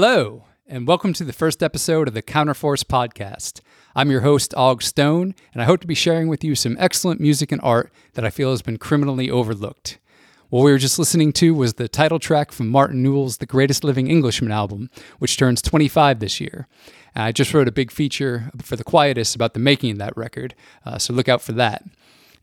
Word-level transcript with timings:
Hello, 0.00 0.44
and 0.68 0.86
welcome 0.86 1.12
to 1.14 1.24
the 1.24 1.32
first 1.32 1.60
episode 1.60 2.06
of 2.06 2.14
the 2.14 2.22
Counterforce 2.22 2.84
podcast. 2.84 3.60
I'm 3.96 4.12
your 4.12 4.20
host, 4.20 4.54
Og 4.54 4.80
Stone, 4.80 5.34
and 5.52 5.60
I 5.60 5.64
hope 5.64 5.80
to 5.80 5.88
be 5.88 5.96
sharing 5.96 6.28
with 6.28 6.44
you 6.44 6.54
some 6.54 6.76
excellent 6.78 7.20
music 7.20 7.50
and 7.50 7.60
art 7.64 7.92
that 8.14 8.24
I 8.24 8.30
feel 8.30 8.52
has 8.52 8.62
been 8.62 8.78
criminally 8.78 9.28
overlooked. 9.28 9.98
What 10.50 10.62
we 10.62 10.70
were 10.70 10.78
just 10.78 11.00
listening 11.00 11.32
to 11.32 11.52
was 11.52 11.74
the 11.74 11.88
title 11.88 12.20
track 12.20 12.52
from 12.52 12.68
Martin 12.68 13.02
Newell's 13.02 13.38
The 13.38 13.46
Greatest 13.46 13.82
Living 13.82 14.06
Englishman 14.06 14.52
album, 14.52 14.88
which 15.18 15.36
turns 15.36 15.60
25 15.62 16.20
this 16.20 16.40
year. 16.40 16.68
And 17.12 17.24
I 17.24 17.32
just 17.32 17.52
wrote 17.52 17.66
a 17.66 17.72
big 17.72 17.90
feature 17.90 18.52
for 18.62 18.76
The 18.76 18.84
Quietus 18.84 19.34
about 19.34 19.52
the 19.52 19.58
making 19.58 19.90
of 19.90 19.98
that 19.98 20.16
record, 20.16 20.54
uh, 20.86 20.98
so 20.98 21.12
look 21.12 21.28
out 21.28 21.42
for 21.42 21.50
that. 21.54 21.82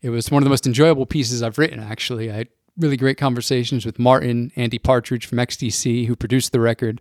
It 0.02 0.10
was 0.10 0.30
one 0.30 0.42
of 0.42 0.44
the 0.44 0.50
most 0.50 0.66
enjoyable 0.66 1.06
pieces 1.06 1.42
I've 1.42 1.56
written, 1.56 1.80
actually. 1.80 2.30
I 2.30 2.34
had 2.34 2.48
really 2.76 2.98
great 2.98 3.16
conversations 3.16 3.86
with 3.86 3.98
Martin, 3.98 4.52
Andy 4.56 4.78
Partridge 4.78 5.24
from 5.24 5.38
XTC, 5.38 6.06
who 6.06 6.16
produced 6.16 6.52
the 6.52 6.60
record, 6.60 7.00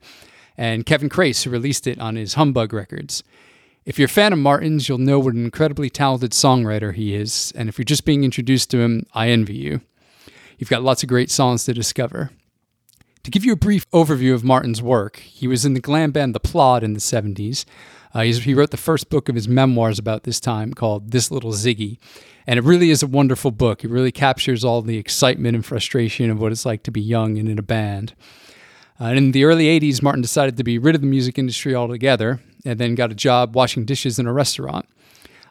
and 0.58 0.86
Kevin 0.86 1.10
Crace, 1.10 1.44
who 1.44 1.50
released 1.50 1.88
it 1.88 2.00
on 2.00 2.16
his 2.16 2.36
Humbug 2.36 2.74
Records. 2.74 3.24
If 3.86 4.00
you're 4.00 4.08
a 4.08 4.10
fan 4.10 4.34
of 4.34 4.40
Martin's, 4.40 4.90
you'll 4.90 4.98
know 4.98 5.20
what 5.20 5.36
an 5.36 5.46
incredibly 5.46 5.90
talented 5.90 6.32
songwriter 6.32 6.94
he 6.94 7.16
is, 7.16 7.54
and 7.56 7.70
if 7.70 7.78
you're 7.78 7.84
just 7.86 8.06
being 8.06 8.24
introduced 8.24 8.72
to 8.72 8.80
him, 8.80 9.06
I 9.14 9.30
envy 9.30 9.56
you. 9.56 9.82
You've 10.58 10.70
got 10.70 10.84
lots 10.84 11.04
of 11.04 11.10
great 11.10 11.30
songs 11.30 11.66
to 11.66 11.74
discover. 11.74 12.32
To 13.24 13.32
give 13.32 13.44
you 13.44 13.54
a 13.54 13.58
brief 13.58 13.90
overview 13.92 14.34
of 14.34 14.44
Martin's 14.44 14.82
work, 14.82 15.18
he 15.18 15.48
was 15.48 15.66
in 15.66 15.74
the 15.74 15.80
glam 15.80 16.12
band 16.12 16.36
The 16.36 16.40
Plod 16.40 16.84
in 16.84 16.94
the 16.94 17.00
70s. 17.00 17.66
Uh, 18.14 18.22
he 18.22 18.54
wrote 18.54 18.72
the 18.72 18.78
first 18.78 19.10
book 19.10 19.28
of 19.28 19.36
his 19.36 19.48
memoirs 19.48 20.00
about 20.00 20.24
this 20.24 20.40
time 20.40 20.74
called 20.74 21.12
This 21.12 21.32
Little 21.32 21.52
Ziggy. 21.52 21.98
And 22.48 22.58
it 22.58 22.64
really 22.64 22.92
is 22.92 23.04
a 23.04 23.08
wonderful 23.08 23.52
book. 23.52 23.84
It 23.84 23.90
really 23.90 24.12
captures 24.12 24.64
all 24.64 24.82
the 24.82 24.98
excitement 24.98 25.56
and 25.56 25.66
frustration 25.66 26.30
of 26.30 26.40
what 26.40 26.52
it's 26.52 26.66
like 26.66 26.84
to 26.84 26.92
be 26.92 27.02
young 27.02 27.38
and 27.38 27.50
in 27.50 27.60
a 27.60 27.64
band. 27.64 28.14
Uh, 29.00 29.06
and 29.06 29.18
in 29.18 29.32
the 29.32 29.44
early 29.44 29.66
80s, 29.80 30.02
Martin 30.02 30.22
decided 30.22 30.58
to 30.58 30.64
be 30.64 30.78
rid 30.78 30.96
of 30.96 31.02
the 31.02 31.08
music 31.08 31.38
industry 31.38 31.76
altogether 31.76 32.40
and 32.66 32.80
then 32.80 32.96
got 32.96 33.12
a 33.12 33.16
job 33.16 33.56
washing 33.56 33.86
dishes 33.86 34.18
in 34.18 34.28
a 34.28 34.34
restaurant. 34.34 34.88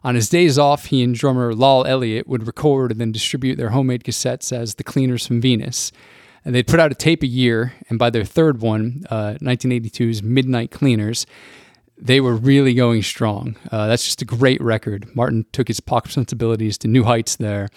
On 0.02 0.14
his 0.14 0.28
days 0.28 0.58
off, 0.58 0.86
he 0.86 1.02
and 1.02 1.14
drummer 1.14 1.54
Lol 1.54 1.86
Elliott 1.86 2.28
would 2.28 2.46
record 2.46 2.90
and 2.90 3.00
then 3.00 3.12
distribute 3.12 3.56
their 3.56 3.70
homemade 3.70 4.04
cassettes 4.04 4.52
as 4.52 4.74
The 4.74 4.84
Cleaners 4.84 5.26
from 5.26 5.40
Venus. 5.40 5.92
And 6.44 6.54
they'd 6.54 6.66
put 6.66 6.78
out 6.78 6.92
a 6.92 6.94
tape 6.94 7.22
a 7.22 7.26
year, 7.26 7.72
and 7.88 7.98
by 7.98 8.10
their 8.10 8.24
third 8.24 8.60
one, 8.60 9.06
uh, 9.08 9.38
1982's 9.40 10.22
Midnight 10.22 10.70
Cleaners, 10.70 11.24
they 11.96 12.20
were 12.20 12.34
really 12.34 12.74
going 12.74 13.02
strong. 13.02 13.56
Uh, 13.72 13.86
that's 13.86 14.04
just 14.04 14.20
a 14.20 14.26
great 14.26 14.60
record. 14.60 15.14
Martin 15.16 15.46
took 15.52 15.68
his 15.68 15.80
pop 15.80 16.08
sensibilities 16.08 16.76
to 16.78 16.88
new 16.88 17.04
heights 17.04 17.36
there, 17.36 17.70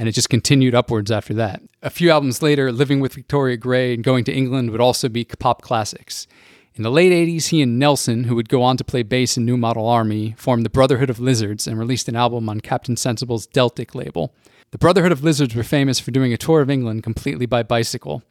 and 0.00 0.08
it 0.08 0.12
just 0.12 0.30
continued 0.30 0.74
upwards 0.74 1.10
after 1.10 1.34
that. 1.34 1.60
A 1.82 1.90
few 1.90 2.10
albums 2.10 2.40
later, 2.40 2.72
Living 2.72 3.00
with 3.00 3.12
Victoria 3.12 3.58
Gray 3.58 3.92
and 3.92 4.02
Going 4.02 4.24
to 4.24 4.32
England 4.32 4.70
would 4.70 4.80
also 4.80 5.10
be 5.10 5.26
pop 5.26 5.60
classics. 5.60 6.26
In 6.74 6.82
the 6.82 6.90
late 6.90 7.12
80s, 7.12 7.48
he 7.48 7.60
and 7.60 7.78
Nelson, 7.78 8.24
who 8.24 8.34
would 8.34 8.48
go 8.48 8.62
on 8.62 8.78
to 8.78 8.84
play 8.84 9.02
bass 9.02 9.36
in 9.36 9.44
New 9.44 9.58
Model 9.58 9.86
Army, 9.86 10.34
formed 10.38 10.64
the 10.64 10.70
Brotherhood 10.70 11.10
of 11.10 11.20
Lizards 11.20 11.66
and 11.66 11.78
released 11.78 12.08
an 12.08 12.16
album 12.16 12.48
on 12.48 12.62
Captain 12.62 12.96
Sensible's 12.96 13.46
Deltic 13.46 13.94
label. 13.94 14.32
The 14.70 14.78
Brotherhood 14.78 15.12
of 15.12 15.22
Lizards 15.22 15.54
were 15.54 15.62
famous 15.62 16.00
for 16.00 16.12
doing 16.12 16.32
a 16.32 16.38
tour 16.38 16.62
of 16.62 16.70
England 16.70 17.02
completely 17.02 17.44
by 17.44 17.62
bicycle. 17.62 18.22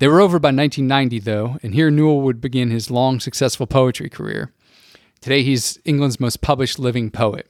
They 0.00 0.08
were 0.08 0.20
over 0.20 0.40
by 0.40 0.48
1990, 0.48 1.20
though, 1.20 1.58
and 1.62 1.72
here 1.72 1.92
Newell 1.92 2.22
would 2.22 2.40
begin 2.40 2.72
his 2.72 2.90
long, 2.90 3.20
successful 3.20 3.68
poetry 3.68 4.10
career. 4.10 4.52
Today, 5.20 5.44
he's 5.44 5.78
England's 5.84 6.18
most 6.18 6.40
published 6.40 6.80
living 6.80 7.12
poet. 7.12 7.48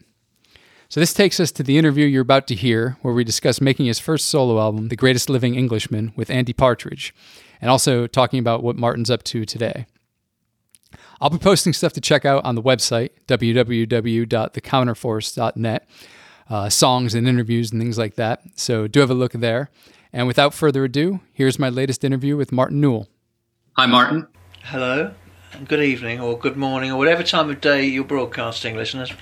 So, 0.89 1.01
this 1.01 1.13
takes 1.13 1.41
us 1.41 1.51
to 1.53 1.63
the 1.65 1.79
interview 1.79 2.07
you're 2.07 2.23
about 2.23 2.47
to 2.47 2.55
hear, 2.55 2.97
where 3.03 3.13
we 3.13 3.25
discuss 3.25 3.61
making 3.61 3.87
his 3.87 3.99
first 3.99 4.29
solo 4.29 4.61
album, 4.61 4.87
The 4.89 4.95
Greatest 4.95 5.29
Living 5.29 5.57
Englishman, 5.57 6.13
with 6.15 6.31
Andy 6.31 6.53
Partridge, 6.53 7.13
and 7.61 7.69
also 7.71 8.07
talking 8.07 8.39
about 8.39 8.63
what 8.63 8.77
Martin's 8.77 9.11
up 9.11 9.25
to 9.25 9.45
today. 9.45 9.87
I'll 11.21 11.31
be 11.31 11.39
posting 11.39 11.73
stuff 11.73 11.93
to 11.95 12.01
check 12.01 12.25
out 12.25 12.45
on 12.45 12.55
the 12.55 12.63
website, 12.63 13.11
www.thecounterforce.net, 13.27 15.89
uh, 16.49 16.69
songs 16.69 17.17
and 17.17 17.27
interviews 17.27 17.73
and 17.73 17.83
things 17.83 17.99
like 17.99 18.15
that. 18.15 18.43
So, 18.55 18.87
do 18.87 19.01
have 19.01 19.11
a 19.11 19.15
look 19.15 19.33
there. 19.33 19.71
And 20.13 20.29
without 20.29 20.55
further 20.55 20.85
ado, 20.85 21.19
here's 21.33 21.59
my 21.59 21.69
latest 21.69 22.05
interview 22.05 22.37
with 22.37 22.53
Martin 22.53 22.81
Newell. 22.81 23.09
Hi, 23.77 23.87
Martin. 23.87 24.29
Hello 24.63 25.13
good 25.65 25.83
evening 25.83 26.21
or 26.21 26.39
good 26.39 26.57
morning 26.57 26.91
or 26.91 26.99
whatever 26.99 27.23
time 27.23 27.49
of 27.49 27.61
day 27.61 27.85
you're 27.85 28.05
broadcasting, 28.05 28.77
listeners. 28.77 29.13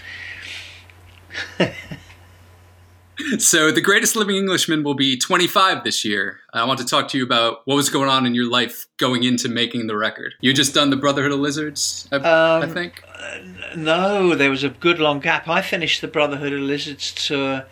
so, 3.39 3.71
the 3.71 3.81
greatest 3.81 4.17
living 4.17 4.37
Englishman 4.37 4.83
will 4.83 4.95
be 4.95 5.17
25 5.17 5.85
this 5.85 6.05
year. 6.05 6.41
I 6.53 6.65
want 6.65 6.79
to 6.81 6.87
talk 6.87 7.09
to 7.09 7.19
you 7.19 7.25
about 7.25 7.63
what 7.67 7.77
was 7.77 7.89
going 7.89 8.09
on 8.09 8.27
in 8.27 8.35
your 8.35 8.51
life 8.51 8.87
going 8.97 9.25
into 9.25 9.49
making 9.49 9.87
the 9.87 9.97
record. 9.97 10.35
You 10.41 10.53
just 10.53 10.75
done 10.75 10.91
the 10.91 10.97
Brotherhood 10.97 11.33
of 11.33 11.41
Lizards, 11.41 12.09
I, 12.13 12.17
um, 12.17 12.63
I 12.63 12.67
think. 12.67 13.03
Uh, 13.19 13.39
no, 13.77 14.35
there 14.35 14.51
was 14.51 14.65
a 14.65 14.71
good 14.71 14.99
long 14.99 15.21
gap. 15.21 15.49
I 15.49 15.63
finished 15.63 16.01
the 16.01 16.09
Brotherhood 16.09 16.53
of 16.53 16.61
Lizards 16.61 17.13
tour 17.13 17.67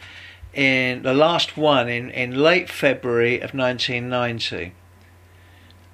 in 0.52 1.02
the 1.02 1.14
last 1.14 1.56
one 1.56 1.88
in, 1.88 2.10
in 2.10 2.34
late 2.34 2.68
February 2.68 3.36
of 3.36 3.54
1990. 3.54 4.74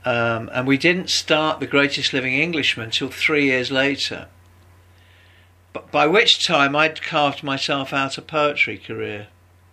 Um, 0.04 0.48
and 0.52 0.66
we 0.66 0.78
didn't 0.78 1.10
start 1.10 1.60
The 1.60 1.66
Greatest 1.66 2.12
Living 2.12 2.34
Englishman 2.34 2.86
until 2.86 3.08
three 3.08 3.46
years 3.46 3.70
later. 3.70 4.28
But 5.72 5.90
by 5.90 6.06
which 6.06 6.46
time 6.46 6.74
I'd 6.74 7.02
carved 7.02 7.42
myself 7.42 7.92
out 7.92 8.18
a 8.18 8.22
poetry 8.22 8.78
career. 8.78 9.28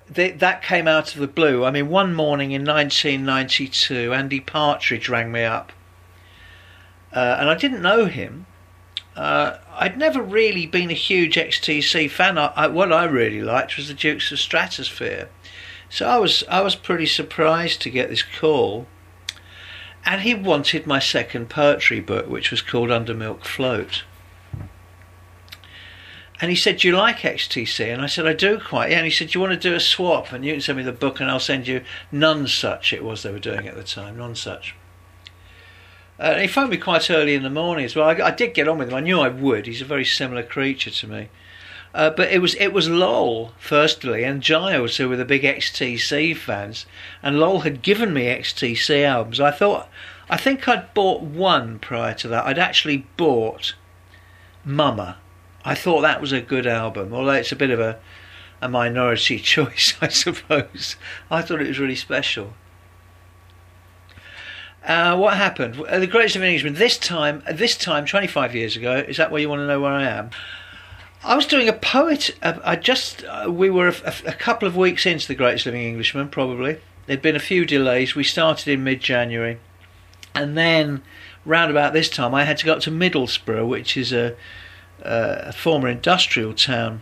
That 0.07 0.61
came 0.61 0.87
out 0.87 1.15
of 1.15 1.19
the 1.19 1.27
blue. 1.27 1.65
I 1.65 1.71
mean, 1.71 1.89
one 1.89 2.13
morning 2.13 2.51
in 2.51 2.63
1992, 2.63 4.13
Andy 4.13 4.39
Partridge 4.39 5.09
rang 5.09 5.31
me 5.31 5.43
up. 5.43 5.71
Uh, 7.11 7.37
and 7.39 7.49
I 7.49 7.55
didn't 7.55 7.81
know 7.81 8.05
him. 8.05 8.45
Uh, 9.15 9.57
I'd 9.73 9.97
never 9.97 10.21
really 10.21 10.67
been 10.67 10.91
a 10.91 10.93
huge 10.93 11.37
XTC 11.37 12.11
fan. 12.11 12.37
I, 12.37 12.47
I, 12.55 12.67
what 12.67 12.91
I 12.91 13.05
really 13.05 13.41
liked 13.41 13.77
was 13.77 13.87
the 13.87 13.93
Dukes 13.93 14.31
of 14.31 14.37
Stratosphear, 14.37 15.29
So 15.89 16.05
I 16.05 16.17
was 16.17 16.43
I 16.49 16.61
was 16.61 16.75
pretty 16.75 17.05
surprised 17.05 17.81
to 17.81 17.89
get 17.89 18.09
this 18.09 18.23
call 18.23 18.87
and 20.05 20.21
he 20.21 20.35
wanted 20.35 20.85
my 20.85 20.99
second 20.99 21.49
poetry 21.49 21.99
book, 21.99 22.27
which 22.27 22.51
was 22.51 22.61
called 22.61 22.91
Under 22.91 23.13
Milk 23.13 23.43
Float. 23.43 24.03
And 26.41 26.49
he 26.49 26.55
said, 26.55 26.77
Do 26.77 26.87
you 26.87 26.95
like 26.95 27.19
XTC? 27.19 27.93
And 27.93 28.01
I 28.01 28.07
said, 28.07 28.27
I 28.27 28.33
do 28.33 28.59
quite. 28.59 28.91
Yeah. 28.91 28.97
And 28.97 29.05
he 29.05 29.11
said, 29.11 29.29
Do 29.29 29.37
you 29.37 29.41
want 29.41 29.53
to 29.53 29.69
do 29.69 29.75
a 29.75 29.79
swap? 29.79 30.31
And 30.31 30.43
you 30.43 30.53
can 30.53 30.61
send 30.61 30.77
me 30.77 30.83
the 30.83 30.91
book 30.91 31.19
and 31.19 31.29
I'll 31.29 31.39
send 31.39 31.67
you 31.67 31.83
Nonsuch, 32.11 32.93
it 32.93 33.03
was 33.03 33.23
they 33.23 33.31
were 33.31 33.39
doing 33.39 33.67
at 33.67 33.75
the 33.75 33.83
time, 33.83 34.17
Nonsuch. 34.17 34.73
Uh, 36.17 36.23
and 36.23 36.41
he 36.41 36.47
phoned 36.47 36.69
me 36.69 36.77
quite 36.77 37.09
early 37.09 37.35
in 37.35 37.43
the 37.43 37.49
morning 37.49 37.85
as 37.85 37.95
well. 37.95 38.07
I, 38.07 38.27
I, 38.27 38.31
did 38.31 38.53
get 38.53 38.69
on 38.69 38.77
with 38.77 38.89
him. 38.89 38.95
I 38.95 39.01
knew 39.01 39.19
I 39.19 39.27
would. 39.27 39.65
He's 39.65 39.81
a 39.81 39.85
very 39.85 40.05
similar 40.05 40.43
creature 40.43 40.91
to 40.91 41.07
me. 41.07 41.29
Uh, 41.93 42.09
but 42.09 42.29
it 42.29 42.39
was 42.39 42.55
it 42.55 42.73
was 42.73 42.89
Lol 42.89 43.53
firstly 43.57 44.25
and 44.25 44.41
Giles 44.41 44.97
who 44.97 45.07
were 45.07 45.15
the 45.15 45.23
big 45.23 45.43
XTC 45.43 46.35
fans, 46.35 46.85
and 47.23 47.39
Lol 47.39 47.61
had 47.61 47.81
given 47.81 48.13
me 48.13 48.25
XTC 48.25 49.05
albums. 49.05 49.39
I 49.39 49.51
thought 49.51 49.87
I 50.29 50.35
think 50.35 50.67
I'd 50.67 50.93
bought 50.93 51.21
one 51.21 51.79
prior 51.79 52.13
to 52.15 52.27
that. 52.27 52.45
I'd 52.45 52.59
actually 52.59 53.07
bought 53.15 53.75
Mummer. 54.65 55.15
I 55.65 55.75
thought 55.75 56.01
that 56.01 56.21
was 56.21 56.31
a 56.31 56.41
good 56.41 56.67
album, 56.67 57.13
although 57.13 57.31
it's 57.31 57.51
a 57.51 57.55
bit 57.55 57.71
of 57.71 57.79
a 57.79 57.99
a 58.61 58.69
minority 58.69 59.39
choice, 59.53 59.95
I 60.01 60.07
suppose. 60.07 60.95
I 61.29 61.41
thought 61.41 61.61
it 61.61 61.67
was 61.67 61.79
really 61.79 61.95
special. 61.95 62.53
Uh, 64.85 65.17
what 65.17 65.35
happened? 65.35 65.81
Uh, 65.81 65.99
the 65.99 66.07
Greatest 66.07 66.35
of 66.35 66.43
Englishman. 66.43 66.75
This 66.75 66.97
time, 66.97 67.43
this 67.51 67.75
time, 67.75 68.05
25 68.05 68.53
years 68.53 68.77
ago. 68.77 69.03
Is 69.07 69.17
that 69.17 69.31
where 69.31 69.41
you 69.41 69.49
want 69.49 69.59
to 69.59 69.67
know 69.67 69.81
where 69.81 69.91
I 69.91 70.03
am? 70.03 70.29
I 71.23 71.35
was 71.35 71.47
doing 71.47 71.67
a 71.67 71.73
poet. 71.73 72.35
Uh, 72.43 72.59
I 72.63 72.75
just 72.75 73.25
uh, 73.25 73.49
we 73.49 73.71
were 73.71 73.87
a, 73.87 74.13
a, 74.27 74.33
couple 74.33 74.67
of 74.67 74.77
weeks 74.77 75.07
into 75.07 75.27
the 75.27 75.33
Greatest 75.33 75.65
Living 75.65 75.81
Englishman. 75.81 76.29
Probably 76.29 76.77
there'd 77.07 77.23
been 77.23 77.35
a 77.35 77.39
few 77.39 77.65
delays. 77.65 78.13
We 78.13 78.23
started 78.23 78.67
in 78.67 78.83
mid-January, 78.83 79.57
and 80.35 80.55
then 80.55 81.01
round 81.45 81.71
about 81.71 81.93
this 81.93 82.09
time, 82.09 82.35
I 82.35 82.43
had 82.43 82.57
to 82.57 82.65
go 82.65 82.73
up 82.73 82.81
to 82.81 82.91
Middlesbrough, 82.91 83.67
which 83.67 83.97
is 83.97 84.13
a, 84.13 84.35
a 85.01 85.53
former 85.53 85.87
industrial 85.87 86.53
town 86.53 87.01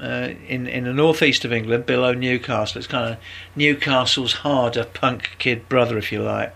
uh, 0.00 0.30
in 0.46 0.66
in 0.66 0.84
the 0.84 0.92
northeast 0.92 1.44
of 1.44 1.52
England, 1.52 1.86
below 1.86 2.12
Newcastle. 2.12 2.78
It's 2.78 2.86
kind 2.86 3.14
of 3.14 3.18
Newcastle's 3.56 4.34
harder 4.34 4.84
punk 4.84 5.36
kid 5.38 5.68
brother, 5.68 5.98
if 5.98 6.12
you 6.12 6.22
like, 6.22 6.54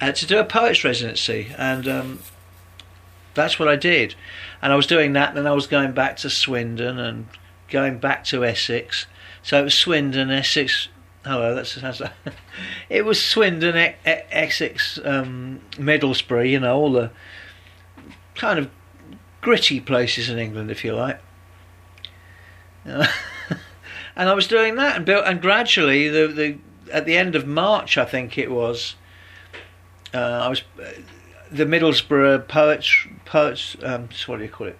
uh, 0.00 0.12
to 0.12 0.26
do 0.26 0.38
a 0.38 0.44
poets 0.44 0.84
residency, 0.84 1.52
and 1.56 1.88
um, 1.88 2.18
that's 3.34 3.58
what 3.58 3.68
I 3.68 3.76
did 3.76 4.14
and 4.62 4.72
I 4.72 4.76
was 4.76 4.86
doing 4.86 5.12
that, 5.12 5.28
and 5.28 5.38
then 5.38 5.46
I 5.46 5.52
was 5.52 5.66
going 5.66 5.92
back 5.92 6.16
to 6.18 6.30
Swindon 6.30 6.98
and 6.98 7.26
going 7.68 7.98
back 7.98 8.24
to 8.24 8.44
Essex. 8.44 9.06
So 9.42 9.60
it 9.60 9.64
was 9.64 9.74
Swindon, 9.74 10.30
Essex. 10.30 10.88
Hello, 11.24 11.54
that's 11.54 11.80
how's 11.80 11.98
that? 11.98 12.14
it 12.88 13.04
was 13.04 13.22
Swindon, 13.22 13.76
e- 13.76 13.94
e- 14.06 14.26
Essex, 14.30 14.98
um, 15.04 15.60
Middlesbrough. 15.72 16.50
You 16.50 16.60
know 16.60 16.76
all 16.76 16.92
the 16.92 17.10
kind 18.34 18.58
of 18.58 18.70
gritty 19.40 19.80
places 19.80 20.28
in 20.28 20.38
England, 20.38 20.70
if 20.70 20.84
you 20.84 20.94
like. 20.94 21.20
and 22.86 23.08
I 24.16 24.34
was 24.34 24.46
doing 24.46 24.76
that, 24.76 24.96
and 24.96 25.06
built, 25.06 25.24
and 25.26 25.40
gradually, 25.40 26.08
the 26.08 26.26
the 26.28 26.58
at 26.92 27.04
the 27.04 27.16
end 27.16 27.34
of 27.34 27.46
March, 27.46 27.98
I 27.98 28.04
think 28.04 28.38
it 28.38 28.50
was, 28.50 28.94
uh, 30.14 30.18
I 30.18 30.48
was 30.48 30.62
the 31.50 31.64
Middlesbrough 31.64 32.48
poets 32.48 33.06
poets 33.24 33.76
um, 33.82 34.08
what 34.26 34.38
do 34.38 34.44
you 34.44 34.50
call 34.50 34.68
it? 34.68 34.78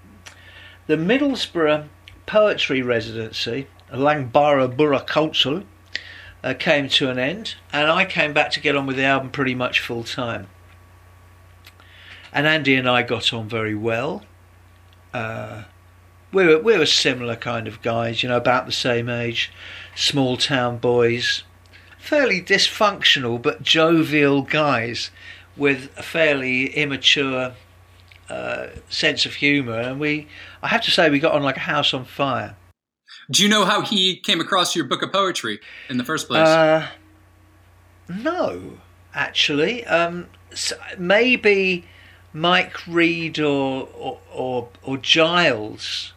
The 0.86 0.96
Middlesbrough 0.96 1.88
poetry 2.26 2.82
residency, 2.82 3.66
Loughborough 3.92 4.68
Borough 4.68 5.00
Council, 5.00 5.64
uh, 6.44 6.54
came 6.54 6.88
to 6.88 7.10
an 7.10 7.18
end, 7.18 7.56
and 7.72 7.90
I 7.90 8.04
came 8.04 8.32
back 8.32 8.50
to 8.52 8.60
get 8.60 8.76
on 8.76 8.86
with 8.86 8.96
the 8.96 9.04
album 9.04 9.30
pretty 9.30 9.54
much 9.54 9.80
full 9.80 10.04
time. 10.04 10.48
And 12.32 12.46
Andy 12.46 12.74
and 12.74 12.88
I 12.88 13.02
got 13.02 13.32
on 13.32 13.48
very 13.48 13.74
well. 13.74 14.22
Uh, 15.12 15.64
we 16.32 16.46
were 16.46 16.58
we 16.58 16.76
were 16.76 16.86
similar 16.86 17.36
kind 17.36 17.66
of 17.66 17.82
guys, 17.82 18.22
you 18.22 18.28
know, 18.28 18.36
about 18.36 18.66
the 18.66 18.72
same 18.72 19.08
age, 19.08 19.52
small 19.94 20.36
town 20.36 20.78
boys, 20.78 21.44
fairly 21.98 22.40
dysfunctional 22.40 23.40
but 23.40 23.62
jovial 23.62 24.42
guys 24.42 25.10
with 25.56 25.90
a 25.96 26.02
fairly 26.02 26.66
immature 26.74 27.54
uh, 28.28 28.66
sense 28.88 29.24
of 29.24 29.34
humour, 29.34 29.78
and 29.78 30.00
we, 30.00 30.28
I 30.62 30.68
have 30.68 30.82
to 30.82 30.90
say, 30.90 31.08
we 31.08 31.18
got 31.18 31.32
on 31.32 31.42
like 31.42 31.56
a 31.56 31.60
house 31.60 31.94
on 31.94 32.04
fire. 32.04 32.56
Do 33.30 33.42
you 33.42 33.48
know 33.48 33.64
how 33.64 33.80
he 33.82 34.16
came 34.16 34.40
across 34.40 34.76
your 34.76 34.84
book 34.84 35.02
of 35.02 35.12
poetry 35.12 35.60
in 35.88 35.96
the 35.96 36.04
first 36.04 36.28
place? 36.28 36.46
Uh, 36.46 36.88
no, 38.08 38.78
actually. 39.14 39.84
Um, 39.86 40.26
so 40.54 40.76
maybe 40.98 41.84
Mike 42.36 42.86
Reed 42.86 43.38
or, 43.38 43.88
or, 43.94 44.18
or, 44.30 44.68
or 44.82 44.98
Giles 44.98 46.12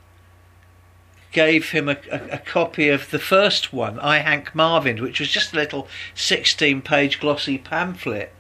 gave 1.32 1.70
him 1.70 1.88
a, 1.88 1.96
a, 2.12 2.22
a, 2.32 2.38
copy 2.40 2.90
of 2.90 3.10
the 3.12 3.20
first 3.20 3.72
one, 3.72 3.98
I 4.02 4.18
Hank 4.18 4.54
Marvin, 4.54 5.02
which 5.02 5.22
was 5.22 5.30
just 5.30 5.54
a 5.54 5.56
little 5.56 5.88
16 6.16 6.82
page 6.82 7.22
glossy 7.22 7.58
pamphlet. 7.58 8.34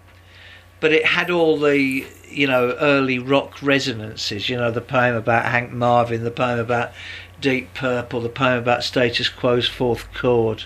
But 0.81 0.91
it 0.91 1.05
had 1.05 1.29
all 1.29 1.57
the, 1.57 2.05
you 2.27 2.47
know, 2.47 2.75
early 2.81 3.17
rock 3.17 3.61
resonances, 3.61 4.49
you 4.49 4.57
know, 4.57 4.71
the 4.71 4.81
poem 4.81 5.15
about 5.15 5.45
Hank 5.45 5.71
Marvin, 5.71 6.25
the 6.25 6.31
poem 6.31 6.59
about 6.59 6.91
Deep 7.39 7.73
Purple, 7.73 8.19
the 8.19 8.27
poem 8.27 8.59
about 8.59 8.83
status 8.83 9.29
quo's 9.29 9.69
fourth 9.69 10.13
chord. 10.13 10.65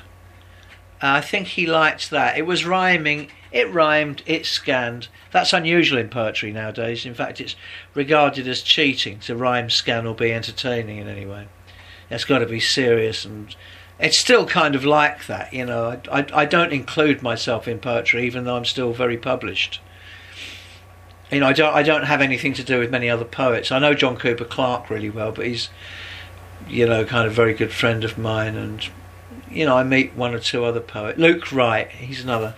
I 0.99 1.21
think 1.21 1.49
he 1.49 1.67
liked 1.67 2.09
that. 2.09 2.39
It 2.39 2.47
was 2.47 2.65
rhyming, 2.65 3.29
it 3.53 3.71
rhymed, 3.71 4.23
it 4.25 4.45
scanned. 4.45 5.07
That's 5.31 5.53
unusual 5.53 5.99
in 5.99 6.09
poetry 6.09 6.51
nowadays. 6.51 7.05
In 7.05 7.13
fact, 7.13 7.39
it's 7.39 7.55
regarded 7.93 8.47
as 8.47 8.61
cheating 8.61 9.19
to 9.19 9.35
rhyme, 9.35 9.69
scan, 9.69 10.05
or 10.05 10.13
be 10.13 10.33
entertaining 10.33 10.97
in 10.97 11.07
any 11.07 11.25
way. 11.25 11.47
It's 12.09 12.25
got 12.25 12.39
to 12.39 12.45
be 12.45 12.59
serious 12.59 13.23
and 13.23 13.55
it's 13.99 14.19
still 14.19 14.45
kind 14.45 14.75
of 14.75 14.83
like 14.83 15.27
that, 15.27 15.53
you 15.53 15.65
know. 15.65 16.01
I, 16.11 16.19
I, 16.19 16.25
I, 16.33 16.45
don't 16.45 16.73
include 16.73 17.21
myself 17.21 17.67
in 17.67 17.79
poetry, 17.79 18.25
even 18.25 18.43
though 18.43 18.57
I'm 18.57 18.65
still 18.65 18.91
very 18.91 19.17
published. 19.17 19.79
You 21.31 21.39
know, 21.39 21.47
I 21.47 21.53
don't 21.53 21.73
I 21.73 21.83
don't 21.83 22.03
have 22.03 22.19
anything 22.19 22.53
to 22.55 22.63
do 22.63 22.79
with 22.79 22.91
many 22.91 23.09
other 23.09 23.23
poets. 23.23 23.71
I 23.71 23.79
know 23.79 23.93
John 23.93 24.17
Cooper 24.17 24.45
Clarke 24.45 24.89
really 24.89 25.09
well, 25.09 25.31
but 25.31 25.45
he's 25.45 25.69
you 26.67 26.87
know, 26.87 27.05
kind 27.05 27.27
of 27.27 27.33
very 27.33 27.53
good 27.53 27.71
friend 27.71 28.03
of 28.03 28.17
mine, 28.17 28.55
and 28.55 28.87
you 29.49 29.65
know, 29.65 29.77
I 29.77 29.83
meet 29.83 30.15
one 30.15 30.33
or 30.33 30.39
two 30.39 30.63
other 30.65 30.79
poets. 30.79 31.19
Luke 31.19 31.51
Wright, 31.51 31.89
he's 31.89 32.23
another 32.23 32.55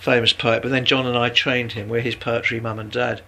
famous 0.00 0.32
poet, 0.32 0.62
but 0.62 0.70
then 0.70 0.84
John 0.84 1.06
and 1.06 1.16
I 1.16 1.28
trained 1.28 1.72
him. 1.72 1.88
We're 1.88 2.00
his 2.00 2.14
poetry 2.14 2.60
mum 2.60 2.78
and 2.78 2.90
dad, 2.90 3.22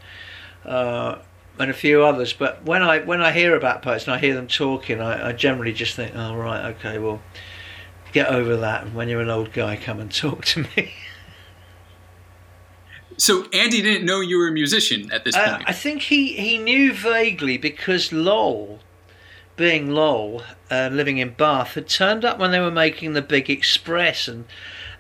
uh, 0.65 1.19
and 1.59 1.71
a 1.71 1.75
few 1.75 2.03
others. 2.03 2.33
But 2.33 2.65
when 2.65 2.83
I 2.83 3.01
when 3.01 3.21
I 3.21 3.33
hear 3.33 3.57
about 3.57 3.83
poets 3.83 4.05
and 4.05 4.15
I 4.15 4.19
hear 4.19 4.35
them 4.35 4.49
talking, 4.49 5.01
I, 5.01 5.29
I 5.29 5.33
generally 5.33 5.73
just 5.73 5.97
think, 5.97 6.13
oh 6.15 6.37
right, 6.37 6.67
okay, 6.77 6.99
well, 6.99 7.23
get 8.13 8.29
over 8.29 8.57
that. 8.57 8.85
And 8.85 8.95
when 8.95 9.09
you're 9.09 9.21
an 9.21 9.31
old 9.31 9.53
guy, 9.53 9.77
come 9.77 10.01
and 10.01 10.13
talk 10.15 10.45
to 10.47 10.67
me. 10.77 10.93
So 13.17 13.47
Andy 13.53 13.83
didn't 13.83 14.07
know 14.07 14.21
you 14.21 14.39
were 14.39 14.47
a 14.47 14.53
musician 14.53 15.11
at 15.13 15.25
this 15.25 15.35
uh, 15.35 15.57
point. 15.57 15.69
I 15.69 15.73
think 15.73 16.03
he, 16.03 16.35
he 16.35 16.57
knew 16.57 16.93
vaguely 16.93 17.59
because 17.59 18.13
Lol 18.13 18.79
being 19.57 19.91
Lol, 19.91 20.45
uh, 20.71 20.89
living 20.91 21.19
in 21.19 21.31
Bath, 21.31 21.75
had 21.75 21.89
turned 21.89 22.25
up 22.25 22.39
when 22.39 22.53
they 22.53 22.61
were 22.61 22.71
making 22.71 23.13
the 23.13 23.21
Big 23.21 23.51
Express, 23.51 24.29
and 24.29 24.47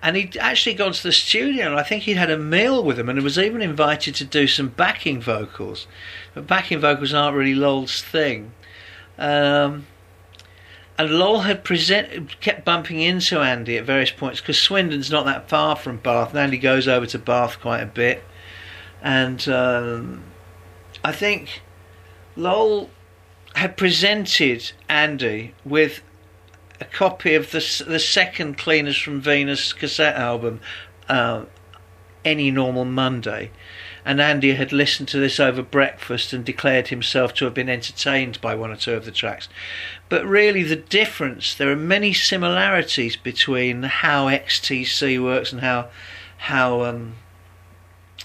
and 0.02 0.16
he'd 0.16 0.36
actually 0.36 0.74
gone 0.74 0.92
to 0.92 1.02
the 1.02 1.12
studio, 1.12 1.66
and 1.66 1.78
I 1.78 1.82
think 1.82 2.04
he'd 2.04 2.16
had 2.16 2.30
a 2.30 2.38
meal 2.38 2.82
with 2.82 2.96
them, 2.96 3.08
and 3.08 3.20
was 3.22 3.38
even 3.38 3.62
invited 3.62 4.14
to 4.16 4.24
do 4.24 4.46
some 4.46 4.68
backing 4.68 5.20
vocals. 5.20 5.86
But 6.34 6.46
backing 6.46 6.80
vocals 6.80 7.12
aren't 7.12 7.36
really 7.36 7.54
Lol's 7.54 8.00
thing. 8.02 8.52
Um, 9.18 9.86
and 10.96 11.10
Lol 11.10 11.40
had 11.40 11.64
present, 11.64 12.40
kept 12.40 12.64
bumping 12.64 13.00
into 13.00 13.40
Andy 13.40 13.76
at 13.76 13.84
various 13.84 14.10
points 14.10 14.40
because 14.40 14.60
Swindon's 14.60 15.10
not 15.10 15.24
that 15.26 15.48
far 15.48 15.76
from 15.76 15.98
Bath, 15.98 16.30
and 16.30 16.38
Andy 16.38 16.58
goes 16.58 16.88
over 16.88 17.06
to 17.06 17.18
Bath 17.18 17.60
quite 17.60 17.80
a 17.80 17.86
bit. 17.86 18.22
And 19.02 19.48
um, 19.48 20.24
I 21.04 21.12
think 21.12 21.62
Lol 22.36 22.90
had 23.54 23.76
presented 23.76 24.72
Andy 24.88 25.54
with 25.64 26.02
a 26.80 26.84
copy 26.84 27.34
of 27.34 27.50
the 27.50 27.84
the 27.86 27.98
second 27.98 28.58
Cleaners 28.58 28.96
from 28.98 29.20
Venus 29.20 29.72
cassette 29.72 30.16
album, 30.16 30.60
uh, 31.08 31.44
Any 32.24 32.50
Normal 32.50 32.84
Monday, 32.84 33.50
and 34.04 34.20
Andy 34.20 34.54
had 34.54 34.72
listened 34.72 35.08
to 35.08 35.18
this 35.18 35.40
over 35.40 35.62
breakfast 35.62 36.32
and 36.32 36.44
declared 36.44 36.88
himself 36.88 37.34
to 37.34 37.44
have 37.44 37.54
been 37.54 37.68
entertained 37.68 38.40
by 38.40 38.54
one 38.54 38.70
or 38.70 38.76
two 38.76 38.94
of 38.94 39.04
the 39.04 39.10
tracks. 39.10 39.48
But 40.08 40.24
really, 40.24 40.62
the 40.62 40.76
difference 40.76 41.54
there 41.54 41.70
are 41.70 41.76
many 41.76 42.12
similarities 42.12 43.16
between 43.16 43.82
how 43.82 44.28
XTC 44.28 45.22
works 45.22 45.52
and 45.52 45.60
how 45.62 45.88
how 46.38 46.82
um, 46.82 47.14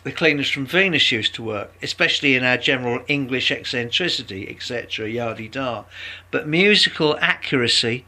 the 0.04 0.12
cleaners 0.12 0.50
from 0.50 0.66
Venus 0.66 1.12
used 1.12 1.34
to 1.36 1.44
work, 1.44 1.74
especially 1.82 2.36
in 2.36 2.44
our 2.44 2.58
general 2.58 3.04
English 3.08 3.52
eccentricity, 3.52 4.48
etc., 4.50 5.08
yardy 5.08 5.50
da. 5.50 5.86
But 6.30 6.48
musical 6.48 7.18
accuracy 7.22 8.06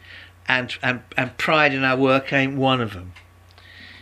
and, 0.48 0.76
and, 0.82 1.02
and 1.18 1.38
pride 1.38 1.74
in 1.74 1.84
our 1.84 1.98
work 1.98 2.32
ain't 2.32 2.56
one 2.56 2.82
of 2.82 2.94
them. 2.94 3.14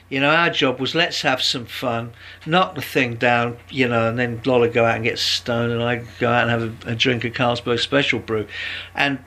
You 0.10 0.20
know, 0.20 0.30
our 0.30 0.50
job 0.50 0.80
was 0.80 0.94
let's 0.94 1.22
have 1.22 1.42
some 1.42 1.66
fun, 1.66 2.14
knock 2.46 2.76
the 2.76 2.82
thing 2.82 3.16
down, 3.16 3.58
you 3.70 3.88
know, 3.88 4.08
and 4.08 4.20
then 4.20 4.42
Lola 4.46 4.70
go 4.70 4.86
out 4.86 4.96
and 4.96 5.04
get 5.04 5.18
stoned, 5.18 5.72
and 5.72 5.82
I 5.82 6.04
go 6.20 6.30
out 6.30 6.48
and 6.48 6.52
have 6.52 6.88
a, 6.88 6.92
a 6.92 6.96
drink 6.96 7.24
of 7.24 7.34
Carlsberg 7.34 7.80
Special 7.80 8.20
Brew. 8.20 8.46
And 8.94 9.24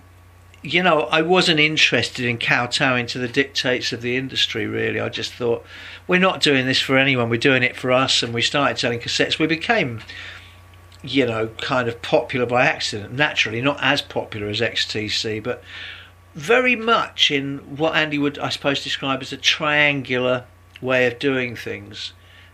you 0.66 0.82
know, 0.82 1.02
I 1.02 1.23
wasn't 1.23 1.61
interested 1.61 2.25
in 2.25 2.38
kowtowing 2.38 3.06
to 3.08 3.18
the 3.18 3.28
dictates 3.28 3.92
of 3.92 4.02
the 4.02 4.16
industry, 4.16 4.66
really. 4.66 5.00
I 5.00 5.08
just 5.08 5.32
thought, 5.32 5.64
we're 6.08 6.20
not 6.20 6.40
doing 6.40 6.66
this 6.66 6.80
for 6.80 6.99
anyone, 6.99 7.30
we're 7.30 7.37
doing 7.38 7.62
it 7.62 7.76
for 7.76 7.92
us. 7.92 8.23
And 8.23 8.35
we 8.35 8.42
started 8.42 8.78
selling 8.78 8.99
cassettes. 8.99 9.38
We 9.38 9.46
became, 9.46 10.00
you 11.02 11.26
know, 11.26 11.49
kind 11.61 11.88
of 11.88 12.02
popular 12.02 12.46
by 12.46 12.66
accident, 12.66 13.12
naturally, 13.12 13.61
not 13.61 13.78
as 13.80 14.02
popular 14.02 14.49
as 14.49 14.61
XTC, 14.61 15.42
but 15.42 15.62
very 16.36 16.76
much 16.76 17.30
in 17.30 17.58
what 17.78 17.96
Andy 17.96 18.18
would, 18.18 18.38
I 18.38 18.50
suppose, 18.50 18.84
describe 18.84 19.22
as 19.22 19.32
a 19.32 19.38
triangular 19.38 20.44
way 20.82 21.06
of 21.06 21.18
doing 21.18 21.56
things. 21.56 22.12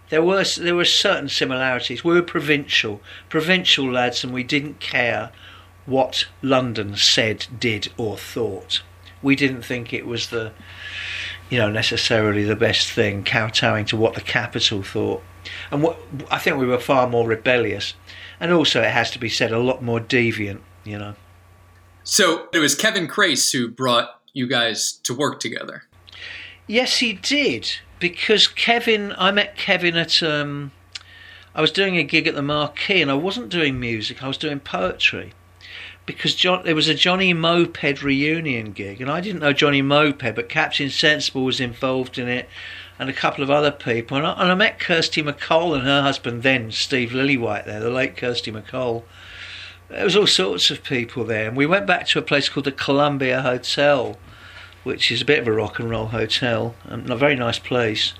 There 0.08 0.22
were 0.22 0.44
there 0.58 0.76
were 0.76 0.84
certain 0.84 1.28
similarities. 1.28 2.04
We 2.04 2.14
were 2.14 2.22
provincial, 2.22 3.00
provincial 3.28 3.90
lads, 3.90 4.22
and 4.22 4.32
we 4.32 4.44
didn't 4.44 4.78
care 4.78 5.32
what 5.84 6.26
London 6.42 6.96
said, 6.96 7.46
did, 7.58 7.92
or 7.96 8.16
thought. 8.16 8.82
We 9.20 9.34
didn't 9.34 9.62
think 9.62 9.92
it 9.92 10.06
was 10.06 10.28
the, 10.28 10.52
you 11.50 11.58
know, 11.58 11.70
necessarily 11.70 12.44
the 12.44 12.54
best 12.54 12.90
thing, 12.90 13.24
kowtowing 13.24 13.86
to 13.86 13.96
what 13.96 14.14
the 14.14 14.20
capital 14.20 14.82
thought. 14.82 15.22
And 15.72 15.82
what 15.82 15.98
I 16.30 16.38
think 16.38 16.56
we 16.56 16.66
were 16.66 16.78
far 16.78 17.08
more 17.08 17.26
rebellious, 17.26 17.94
and 18.38 18.52
also 18.52 18.80
it 18.80 18.92
has 18.92 19.10
to 19.12 19.18
be 19.18 19.28
said, 19.28 19.50
a 19.50 19.58
lot 19.58 19.82
more 19.82 19.98
deviant, 19.98 20.60
you 20.84 20.98
know. 20.98 21.14
So 22.04 22.48
it 22.52 22.58
was 22.58 22.74
Kevin 22.74 23.06
Crace 23.06 23.52
who 23.52 23.68
brought 23.68 24.20
you 24.32 24.46
guys 24.46 24.92
to 25.04 25.14
work 25.14 25.40
together. 25.40 25.84
Yes, 26.66 26.98
he 26.98 27.12
did 27.12 27.70
because 27.98 28.46
Kevin. 28.46 29.14
I 29.18 29.30
met 29.30 29.56
Kevin 29.56 29.96
at. 29.96 30.22
Um, 30.22 30.72
I 31.54 31.60
was 31.60 31.70
doing 31.70 31.98
a 31.98 32.02
gig 32.02 32.26
at 32.26 32.34
the 32.34 32.42
Marquee, 32.42 33.02
and 33.02 33.10
I 33.10 33.14
wasn't 33.14 33.50
doing 33.50 33.78
music. 33.78 34.22
I 34.22 34.28
was 34.28 34.38
doing 34.38 34.58
poetry 34.58 35.34
because 36.06 36.34
John, 36.34 36.64
there 36.64 36.74
was 36.74 36.88
a 36.88 36.94
Johnny 36.94 37.32
Moped 37.32 38.02
reunion 38.02 38.72
gig, 38.72 39.00
and 39.00 39.10
I 39.10 39.20
didn't 39.20 39.40
know 39.40 39.52
Johnny 39.52 39.82
Moped, 39.82 40.34
but 40.34 40.48
Captain 40.48 40.90
Sensible 40.90 41.44
was 41.44 41.60
involved 41.60 42.18
in 42.18 42.28
it, 42.28 42.48
and 42.98 43.08
a 43.08 43.12
couple 43.12 43.44
of 43.44 43.50
other 43.50 43.70
people. 43.70 44.16
And 44.16 44.26
I, 44.26 44.32
and 44.32 44.50
I 44.50 44.54
met 44.54 44.80
Kirsty 44.80 45.22
MacColl 45.22 45.74
and 45.74 45.84
her 45.84 46.02
husband 46.02 46.42
then, 46.42 46.70
Steve 46.72 47.10
Lillywhite, 47.10 47.66
there, 47.66 47.80
the 47.80 47.90
late 47.90 48.16
Kirsty 48.16 48.50
MacColl. 48.50 49.04
There 49.92 50.04
was 50.04 50.16
all 50.16 50.26
sorts 50.26 50.70
of 50.70 50.82
people 50.82 51.24
there, 51.24 51.48
and 51.48 51.56
we 51.56 51.66
went 51.66 51.86
back 51.86 52.06
to 52.08 52.18
a 52.18 52.22
place 52.22 52.48
called 52.48 52.64
the 52.64 52.72
Columbia 52.72 53.42
Hotel, 53.42 54.16
which 54.84 55.12
is 55.12 55.20
a 55.20 55.24
bit 55.26 55.40
of 55.40 55.46
a 55.46 55.52
rock 55.52 55.78
and 55.78 55.90
roll 55.90 56.06
hotel, 56.06 56.74
and 56.84 57.10
a 57.10 57.16
very 57.16 57.36
nice 57.36 57.58
place, 57.58 58.14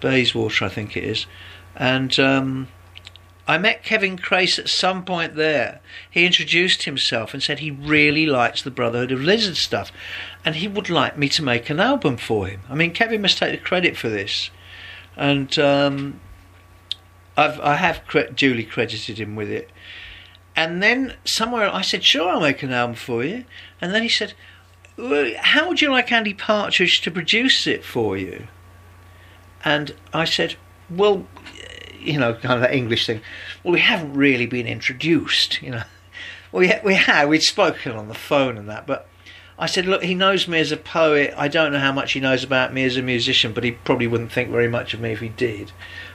Bayswater, 0.00 0.64
I 0.64 0.68
think 0.68 0.96
it 0.96 1.04
is, 1.04 1.26
and. 1.76 2.18
Um, 2.18 2.68
I 3.48 3.56
met 3.56 3.82
Kevin 3.82 4.18
Crace 4.18 4.58
at 4.58 4.68
some 4.68 5.06
point 5.06 5.34
there. 5.34 5.80
He 6.10 6.26
introduced 6.26 6.82
himself 6.82 7.32
and 7.32 7.42
said 7.42 7.60
he 7.60 7.70
really 7.70 8.26
likes 8.26 8.60
the 8.60 8.70
Brotherhood 8.70 9.10
of 9.10 9.22
Lizard 9.22 9.56
stuff 9.56 9.90
and 10.44 10.56
he 10.56 10.68
would 10.68 10.90
like 10.90 11.16
me 11.16 11.30
to 11.30 11.42
make 11.42 11.70
an 11.70 11.80
album 11.80 12.18
for 12.18 12.46
him. 12.46 12.60
I 12.68 12.74
mean, 12.74 12.92
Kevin 12.92 13.22
must 13.22 13.38
take 13.38 13.52
the 13.52 13.64
credit 13.66 13.96
for 13.96 14.10
this. 14.10 14.50
And 15.16 15.58
um, 15.58 16.20
I've 17.38 17.58
I 17.60 17.76
have 17.76 18.02
duly 18.36 18.64
credited 18.64 19.18
him 19.18 19.34
with 19.34 19.50
it. 19.50 19.70
And 20.58 20.82
then 20.82 21.14
somewhere 21.24 21.72
I 21.72 21.82
said, 21.82 22.02
"Sure, 22.02 22.28
I'll 22.28 22.40
make 22.40 22.64
an 22.64 22.72
album 22.72 22.96
for 22.96 23.22
you." 23.22 23.44
And 23.80 23.94
then 23.94 24.02
he 24.02 24.08
said, 24.08 24.32
well, 24.96 25.32
"How 25.38 25.68
would 25.68 25.80
you 25.80 25.88
like 25.88 26.10
Andy 26.10 26.34
Partridge 26.34 27.00
to 27.02 27.12
produce 27.12 27.68
it 27.68 27.84
for 27.84 28.16
you?" 28.16 28.48
And 29.64 29.94
I 30.12 30.24
said, 30.24 30.56
"Well, 30.90 31.28
you 32.00 32.18
know, 32.18 32.34
kind 32.34 32.54
of 32.54 32.62
that 32.62 32.74
English 32.74 33.06
thing. 33.06 33.20
Well, 33.62 33.72
we 33.72 33.78
haven't 33.78 34.14
really 34.14 34.46
been 34.46 34.66
introduced, 34.66 35.62
you 35.62 35.70
know. 35.70 35.84
Well, 36.50 36.62
We 36.68 36.72
we 36.82 36.94
had 36.96 37.28
we'd 37.28 37.44
spoken 37.44 37.92
on 37.92 38.08
the 38.08 38.14
phone 38.14 38.58
and 38.58 38.68
that, 38.68 38.84
but 38.84 39.06
I 39.58 39.66
said, 39.66 39.86
look, 39.86 40.04
he 40.04 40.14
knows 40.14 40.46
me 40.46 40.60
as 40.60 40.70
a 40.70 40.76
poet. 40.76 41.34
I 41.36 41.48
don't 41.48 41.72
know 41.72 41.80
how 41.80 41.90
much 41.92 42.12
he 42.12 42.20
knows 42.20 42.44
about 42.44 42.72
me 42.72 42.84
as 42.84 42.96
a 42.96 43.02
musician, 43.02 43.52
but 43.52 43.64
he 43.64 43.72
probably 43.72 44.06
wouldn't 44.06 44.30
think 44.30 44.50
very 44.50 44.68
much 44.68 44.94
of 44.94 45.00
me 45.00 45.12
if 45.12 45.20
he 45.20 45.30
did, 45.30 45.72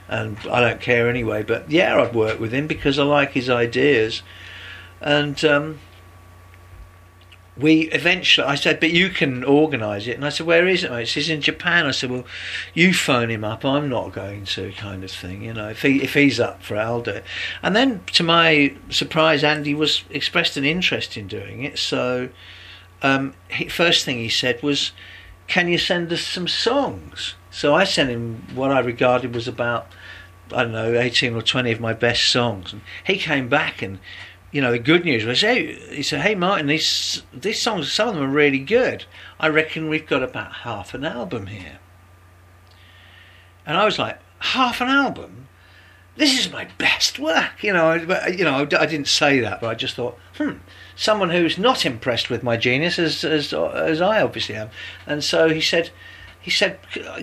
and 0.08 0.38
I 0.50 0.60
don't 0.60 0.80
care 0.80 1.10
anyway. 1.10 1.42
But 1.42 1.70
yeah, 1.70 2.00
I'd 2.00 2.14
work 2.14 2.40
with 2.40 2.52
him 2.52 2.66
because 2.66 2.98
I 2.98 3.04
like 3.04 3.32
his 3.32 3.50
ideas, 3.50 4.22
and 5.02 5.44
um, 5.44 5.80
we 7.56 7.82
eventually 7.90 8.46
I 8.46 8.54
said, 8.54 8.80
but 8.80 8.90
you 8.90 9.10
can 9.10 9.44
organise 9.44 10.06
it. 10.06 10.16
And 10.16 10.24
I 10.24 10.30
said, 10.30 10.46
where 10.46 10.66
is 10.66 10.82
it, 10.82 10.90
mate? 10.90 11.08
He's 11.08 11.28
in 11.28 11.40
Japan. 11.40 11.86
I 11.86 11.92
said, 11.92 12.10
well, 12.10 12.24
you 12.72 12.92
phone 12.92 13.30
him 13.30 13.44
up. 13.44 13.64
I'm 13.64 13.88
not 13.88 14.12
going 14.12 14.44
to, 14.46 14.72
kind 14.72 15.04
of 15.04 15.10
thing. 15.10 15.42
You 15.42 15.52
know, 15.52 15.68
if 15.68 15.82
he 15.82 16.02
if 16.02 16.14
he's 16.14 16.40
up 16.40 16.62
for 16.62 16.76
it, 16.76 16.80
I'll 16.80 17.02
do 17.02 17.12
it. 17.12 17.24
And 17.62 17.76
then, 17.76 18.02
to 18.14 18.22
my 18.22 18.74
surprise, 18.88 19.44
Andy 19.44 19.74
was 19.74 20.04
expressed 20.10 20.56
an 20.56 20.64
interest 20.64 21.16
in 21.16 21.28
doing 21.28 21.62
it. 21.62 21.78
So, 21.78 22.30
um, 23.04 23.34
he, 23.50 23.68
first 23.68 24.04
thing 24.04 24.18
he 24.18 24.30
said 24.30 24.62
was, 24.62 24.92
can 25.46 25.68
you 25.68 25.78
send 25.78 26.10
us 26.10 26.22
some 26.22 26.48
songs? 26.48 27.34
So 27.50 27.74
I 27.74 27.84
sent 27.84 28.10
him 28.10 28.46
what 28.54 28.72
I 28.72 28.80
regarded 28.80 29.34
was 29.34 29.46
about. 29.46 29.86
I 30.52 30.62
don't 30.62 30.72
know, 30.72 30.98
18 30.98 31.34
or 31.34 31.42
20 31.42 31.70
of 31.70 31.80
my 31.80 31.92
best 31.92 32.30
songs. 32.30 32.72
And 32.72 32.82
he 33.04 33.16
came 33.18 33.48
back 33.48 33.82
and 33.82 33.98
you 34.52 34.60
know, 34.60 34.70
the 34.70 34.78
good 34.78 35.04
news 35.04 35.24
was, 35.24 35.40
hey, 35.40 35.74
he 35.94 36.02
said, 36.04 36.20
hey, 36.20 36.36
Martin, 36.36 36.68
these 36.68 37.24
these 37.32 37.60
songs, 37.60 37.92
some 37.92 38.08
of 38.08 38.14
them 38.14 38.22
are 38.22 38.28
really 38.28 38.60
good. 38.60 39.04
I 39.40 39.48
reckon 39.48 39.88
we've 39.88 40.06
got 40.06 40.22
about 40.22 40.52
half 40.52 40.94
an 40.94 41.04
album 41.04 41.48
here. 41.48 41.80
And 43.66 43.76
I 43.76 43.84
was 43.84 43.98
like, 43.98 44.20
half 44.38 44.80
an 44.80 44.88
album? 44.88 45.48
This 46.16 46.38
is 46.38 46.52
my 46.52 46.68
best 46.78 47.18
work, 47.18 47.64
you 47.64 47.72
know. 47.72 48.04
But 48.06 48.38
you 48.38 48.44
know, 48.44 48.60
I 48.78 48.86
didn't 48.86 49.08
say 49.08 49.40
that, 49.40 49.60
but 49.60 49.70
I 49.70 49.74
just 49.74 49.96
thought, 49.96 50.16
hmm, 50.36 50.58
someone 50.96 51.30
who's 51.30 51.58
not 51.58 51.84
impressed 51.84 52.30
with 52.30 52.42
my 52.42 52.56
genius, 52.56 52.98
as 52.98 53.24
as 53.24 53.52
as 53.52 54.00
I 54.00 54.22
obviously 54.22 54.54
am. 54.54 54.70
And 55.06 55.22
so 55.22 55.48
he 55.48 55.60
said, 55.60 55.90
he 56.40 56.50
said, 56.50 56.78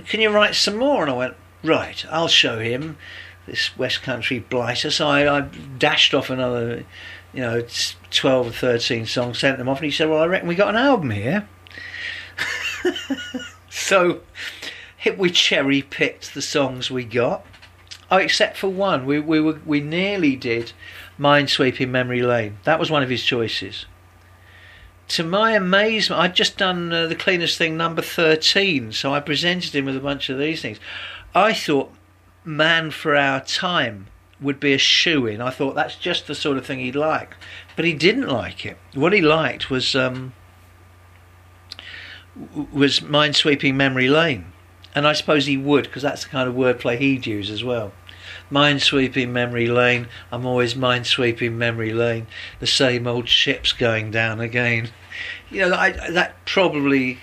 can 0.07 0.21
you 0.21 0.29
write 0.29 0.55
some 0.55 0.77
more? 0.77 1.03
And 1.03 1.11
I 1.11 1.15
went, 1.15 1.35
right, 1.63 2.05
I'll 2.09 2.27
show 2.27 2.59
him 2.59 2.97
this 3.45 3.77
West 3.77 4.01
Country 4.03 4.39
blighter. 4.39 4.91
So 4.91 5.07
I, 5.07 5.37
I 5.37 5.41
dashed 5.41 6.13
off 6.13 6.29
another 6.29 6.85
you 7.33 7.41
know, 7.41 7.65
12 8.09 8.47
or 8.47 8.51
13 8.51 9.05
songs, 9.05 9.39
sent 9.39 9.57
them 9.57 9.69
off, 9.69 9.77
and 9.77 9.85
he 9.85 9.91
said, 9.91 10.09
Well, 10.09 10.21
I 10.21 10.25
reckon 10.25 10.47
we 10.47 10.55
got 10.55 10.69
an 10.69 10.75
album 10.75 11.11
here. 11.11 11.47
so 13.69 14.21
we 15.17 15.29
cherry 15.29 15.81
picked 15.81 16.33
the 16.33 16.41
songs 16.41 16.91
we 16.91 17.03
got. 17.05 17.45
Oh, 18.09 18.17
except 18.17 18.57
for 18.57 18.67
one. 18.67 19.05
We, 19.05 19.19
we, 19.19 19.39
were, 19.39 19.59
we 19.65 19.79
nearly 19.79 20.35
did 20.35 20.73
Minesweeping 21.21 21.89
Memory 21.89 22.23
Lane. 22.23 22.57
That 22.63 22.79
was 22.79 22.89
one 22.89 23.03
of 23.03 23.09
his 23.09 23.23
choices. 23.23 23.85
To 25.09 25.23
my 25.23 25.51
amazement, 25.51 26.19
I'd 26.19 26.35
just 26.35 26.57
done 26.57 26.91
uh, 26.91 27.05
the 27.05 27.15
cleanest 27.15 27.59
thing 27.59 27.77
number 27.77 28.01
13, 28.01 28.91
so 28.91 29.13
I 29.13 29.19
presented 29.19 29.75
him 29.75 29.85
with 29.85 29.95
a 29.95 29.99
bunch 29.99 30.29
of 30.29 30.39
these 30.39 30.61
things. 30.63 30.79
I 31.35 31.53
thought 31.53 31.93
Man 32.43 32.89
for 32.89 33.15
Our 33.15 33.41
Time 33.41 34.07
would 34.39 34.59
be 34.59 34.73
a 34.73 34.79
shoe 34.79 35.27
in. 35.27 35.41
I 35.41 35.51
thought 35.51 35.75
that's 35.75 35.95
just 35.95 36.25
the 36.25 36.33
sort 36.33 36.57
of 36.57 36.65
thing 36.65 36.79
he'd 36.79 36.95
like, 36.95 37.35
but 37.75 37.85
he 37.85 37.93
didn't 37.93 38.27
like 38.27 38.65
it. 38.65 38.77
What 38.95 39.13
he 39.13 39.21
liked 39.21 39.69
was 39.69 39.95
um, 39.95 40.33
was 42.73 43.01
Minesweeping 43.01 43.75
Memory 43.75 44.09
Lane, 44.09 44.53
and 44.95 45.05
I 45.05 45.13
suppose 45.13 45.45
he 45.45 45.57
would 45.57 45.83
because 45.83 46.01
that's 46.01 46.23
the 46.23 46.29
kind 46.29 46.49
of 46.49 46.55
wordplay 46.55 46.97
he'd 46.97 47.27
use 47.27 47.51
as 47.51 47.63
well. 47.63 47.91
Minesweeping 48.51 49.29
Memory 49.29 49.67
Lane. 49.67 50.07
I'm 50.31 50.45
always 50.45 50.73
minesweeping 50.73 51.53
Memory 51.53 51.93
Lane. 51.93 52.27
The 52.59 52.67
same 52.67 53.07
old 53.07 53.29
ships 53.29 53.71
going 53.71 54.11
down 54.11 54.39
again. 54.39 54.89
You 55.49 55.69
know, 55.69 55.75
I, 55.75 55.91
that 56.11 56.45
probably 56.45 57.19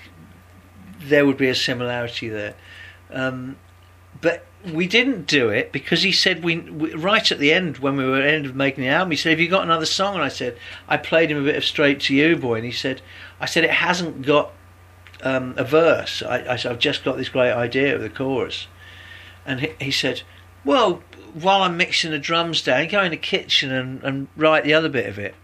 there 1.01 1.27
would 1.27 1.37
be 1.37 1.49
a 1.49 1.55
similarity 1.55 2.29
there. 2.29 2.55
Um, 3.11 3.57
but 4.21 4.45
we 4.73 4.87
didn't 4.87 5.27
do 5.27 5.49
it 5.51 5.71
because 5.71 6.03
he 6.03 6.11
said 6.11 6.43
we, 6.43 6.59
we, 6.59 6.93
right 6.95 7.31
at 7.31 7.39
the 7.39 7.53
end 7.53 7.79
when 7.79 7.97
we 7.97 8.05
were 8.05 8.21
end 8.21 8.45
of 8.45 8.57
making 8.57 8.83
the 8.83 8.91
album 8.91 9.13
he 9.13 9.17
said 9.17 9.31
have 9.31 9.41
you 9.41 9.49
got 9.49 9.63
another 9.63 9.87
song 9.87 10.15
and 10.15 10.25
I 10.25 10.29
said 10.29 10.59
I 10.89 10.97
played 10.97 11.31
him 11.31 11.39
a 11.39 11.45
bit 11.45 11.55
of 11.55 11.65
Straight 11.65 12.01
to 12.01 12.15
You 12.15 12.37
Boy 12.37 12.57
and 12.57 12.65
he 12.65 12.73
said 12.73 13.01
I 13.41 13.47
said 13.47 13.63
it 13.63 13.71
hasn't 13.71 14.23
got 14.23 14.53
um, 15.23 15.55
a 15.57 15.65
verse 15.65 16.23
I, 16.23 16.55
I 16.55 16.57
said 16.57 16.73
I've 16.73 16.81
just 16.81 17.05
got 17.05 17.17
this 17.17 17.29
great 17.29 17.53
idea 17.53 17.95
of 17.95 18.01
the 18.01 18.11
chorus 18.11 18.67
and 19.47 19.61
he, 19.61 19.73
he 19.81 19.91
said 19.93 20.23
well 20.65 21.03
while 21.35 21.63
I'm 21.63 21.77
mixing 21.77 22.11
the 22.11 22.19
drums 22.19 22.63
down 22.63 22.89
go 22.89 23.03
in 23.03 23.11
the 23.11 23.17
kitchen 23.17 23.73
and, 23.73 24.03
and 24.03 24.29
write 24.37 24.65
the 24.65 24.75
other 24.75 24.89
bit 24.89 25.07
of 25.07 25.19
it 25.19 25.35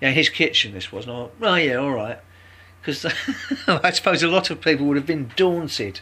yeah 0.00 0.10
his 0.10 0.28
kitchen 0.28 0.72
this 0.72 0.92
was 0.92 1.06
I 1.06 1.12
not 1.12 1.30
oh 1.40 1.54
yeah 1.54 1.76
all 1.76 1.90
right 1.90 2.18
because 2.80 3.04
I 3.66 3.90
suppose 3.90 4.22
a 4.22 4.28
lot 4.28 4.50
of 4.50 4.60
people 4.60 4.86
would 4.86 4.96
have 4.96 5.06
been 5.06 5.30
daunted 5.36 6.00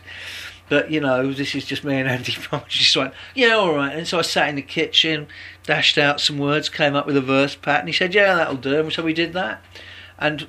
but 0.71 0.89
you 0.89 1.01
know, 1.01 1.33
this 1.33 1.55
is 1.57 1.67
just 1.67 1.83
me 1.85 1.99
and 1.99 2.09
Andy 2.09 2.33
just 2.69 2.97
went, 2.97 3.13
yeah, 3.35 3.55
all 3.55 3.75
right. 3.75 3.93
And 3.93 4.07
so 4.07 4.21
I 4.21 4.23
sat 4.23 4.49
in 4.49 4.55
the 4.55 4.63
kitchen, 4.63 5.27
dashed 5.65 5.99
out 5.99 6.21
some 6.21 6.39
words, 6.39 6.69
came 6.69 6.95
up 6.95 7.07
with 7.07 7.17
a 7.17 7.21
verse 7.21 7.57
pattern. 7.57 7.89
He 7.89 7.93
said, 7.93 8.15
yeah, 8.15 8.37
that'll 8.37 8.55
do. 8.55 8.79
And 8.79 8.93
so 8.93 9.03
we 9.03 9.13
did 9.13 9.33
that. 9.33 9.63
And 10.17 10.47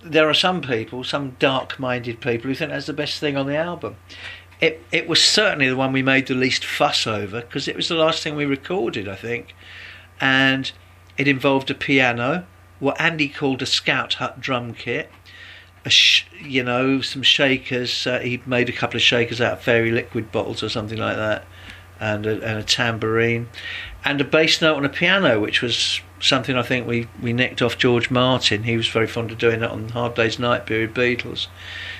there 0.00 0.30
are 0.30 0.34
some 0.34 0.62
people, 0.62 1.02
some 1.02 1.36
dark-minded 1.40 2.20
people, 2.20 2.48
who 2.48 2.54
think 2.54 2.70
that's 2.70 2.86
the 2.86 2.92
best 2.92 3.18
thing 3.18 3.36
on 3.36 3.48
the 3.48 3.56
album. 3.56 3.96
It 4.60 4.82
it 4.92 5.08
was 5.08 5.22
certainly 5.22 5.68
the 5.68 5.76
one 5.76 5.92
we 5.92 6.02
made 6.02 6.26
the 6.26 6.34
least 6.34 6.64
fuss 6.64 7.06
over 7.06 7.40
because 7.40 7.68
it 7.68 7.76
was 7.76 7.88
the 7.88 7.94
last 7.94 8.22
thing 8.22 8.36
we 8.36 8.44
recorded, 8.44 9.08
I 9.08 9.16
think, 9.16 9.54
and 10.20 10.70
it 11.16 11.28
involved 11.28 11.70
a 11.70 11.74
piano, 11.74 12.46
what 12.80 13.00
Andy 13.00 13.28
called 13.28 13.62
a 13.62 13.66
Scout 13.66 14.14
Hut 14.14 14.40
drum 14.40 14.74
kit. 14.74 15.10
Sh- 15.86 16.24
you 16.40 16.62
know, 16.62 17.02
some 17.02 17.22
shakers. 17.22 18.06
Uh, 18.06 18.18
he 18.20 18.42
made 18.46 18.70
a 18.70 18.72
couple 18.72 18.96
of 18.96 19.02
shakers 19.02 19.40
out 19.40 19.54
of 19.54 19.62
fairy 19.62 19.90
liquid 19.90 20.32
bottles 20.32 20.62
or 20.62 20.70
something 20.70 20.98
like 20.98 21.16
that, 21.16 21.44
and 22.00 22.24
a, 22.24 22.32
and 22.42 22.58
a 22.58 22.62
tambourine, 22.62 23.48
and 24.02 24.18
a 24.18 24.24
bass 24.24 24.62
note 24.62 24.76
on 24.76 24.86
a 24.86 24.88
piano, 24.88 25.40
which 25.40 25.60
was 25.60 26.00
something 26.24 26.56
I 26.56 26.62
think 26.62 26.86
we, 26.86 27.06
we 27.20 27.32
nicked 27.32 27.60
off 27.62 27.76
George 27.78 28.10
Martin. 28.10 28.62
He 28.62 28.76
was 28.76 28.88
very 28.88 29.06
fond 29.06 29.30
of 29.30 29.38
doing 29.38 29.60
that 29.60 29.70
on 29.70 29.90
Hard 29.90 30.14
Day's 30.14 30.38
Night 30.38 30.66
period 30.66 30.94
Beatles. 30.94 31.48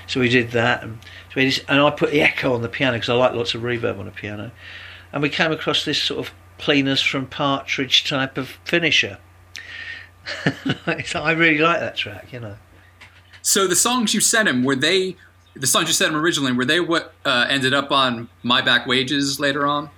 So 0.06 0.20
we 0.20 0.28
did 0.28 0.52
that, 0.52 0.82
and, 0.82 0.98
so 1.02 1.32
we 1.36 1.50
just, 1.50 1.64
and 1.68 1.80
I 1.80 1.90
put 1.90 2.10
the 2.10 2.22
echo 2.22 2.54
on 2.54 2.62
the 2.62 2.68
piano 2.68 2.96
because 2.96 3.08
I 3.08 3.14
like 3.14 3.34
lots 3.34 3.54
of 3.54 3.62
reverb 3.62 3.98
on 3.98 4.08
a 4.08 4.10
piano, 4.10 4.50
and 5.12 5.22
we 5.22 5.28
came 5.28 5.52
across 5.52 5.84
this 5.84 6.02
sort 6.02 6.26
of 6.26 6.34
cleaners 6.58 7.02
from 7.02 7.26
Partridge 7.26 8.04
type 8.04 8.38
of 8.38 8.58
finisher. 8.64 9.18
I 10.86 11.32
really 11.32 11.58
like 11.58 11.80
that 11.80 11.96
track, 11.96 12.32
you 12.32 12.40
know. 12.40 12.56
So 13.42 13.66
the 13.66 13.76
songs 13.76 14.14
you 14.14 14.20
sent 14.20 14.48
him 14.48 14.64
were 14.64 14.76
they 14.76 15.16
the 15.54 15.66
songs 15.66 15.86
you 15.86 15.92
sent 15.94 16.12
him 16.12 16.20
originally 16.20 16.52
were 16.52 16.64
they 16.64 16.80
what 16.80 17.12
uh, 17.24 17.46
ended 17.48 17.74
up 17.74 17.92
on 17.92 18.28
My 18.42 18.60
Back 18.60 18.86
Wages 18.86 19.38
later 19.38 19.66
on? 19.66 19.90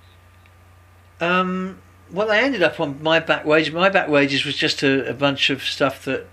Um, 1.19 1.79
well, 2.11 2.27
they 2.27 2.39
ended 2.39 2.63
up 2.63 2.79
on 2.79 3.01
My 3.01 3.19
Back 3.19 3.45
Wages. 3.45 3.73
My 3.73 3.89
Back 3.89 4.07
Wages 4.07 4.45
was 4.45 4.55
just 4.55 4.83
a, 4.83 5.09
a 5.09 5.13
bunch 5.13 5.49
of 5.49 5.63
stuff 5.63 6.05
that 6.05 6.27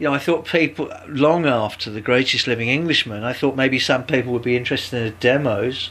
you 0.00 0.04
know, 0.04 0.14
I 0.14 0.18
thought 0.18 0.46
people 0.46 0.90
long 1.08 1.44
after 1.44 1.90
the 1.90 2.00
Greatest 2.00 2.46
Living 2.46 2.70
Englishman, 2.70 3.22
I 3.22 3.34
thought 3.34 3.54
maybe 3.54 3.78
some 3.78 4.04
people 4.04 4.32
would 4.32 4.42
be 4.42 4.56
interested 4.56 4.96
in 4.96 5.04
the 5.04 5.10
demos. 5.10 5.90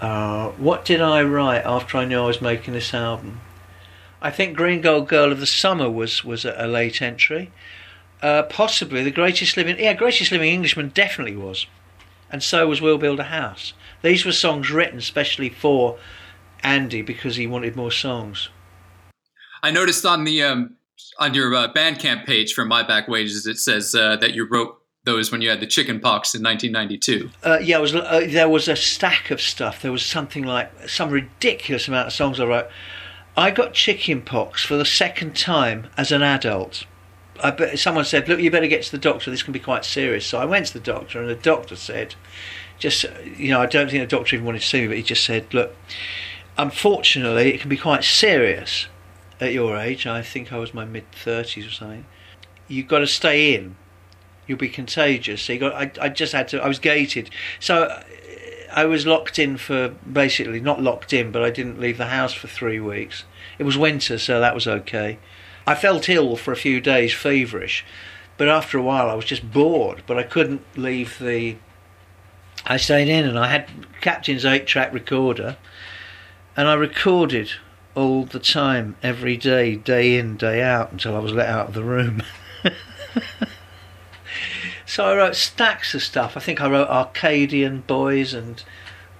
Uh, 0.00 0.48
what 0.52 0.86
did 0.86 1.02
I 1.02 1.22
write 1.22 1.66
after 1.66 1.98
I 1.98 2.06
knew 2.06 2.22
I 2.22 2.26
was 2.26 2.40
making 2.40 2.72
this 2.72 2.94
album? 2.94 3.42
I 4.22 4.30
think 4.30 4.56
Green 4.56 4.80
Gold 4.80 5.06
Girl 5.06 5.30
of 5.30 5.38
the 5.38 5.46
Summer 5.46 5.90
was 5.90 6.24
was 6.24 6.46
a, 6.46 6.54
a 6.56 6.66
late 6.66 7.02
entry. 7.02 7.52
Uh, 8.22 8.44
possibly 8.44 9.02
the 9.02 9.10
greatest 9.10 9.56
living, 9.56 9.78
yeah, 9.78 9.92
greatest 9.92 10.32
living 10.32 10.50
Englishman 10.50 10.92
definitely 10.94 11.36
was, 11.36 11.66
and 12.30 12.42
so 12.42 12.66
was 12.68 12.80
We'll 12.80 12.96
Build 12.96 13.20
a 13.20 13.24
House. 13.24 13.74
These 14.00 14.24
were 14.24 14.32
songs 14.32 14.70
written 14.70 15.02
specially 15.02 15.50
for 15.50 15.98
Andy 16.62 17.02
because 17.02 17.36
he 17.36 17.46
wanted 17.46 17.76
more 17.76 17.90
songs. 17.90 18.48
I 19.62 19.70
noticed 19.70 20.04
on 20.04 20.24
the 20.24 20.42
um, 20.42 20.76
on 21.18 21.34
your 21.34 21.54
uh, 21.54 21.72
Bandcamp 21.72 22.26
page 22.26 22.52
for 22.52 22.64
My 22.64 22.82
Back 22.82 23.08
Wages, 23.08 23.46
it 23.46 23.58
says 23.58 23.94
uh, 23.94 24.16
that 24.16 24.34
you 24.34 24.44
wrote 24.44 24.78
those 25.04 25.32
when 25.32 25.40
you 25.40 25.50
had 25.50 25.60
the 25.60 25.66
chicken 25.66 26.00
pox 26.00 26.34
in 26.34 26.42
1992. 26.42 27.30
Uh, 27.44 27.58
yeah, 27.60 27.78
was, 27.78 27.94
uh, 27.94 28.24
there 28.28 28.48
was 28.48 28.68
a 28.68 28.76
stack 28.76 29.30
of 29.30 29.40
stuff. 29.40 29.82
There 29.82 29.90
was 29.90 30.04
something 30.04 30.44
like 30.44 30.88
some 30.88 31.10
ridiculous 31.10 31.88
amount 31.88 32.08
of 32.08 32.12
songs 32.12 32.38
I 32.38 32.44
wrote. 32.44 32.68
I 33.36 33.50
got 33.50 33.72
chicken 33.72 34.22
pox 34.22 34.64
for 34.64 34.76
the 34.76 34.84
second 34.84 35.36
time 35.36 35.88
as 35.96 36.12
an 36.12 36.22
adult. 36.22 36.84
I, 37.42 37.74
someone 37.74 38.04
said, 38.04 38.28
"Look, 38.28 38.40
you 38.40 38.50
better 38.50 38.66
get 38.66 38.82
to 38.84 38.92
the 38.92 38.98
doctor. 38.98 39.30
This 39.30 39.42
can 39.42 39.52
be 39.52 39.58
quite 39.58 39.84
serious." 39.84 40.26
So 40.26 40.38
I 40.38 40.44
went 40.44 40.66
to 40.66 40.74
the 40.74 40.80
doctor, 40.80 41.20
and 41.20 41.28
the 41.28 41.34
doctor 41.34 41.74
said, 41.74 42.14
"Just 42.78 43.06
you 43.36 43.50
know, 43.50 43.60
I 43.60 43.66
don't 43.66 43.90
think 43.90 44.02
the 44.02 44.16
doctor 44.16 44.36
even 44.36 44.46
wanted 44.46 44.60
to 44.60 44.66
see 44.66 44.82
me, 44.82 44.88
but 44.88 44.96
he 44.96 45.02
just 45.02 45.24
said, 45.24 45.52
look." 45.52 45.74
Unfortunately, 46.56 47.54
it 47.54 47.60
can 47.60 47.68
be 47.68 47.76
quite 47.76 48.04
serious 48.04 48.86
at 49.40 49.52
your 49.52 49.76
age. 49.76 50.06
I 50.06 50.22
think 50.22 50.52
I 50.52 50.58
was 50.58 50.72
my 50.72 50.84
mid 50.84 51.10
30s 51.12 51.68
or 51.68 51.70
something. 51.70 52.06
You've 52.68 52.88
got 52.88 53.00
to 53.00 53.06
stay 53.06 53.54
in. 53.54 53.76
You'll 54.46 54.58
be 54.58 54.68
contagious. 54.68 55.42
So 55.42 55.52
you 55.52 55.58
got. 55.58 55.74
I, 55.74 55.90
I 56.00 56.08
just 56.08 56.32
had 56.32 56.48
to. 56.48 56.62
I 56.62 56.68
was 56.68 56.78
gated. 56.78 57.30
So 57.60 57.84
uh, 57.84 58.02
I 58.72 58.86
was 58.86 59.06
locked 59.06 59.38
in 59.38 59.56
for 59.56 59.88
basically 60.10 60.60
not 60.60 60.80
locked 60.80 61.12
in, 61.12 61.30
but 61.30 61.42
I 61.42 61.50
didn't 61.50 61.80
leave 61.80 61.98
the 61.98 62.06
house 62.06 62.32
for 62.32 62.48
three 62.48 62.80
weeks. 62.80 63.24
It 63.58 63.64
was 63.64 63.76
winter, 63.76 64.18
so 64.18 64.40
that 64.40 64.54
was 64.54 64.66
okay. 64.66 65.18
I 65.66 65.74
felt 65.74 66.08
ill 66.08 66.36
for 66.36 66.52
a 66.52 66.56
few 66.56 66.80
days, 66.80 67.12
feverish, 67.12 67.84
but 68.36 68.48
after 68.48 68.78
a 68.78 68.82
while 68.82 69.08
I 69.08 69.14
was 69.14 69.26
just 69.26 69.52
bored. 69.52 70.02
But 70.06 70.18
I 70.18 70.22
couldn't 70.22 70.62
leave 70.76 71.18
the. 71.18 71.56
I 72.64 72.76
stayed 72.76 73.08
in, 73.08 73.26
and 73.26 73.38
I 73.38 73.48
had 73.48 73.68
Captain's 74.00 74.44
eight-track 74.44 74.92
recorder, 74.92 75.56
and 76.56 76.68
I 76.68 76.74
recorded 76.74 77.52
all 77.94 78.24
the 78.24 78.38
time, 78.38 78.96
every 79.02 79.36
day, 79.36 79.76
day 79.76 80.18
in, 80.18 80.36
day 80.36 80.62
out, 80.62 80.92
until 80.92 81.14
I 81.14 81.18
was 81.18 81.32
let 81.32 81.48
out 81.48 81.68
of 81.68 81.74
the 81.74 81.84
room. 81.84 82.22
so 84.86 85.06
I 85.06 85.16
wrote 85.16 85.36
stacks 85.36 85.94
of 85.94 86.02
stuff. 86.02 86.36
I 86.36 86.40
think 86.40 86.60
I 86.60 86.70
wrote 86.70 86.88
Arcadian 86.88 87.82
Boys 87.82 88.32
and 88.32 88.62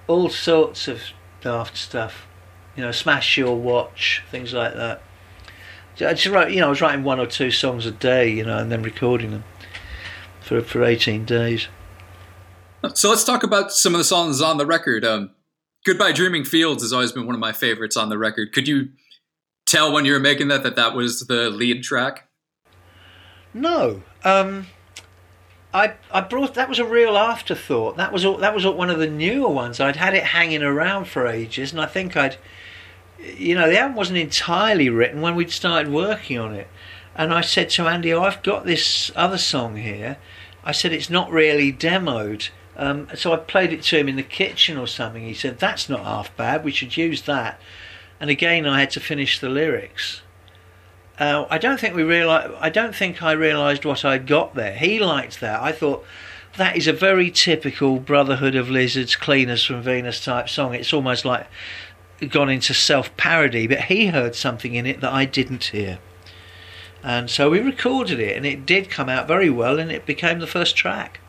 all 0.07 0.29
sorts 0.29 0.87
of 0.87 1.01
daft 1.41 1.77
stuff. 1.77 2.27
You 2.75 2.83
know, 2.83 2.91
Smash 2.91 3.37
Your 3.37 3.55
Watch, 3.55 4.23
things 4.31 4.53
like 4.53 4.73
that. 4.73 5.01
I 6.01 6.13
just 6.13 6.25
wrote, 6.25 6.51
you 6.51 6.59
know, 6.59 6.67
I 6.67 6.69
was 6.69 6.81
writing 6.81 7.03
one 7.03 7.19
or 7.19 7.27
two 7.27 7.51
songs 7.51 7.85
a 7.85 7.91
day, 7.91 8.27
you 8.29 8.43
know, 8.43 8.57
and 8.57 8.71
then 8.71 8.81
recording 8.81 9.29
them 9.29 9.43
for 10.41 10.61
for 10.61 10.83
18 10.83 11.25
days. 11.25 11.67
So 12.95 13.09
let's 13.09 13.23
talk 13.23 13.43
about 13.43 13.71
some 13.71 13.93
of 13.93 13.99
the 13.99 14.03
songs 14.03 14.41
on 14.41 14.57
the 14.57 14.65
record. 14.65 15.05
Um, 15.05 15.29
Goodbye 15.85 16.13
Dreaming 16.13 16.45
Fields 16.45 16.81
has 16.81 16.93
always 16.93 17.11
been 17.11 17.25
one 17.25 17.35
of 17.35 17.41
my 17.41 17.51
favorites 17.51 17.97
on 17.97 18.07
the 18.09 18.17
record. 18.17 18.53
Could 18.53 18.67
you 18.67 18.89
tell 19.67 19.91
when 19.91 20.05
you 20.05 20.13
were 20.13 20.19
making 20.19 20.47
that 20.47 20.63
that 20.63 20.77
that 20.77 20.95
was 20.95 21.21
the 21.21 21.49
lead 21.49 21.83
track? 21.83 22.29
No. 23.53 24.01
Um, 24.23 24.67
I 25.73 25.95
I 26.11 26.21
brought 26.21 26.53
that 26.53 26.69
was 26.69 26.79
a 26.79 26.85
real 26.85 27.17
afterthought. 27.17 27.97
That 27.97 28.13
was 28.13 28.23
all, 28.23 28.37
that 28.37 28.55
was 28.55 28.65
all, 28.65 28.75
one 28.75 28.89
of 28.89 28.99
the 28.99 29.09
newer 29.09 29.49
ones. 29.49 29.81
I'd 29.81 29.97
had 29.97 30.13
it 30.13 30.23
hanging 30.23 30.63
around 30.63 31.05
for 31.05 31.27
ages, 31.27 31.73
and 31.73 31.81
I 31.81 31.85
think 31.85 32.15
I'd, 32.15 32.37
you 33.19 33.53
know, 33.55 33.69
the 33.69 33.79
album 33.79 33.97
wasn't 33.97 34.19
entirely 34.19 34.89
written 34.89 35.21
when 35.21 35.35
we'd 35.35 35.51
started 35.51 35.91
working 35.91 36.39
on 36.39 36.53
it. 36.53 36.67
And 37.15 37.33
I 37.33 37.41
said 37.41 37.69
to 37.71 37.87
Andy, 37.87 38.13
"Oh, 38.13 38.23
I've 38.23 38.41
got 38.41 38.65
this 38.65 39.11
other 39.15 39.37
song 39.37 39.75
here." 39.75 40.17
I 40.63 40.71
said 40.71 40.93
it's 40.93 41.09
not 41.09 41.29
really 41.29 41.73
demoed. 41.73 42.49
Um, 42.75 43.07
so 43.15 43.33
I 43.33 43.37
played 43.37 43.71
it 43.71 43.83
to 43.83 43.97
him 43.97 44.09
in 44.09 44.15
the 44.15 44.23
kitchen 44.23 44.77
or 44.77 44.87
something. 44.87 45.23
He 45.23 45.33
said, 45.33 45.59
"That's 45.59 45.89
not 45.89 46.03
half 46.03 46.35
bad. 46.35 46.63
We 46.63 46.71
should 46.71 46.97
use 46.97 47.23
that." 47.23 47.59
And 48.19 48.29
again, 48.29 48.65
I 48.65 48.79
had 48.79 48.89
to 48.91 48.99
finish 48.99 49.39
the 49.39 49.49
lyrics. 49.49 50.21
Uh, 51.19 51.45
I 51.49 51.57
don't 51.57 51.79
think 51.79 51.95
we 51.95 52.03
realized. 52.03 52.53
I 52.59 52.69
don't 52.69 52.95
think 52.95 53.21
I 53.21 53.33
realised 53.33 53.85
what 53.85 54.03
I'd 54.03 54.25
got 54.25 54.55
there. 54.55 54.75
He 54.75 54.99
liked 54.99 55.39
that. 55.41 55.61
I 55.61 55.71
thought 55.71 56.03
that 56.57 56.75
is 56.75 56.87
a 56.87 56.93
very 56.93 57.29
typical 57.31 57.99
Brotherhood 57.99 58.55
of 58.55 58.69
Lizards, 58.69 59.15
Cleaners 59.15 59.65
from 59.65 59.81
Venus 59.81 60.23
type 60.23 60.49
song. 60.49 60.73
It's 60.73 60.93
almost 60.93 61.25
like 61.25 61.47
gone 62.29 62.49
into 62.49 62.73
self 62.73 63.15
parody, 63.17 63.67
but 63.67 63.81
he 63.81 64.07
heard 64.07 64.35
something 64.35 64.73
in 64.73 64.85
it 64.85 65.01
that 65.01 65.13
I 65.13 65.25
didn't 65.25 65.65
hear. 65.65 65.99
And 67.03 67.29
so 67.29 67.49
we 67.49 67.59
recorded 67.59 68.19
it, 68.19 68.37
and 68.37 68.45
it 68.45 68.65
did 68.65 68.89
come 68.89 69.09
out 69.09 69.27
very 69.27 69.49
well, 69.49 69.79
and 69.79 69.91
it 69.91 70.05
became 70.05 70.39
the 70.39 70.47
first 70.47 70.75
track. 70.75 71.19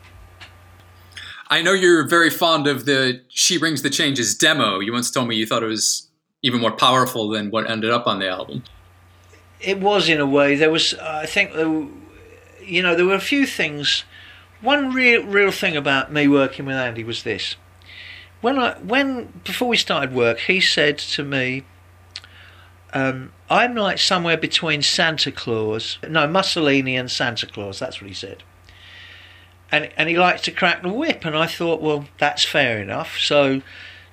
I 1.55 1.63
know 1.63 1.73
you're 1.73 2.07
very 2.07 2.31
fond 2.31 2.67
of 2.67 2.85
the 2.85 3.23
She 3.29 3.59
Rings 3.59 3.83
the 3.83 3.91
Changes 3.91 4.37
demo. 4.37 4.81
You 4.81 4.93
once 4.93 5.11
told 5.11 5.29
me 5.29 5.37
you 5.37 5.47
thought 5.47 5.63
it 5.63 5.67
was 5.67 6.09
even 6.43 6.61
more 6.61 6.73
powerful 6.73 7.29
than 7.29 7.51
what 7.51 7.71
ended 7.71 7.91
up 7.91 8.07
on 8.07 8.19
the 8.19 8.29
album 8.29 8.63
it 9.65 9.81
was 9.81 10.09
in 10.09 10.21
a 10.21 10.27
way. 10.27 10.55
There 10.55 10.71
was, 10.71 10.95
I 10.95 11.27
think, 11.27 11.53
you 11.55 12.83
know, 12.83 12.95
there 12.95 13.07
were 13.07 13.15
a 13.15 13.21
few 13.21 13.47
things. 13.47 14.05
One 14.61 14.93
real, 14.93 15.25
real 15.25 15.51
thing 15.51 15.77
about 15.77 16.13
me 16.13 16.29
working 16.29 16.67
with 16.67 16.77
Andy 16.77 17.05
was 17.05 17.23
this. 17.23 17.57
When 18.41 18.59
I, 18.59 18.75
when 18.79 19.41
before 19.45 19.69
we 19.69 19.77
started 19.77 20.15
work, 20.15 20.39
he 20.41 20.61
said 20.61 20.99
to 20.99 21.25
me, 21.25 21.65
um, 22.93 23.33
"I'm 23.49 23.75
like 23.75 23.99
somewhere 23.99 24.37
between 24.37 24.83
Santa 24.83 25.33
Claus, 25.33 25.99
no 26.07 26.27
Mussolini 26.27 26.95
and 26.95 27.11
Santa 27.11 27.47
Claus." 27.47 27.79
That's 27.79 28.03
what 28.03 28.09
he 28.09 28.15
said. 28.15 28.43
And 29.73 29.91
and 29.97 30.09
he 30.09 30.17
likes 30.17 30.43
to 30.43 30.51
crack 30.51 30.83
the 30.83 30.93
whip, 30.93 31.25
and 31.25 31.37
I 31.37 31.47
thought, 31.47 31.81
well, 31.81 32.07
that's 32.19 32.45
fair 32.45 32.81
enough. 32.81 33.19
So, 33.19 33.63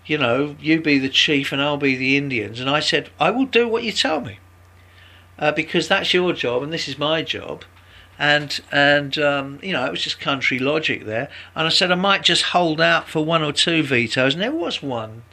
you 0.06 0.18
know, 0.18 0.56
you 0.60 0.82
be 0.82 0.98
the 0.98 1.10
chief 1.10 1.52
and 1.52 1.62
I'll 1.62 1.78
be 1.78 1.96
the 1.96 2.18
Indians. 2.18 2.60
And 2.60 2.70
I 2.70 2.80
said, 2.80 3.10
I 3.20 3.30
will 3.32 3.46
do 3.46 3.68
what 3.68 3.84
you 3.84 3.92
tell 3.92 4.22
me 4.22 4.40
uh, 5.42 5.52
because 5.52 5.88
that's 5.88 6.14
your 6.14 6.32
job 6.32 6.64
and 6.64 6.72
this 6.72 6.88
is 6.88 6.98
my 6.98 7.24
job. 7.24 7.66
And 8.20 8.62
and 8.72 9.18
um, 9.18 9.60
you 9.64 9.74
know 9.74 9.84
it 9.86 9.92
was 9.92 10.04
just 10.04 10.20
country 10.20 10.60
logic 10.60 11.06
there. 11.06 11.30
And 11.56 11.66
I 11.66 11.70
said 11.72 11.92
I 11.92 11.96
might 11.96 12.24
just 12.24 12.44
hold 12.44 12.80
out 12.80 13.10
for 13.10 13.26
one 13.26 13.42
or 13.42 13.52
two 13.52 13.82
vetoes, 13.82 14.36
and 14.36 14.44
there 14.44 14.52
was 14.52 14.84
one 14.84 15.24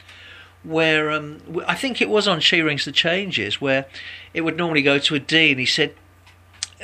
where 0.63 1.11
um, 1.11 1.39
I 1.67 1.75
think 1.75 2.01
it 2.01 2.09
was 2.09 2.27
on 2.27 2.39
She 2.39 2.61
Rings 2.61 2.85
the 2.85 2.91
Changes 2.91 3.61
where 3.61 3.85
it 4.33 4.41
would 4.41 4.57
normally 4.57 4.81
go 4.81 4.97
to 4.97 5.15
a 5.15 5.19
D, 5.19 5.51
and 5.51 5.59
he 5.59 5.67
said, 5.67 5.93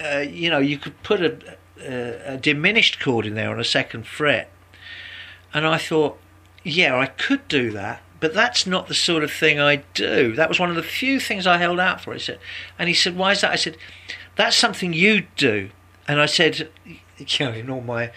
uh, 0.01 0.19
you 0.19 0.49
know, 0.49 0.59
you 0.59 0.77
could 0.77 1.01
put 1.01 1.21
a, 1.21 1.57
a, 1.85 2.33
a 2.33 2.37
diminished 2.37 2.99
chord 2.99 3.25
in 3.25 3.35
there 3.35 3.49
on 3.49 3.59
a 3.59 3.65
second 3.65 4.07
fret, 4.07 4.49
and 5.53 5.65
I 5.65 5.77
thought, 5.77 6.17
yeah, 6.63 6.97
I 6.97 7.05
could 7.05 7.47
do 7.47 7.71
that, 7.71 8.01
but 8.19 8.33
that's 8.33 8.65
not 8.65 8.87
the 8.87 8.93
sort 8.93 9.23
of 9.23 9.31
thing 9.31 9.59
I 9.59 9.83
do. 9.93 10.33
That 10.35 10.49
was 10.49 10.59
one 10.59 10.69
of 10.69 10.75
the 10.75 10.83
few 10.83 11.19
things 11.19 11.45
I 11.45 11.57
held 11.57 11.79
out 11.79 12.01
for. 12.01 12.13
He 12.13 12.19
said, 12.19 12.39
and 12.79 12.87
he 12.87 12.93
said, 12.93 13.15
why 13.15 13.31
is 13.31 13.41
that? 13.41 13.51
I 13.51 13.55
said, 13.55 13.77
that's 14.35 14.55
something 14.55 14.93
you'd 14.93 15.27
do. 15.35 15.69
And 16.07 16.19
I 16.19 16.25
said, 16.25 16.69
you 17.17 17.45
know, 17.45 17.51
in 17.51 17.69
all 17.69 17.81
my 17.81 18.11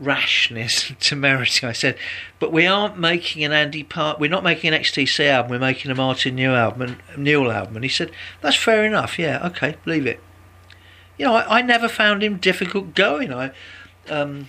rashness, 0.00 0.88
and 0.88 0.98
temerity, 1.00 1.66
I 1.66 1.72
said, 1.72 1.96
but 2.38 2.52
we 2.52 2.66
aren't 2.66 2.98
making 2.98 3.44
an 3.44 3.52
Andy 3.52 3.84
Part. 3.84 4.18
We're 4.18 4.30
not 4.30 4.44
making 4.44 4.72
an 4.72 4.80
XTC 4.80 5.26
album. 5.28 5.52
We're 5.52 5.58
making 5.58 5.90
a 5.90 5.94
Martin 5.94 6.36
Newell 6.36 6.56
album. 6.56 6.96
Newell 7.16 7.52
album. 7.52 7.76
And 7.76 7.84
he 7.84 7.90
said, 7.90 8.10
that's 8.40 8.56
fair 8.56 8.84
enough. 8.84 9.18
Yeah, 9.18 9.46
okay, 9.46 9.76
leave 9.84 10.06
it. 10.06 10.20
You 11.18 11.26
know, 11.26 11.34
I, 11.34 11.58
I 11.58 11.62
never 11.62 11.88
found 11.88 12.22
him 12.22 12.36
difficult 12.36 12.94
going. 12.94 13.32
I. 13.32 13.52
Um, 14.08 14.48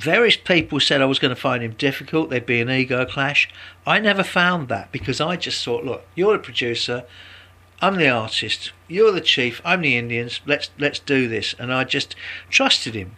Various 0.00 0.36
people 0.38 0.80
said 0.80 1.02
I 1.02 1.04
was 1.04 1.18
going 1.18 1.34
to 1.34 1.38
find 1.38 1.62
him 1.62 1.72
difficult, 1.72 2.30
there'd 2.30 2.46
be 2.46 2.62
an 2.62 2.70
ego 2.70 3.04
clash. 3.04 3.50
I 3.86 4.00
never 4.00 4.22
found 4.22 4.68
that 4.68 4.90
because 4.92 5.20
I 5.20 5.36
just 5.36 5.62
thought, 5.62 5.84
look, 5.84 6.06
you're 6.14 6.32
the 6.32 6.42
producer, 6.42 7.04
I'm 7.82 7.96
the 7.96 8.08
artist, 8.08 8.72
you're 8.88 9.12
the 9.12 9.20
chief, 9.20 9.60
I'm 9.62 9.82
the 9.82 9.98
Indians, 9.98 10.40
let's 10.46 10.70
let's 10.78 11.00
do 11.00 11.28
this. 11.28 11.54
And 11.58 11.70
I 11.70 11.84
just 11.84 12.16
trusted 12.48 12.94
him. 12.94 13.16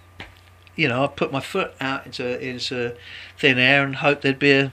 You 0.75 0.89
know, 0.89 1.05
I 1.05 1.07
put 1.07 1.31
my 1.31 1.41
foot 1.41 1.73
out 1.81 2.05
into 2.05 2.41
into 2.45 2.97
thin 3.39 3.59
air 3.59 3.85
and 3.85 3.95
hoped 3.95 4.23
there'd 4.23 4.41
be 4.41 4.51
a 4.51 4.73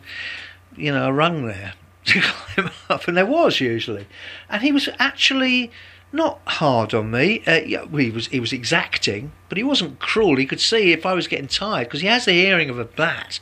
you 0.76 0.92
know, 0.92 1.10
a 1.10 1.14
rung 1.14 1.46
there 1.46 1.74
to 2.06 2.22
climb 2.22 2.72
up, 2.90 3.08
and 3.08 3.18
there 3.18 3.26
was 3.26 3.60
usually. 3.60 4.08
And 4.50 4.64
he 4.64 4.72
was 4.72 4.90
actually 4.98 5.72
not 6.12 6.40
hard 6.46 6.94
on 6.94 7.12
me. 7.12 7.44
Uh, 7.46 7.60
yeah, 7.66 7.86
he 7.86 8.10
was 8.10 8.28
he 8.28 8.40
was 8.40 8.54
exacting, 8.54 9.32
but 9.48 9.58
he 9.58 9.64
wasn't 9.64 10.00
cruel. 10.00 10.38
He 10.38 10.46
could 10.46 10.62
see 10.62 10.92
if 10.92 11.06
I 11.06 11.14
was 11.14 11.28
getting 11.28 11.48
tired 11.48 11.88
because 11.88 12.02
he 12.02 12.08
has 12.08 12.26
the 12.26 12.34
hearing 12.34 12.70
of 12.70 12.80
a 12.80 12.86
bat. 12.86 13.40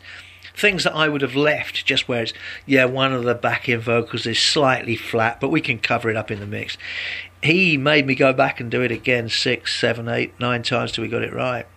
Things 0.55 0.83
that 0.85 0.95
I 0.95 1.07
would 1.07 1.21
have 1.21 1.35
left 1.35 1.85
just 1.85 2.07
where 2.07 2.23
it's 2.23 2.33
yeah, 2.65 2.85
one 2.85 3.13
of 3.13 3.23
the 3.23 3.35
backing 3.35 3.79
vocals 3.79 4.25
is 4.25 4.39
slightly 4.39 4.95
flat, 4.95 5.39
but 5.39 5.49
we 5.49 5.61
can 5.61 5.79
cover 5.79 6.09
it 6.09 6.17
up 6.17 6.31
in 6.31 6.39
the 6.39 6.47
mix. 6.47 6.77
He 7.43 7.77
made 7.77 8.07
me 8.07 8.15
go 8.15 8.33
back 8.33 8.59
and 8.59 8.71
do 8.71 8.81
it 8.81 8.91
again 8.91 9.29
six, 9.29 9.79
seven, 9.79 10.09
eight, 10.09 10.37
nine 10.39 10.63
times 10.63 10.91
till 10.91 11.03
we 11.03 11.09
got 11.09 11.21
it 11.21 11.31
right. 11.31 11.67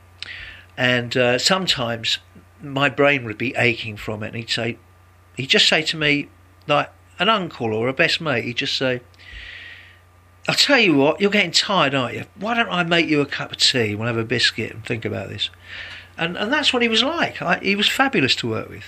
And 0.76 1.14
uh, 1.14 1.38
sometimes 1.38 2.18
my 2.62 2.88
brain 2.88 3.24
would 3.24 3.36
be 3.36 3.54
aching 3.54 3.98
from 3.98 4.22
it, 4.22 4.28
and 4.28 4.36
he'd 4.36 4.50
say, 4.50 4.78
he'd 5.36 5.48
just 5.48 5.68
say 5.68 5.82
to 5.82 5.96
me 5.98 6.28
like 6.66 6.90
an 7.18 7.28
uncle 7.28 7.74
or 7.74 7.86
a 7.86 7.92
best 7.92 8.20
mate, 8.20 8.44
he'd 8.44 8.56
just 8.56 8.76
say 8.76 9.02
I'll 10.50 10.56
tell 10.56 10.80
you 10.80 10.96
what, 10.96 11.20
you're 11.20 11.30
getting 11.30 11.52
tired, 11.52 11.94
aren't 11.94 12.16
you? 12.16 12.24
Why 12.34 12.54
don't 12.54 12.68
I 12.70 12.82
make 12.82 13.06
you 13.06 13.20
a 13.20 13.26
cup 13.26 13.52
of 13.52 13.58
tea? 13.58 13.94
We'll 13.94 14.08
have 14.08 14.16
a 14.16 14.24
biscuit 14.24 14.72
and 14.72 14.84
think 14.84 15.04
about 15.04 15.28
this. 15.28 15.48
And 16.18 16.36
and 16.36 16.52
that's 16.52 16.72
what 16.72 16.82
he 16.82 16.88
was 16.88 17.04
like. 17.04 17.40
I, 17.40 17.60
he 17.60 17.76
was 17.76 17.88
fabulous 17.88 18.34
to 18.36 18.50
work 18.50 18.68
with. 18.68 18.82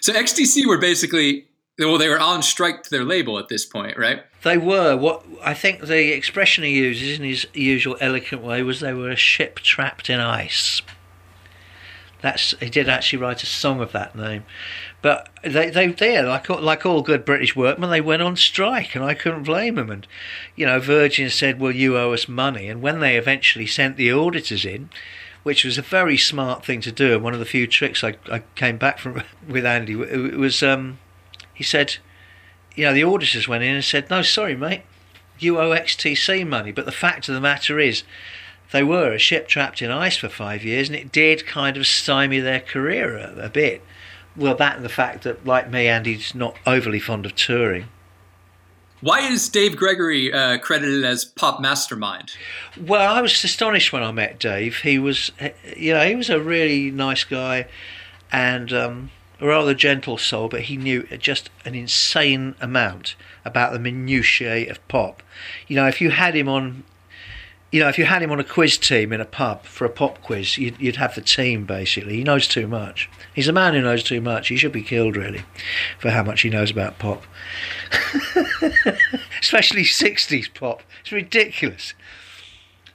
So 0.00 0.12
XTC 0.12 0.64
were 0.64 0.78
basically 0.78 1.48
well, 1.76 1.98
they 1.98 2.08
were 2.08 2.20
on 2.20 2.44
strike 2.44 2.84
to 2.84 2.90
their 2.90 3.02
label 3.02 3.36
at 3.40 3.48
this 3.48 3.66
point, 3.66 3.98
right? 3.98 4.22
They 4.44 4.56
were. 4.56 4.96
What 4.96 5.26
I 5.42 5.54
think 5.54 5.80
the 5.80 6.12
expression 6.12 6.62
he 6.62 6.78
uses 6.78 7.18
in 7.18 7.24
his 7.24 7.48
usual 7.52 7.96
eloquent 8.00 8.44
way 8.44 8.62
was 8.62 8.78
they 8.78 8.94
were 8.94 9.10
a 9.10 9.16
ship 9.16 9.58
trapped 9.58 10.08
in 10.08 10.20
ice. 10.20 10.82
That's 12.24 12.54
he 12.58 12.70
did 12.70 12.88
actually 12.88 13.18
write 13.18 13.42
a 13.42 13.46
song 13.46 13.82
of 13.82 13.92
that 13.92 14.16
name, 14.16 14.46
but 15.02 15.28
they 15.42 15.68
they 15.68 15.88
they 15.88 16.22
like 16.22 16.48
like 16.48 16.86
all 16.86 17.02
good 17.02 17.22
British 17.22 17.54
workmen 17.54 17.90
they 17.90 18.00
went 18.00 18.22
on 18.22 18.34
strike 18.34 18.94
and 18.94 19.04
I 19.04 19.12
couldn't 19.12 19.42
blame 19.42 19.74
them. 19.74 19.90
And 19.90 20.06
you 20.56 20.64
know 20.64 20.80
Virgin 20.80 21.28
said, 21.28 21.60
"Well, 21.60 21.70
you 21.70 21.98
owe 21.98 22.14
us 22.14 22.26
money." 22.26 22.66
And 22.70 22.80
when 22.80 23.00
they 23.00 23.18
eventually 23.18 23.66
sent 23.66 23.98
the 23.98 24.10
auditors 24.10 24.64
in, 24.64 24.88
which 25.42 25.66
was 25.66 25.76
a 25.76 25.82
very 25.82 26.16
smart 26.16 26.64
thing 26.64 26.80
to 26.80 26.90
do, 26.90 27.12
and 27.12 27.22
one 27.22 27.34
of 27.34 27.40
the 27.40 27.44
few 27.44 27.66
tricks 27.66 28.02
I, 28.02 28.14
I 28.32 28.42
came 28.54 28.78
back 28.78 28.98
from 28.98 29.22
with 29.46 29.66
Andy, 29.66 29.92
it 29.92 30.38
was 30.38 30.62
um, 30.62 30.96
he 31.52 31.62
said, 31.62 31.96
you 32.74 32.86
know, 32.86 32.94
the 32.94 33.04
auditors 33.04 33.46
went 33.46 33.64
in 33.64 33.74
and 33.74 33.84
said, 33.84 34.08
no, 34.08 34.22
sorry, 34.22 34.56
mate, 34.56 34.84
you 35.38 35.58
owe 35.60 35.76
XTC 35.76 36.48
money. 36.48 36.72
But 36.72 36.86
the 36.86 36.90
fact 36.90 37.28
of 37.28 37.34
the 37.34 37.40
matter 37.42 37.78
is, 37.78 38.02
they 38.74 38.82
were 38.82 39.12
a 39.12 39.20
ship 39.20 39.46
trapped 39.46 39.80
in 39.82 39.92
ice 39.92 40.16
for 40.16 40.28
five 40.28 40.64
years, 40.64 40.88
and 40.88 40.98
it 40.98 41.12
did 41.12 41.46
kind 41.46 41.76
of 41.76 41.86
stymie 41.86 42.40
their 42.40 42.58
career 42.58 43.16
a, 43.16 43.44
a 43.44 43.48
bit. 43.48 43.82
Well, 44.36 44.56
that 44.56 44.74
and 44.74 44.84
the 44.84 44.88
fact 44.88 45.22
that, 45.22 45.46
like 45.46 45.70
me, 45.70 45.86
Andy's 45.86 46.34
not 46.34 46.56
overly 46.66 46.98
fond 46.98 47.24
of 47.24 47.36
touring. 47.36 47.86
Why 49.00 49.20
is 49.20 49.48
Dave 49.48 49.76
Gregory 49.76 50.32
uh, 50.32 50.58
credited 50.58 51.04
as 51.04 51.24
pop 51.24 51.60
mastermind? 51.60 52.32
Well, 52.76 53.14
I 53.14 53.20
was 53.20 53.44
astonished 53.44 53.92
when 53.92 54.02
I 54.02 54.10
met 54.10 54.40
Dave. 54.40 54.78
He 54.78 54.98
was, 54.98 55.30
you 55.76 55.94
know, 55.94 56.04
he 56.04 56.16
was 56.16 56.28
a 56.28 56.40
really 56.40 56.90
nice 56.90 57.22
guy, 57.22 57.68
and 58.32 58.72
um, 58.72 59.12
a 59.40 59.46
rather 59.46 59.74
gentle 59.74 60.18
soul, 60.18 60.48
but 60.48 60.62
he 60.62 60.76
knew 60.76 61.04
just 61.20 61.48
an 61.64 61.76
insane 61.76 62.56
amount 62.60 63.14
about 63.44 63.72
the 63.72 63.78
minutiae 63.78 64.68
of 64.68 64.88
pop. 64.88 65.22
You 65.68 65.76
know, 65.76 65.86
if 65.86 66.00
you 66.00 66.10
had 66.10 66.34
him 66.34 66.48
on, 66.48 66.82
you 67.74 67.80
know, 67.80 67.88
if 67.88 67.98
you 67.98 68.04
had 68.04 68.22
him 68.22 68.30
on 68.30 68.38
a 68.38 68.44
quiz 68.44 68.78
team 68.78 69.12
in 69.12 69.20
a 69.20 69.24
pub 69.24 69.64
for 69.64 69.84
a 69.84 69.90
pop 69.90 70.22
quiz, 70.22 70.56
you'd, 70.58 70.80
you'd 70.80 70.94
have 70.94 71.16
the 71.16 71.20
team 71.20 71.64
basically. 71.64 72.14
He 72.14 72.22
knows 72.22 72.46
too 72.46 72.68
much. 72.68 73.10
He's 73.34 73.48
a 73.48 73.52
man 73.52 73.74
who 73.74 73.82
knows 73.82 74.04
too 74.04 74.20
much. 74.20 74.46
He 74.46 74.56
should 74.56 74.70
be 74.70 74.84
killed 74.84 75.16
really 75.16 75.42
for 75.98 76.10
how 76.10 76.22
much 76.22 76.42
he 76.42 76.50
knows 76.50 76.70
about 76.70 77.00
pop, 77.00 77.24
especially 79.42 79.82
'60s 79.82 80.54
pop. 80.54 80.84
It's 81.00 81.10
ridiculous 81.10 81.94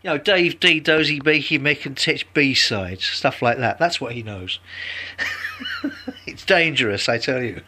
you 0.01 0.11
know, 0.11 0.17
Dave 0.17 0.61
Dee, 0.61 0.79
Dozy 0.79 1.19
Beaky, 1.19 1.59
Mick 1.59 1.85
and 1.85 1.97
Tich 1.97 2.25
B 2.33 2.53
sides, 2.53 3.03
stuff 3.03 3.41
like 3.41 3.57
that. 3.57 3.79
That's 3.79 3.99
what 3.99 4.13
he 4.13 4.23
knows. 4.23 4.59
it's 6.25 6.45
dangerous, 6.45 7.09
I 7.09 7.17
tell 7.17 7.43
you. 7.43 7.63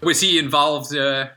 Was 0.00 0.20
he 0.20 0.36
involved 0.36 0.96
uh, 0.96 1.28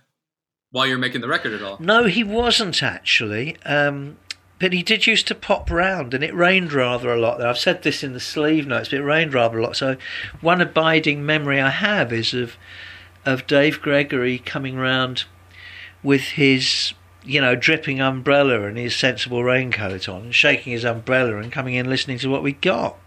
while 0.73 0.87
you 0.87 0.93
were 0.93 0.99
making 0.99 1.21
the 1.21 1.27
record 1.27 1.53
at 1.53 1.61
all? 1.61 1.77
No, 1.79 2.05
he 2.05 2.23
wasn't 2.23 2.81
actually. 2.81 3.55
Um, 3.63 4.17
but 4.59 4.73
he 4.73 4.83
did 4.83 5.07
used 5.07 5.27
to 5.27 5.35
pop 5.35 5.69
round, 5.69 6.13
and 6.13 6.23
it 6.23 6.33
rained 6.33 6.73
rather 6.73 7.11
a 7.11 7.19
lot. 7.19 7.37
There. 7.37 7.47
I've 7.47 7.57
said 7.57 7.83
this 7.83 8.03
in 8.03 8.13
the 8.13 8.19
sleeve 8.19 8.67
notes, 8.67 8.89
but 8.89 8.99
it 8.99 9.03
rained 9.03 9.33
rather 9.33 9.59
a 9.59 9.63
lot. 9.63 9.75
So, 9.75 9.97
one 10.41 10.61
abiding 10.61 11.25
memory 11.25 11.59
I 11.59 11.69
have 11.69 12.13
is 12.13 12.33
of 12.33 12.55
of 13.25 13.47
Dave 13.47 13.81
Gregory 13.81 14.37
coming 14.37 14.77
round 14.77 15.25
with 16.03 16.21
his 16.21 16.93
you 17.25 17.39
know, 17.41 17.55
dripping 17.55 18.01
umbrella 18.01 18.63
and 18.63 18.77
his 18.77 18.95
sensible 18.95 19.43
raincoat 19.43 20.09
on, 20.09 20.23
and 20.23 20.35
shaking 20.35 20.73
his 20.73 20.83
umbrella 20.83 21.37
and 21.37 21.51
coming 21.51 21.75
in 21.75 21.89
listening 21.89 22.19
to 22.19 22.29
what 22.29 22.43
we 22.43 22.53
got. 22.53 22.97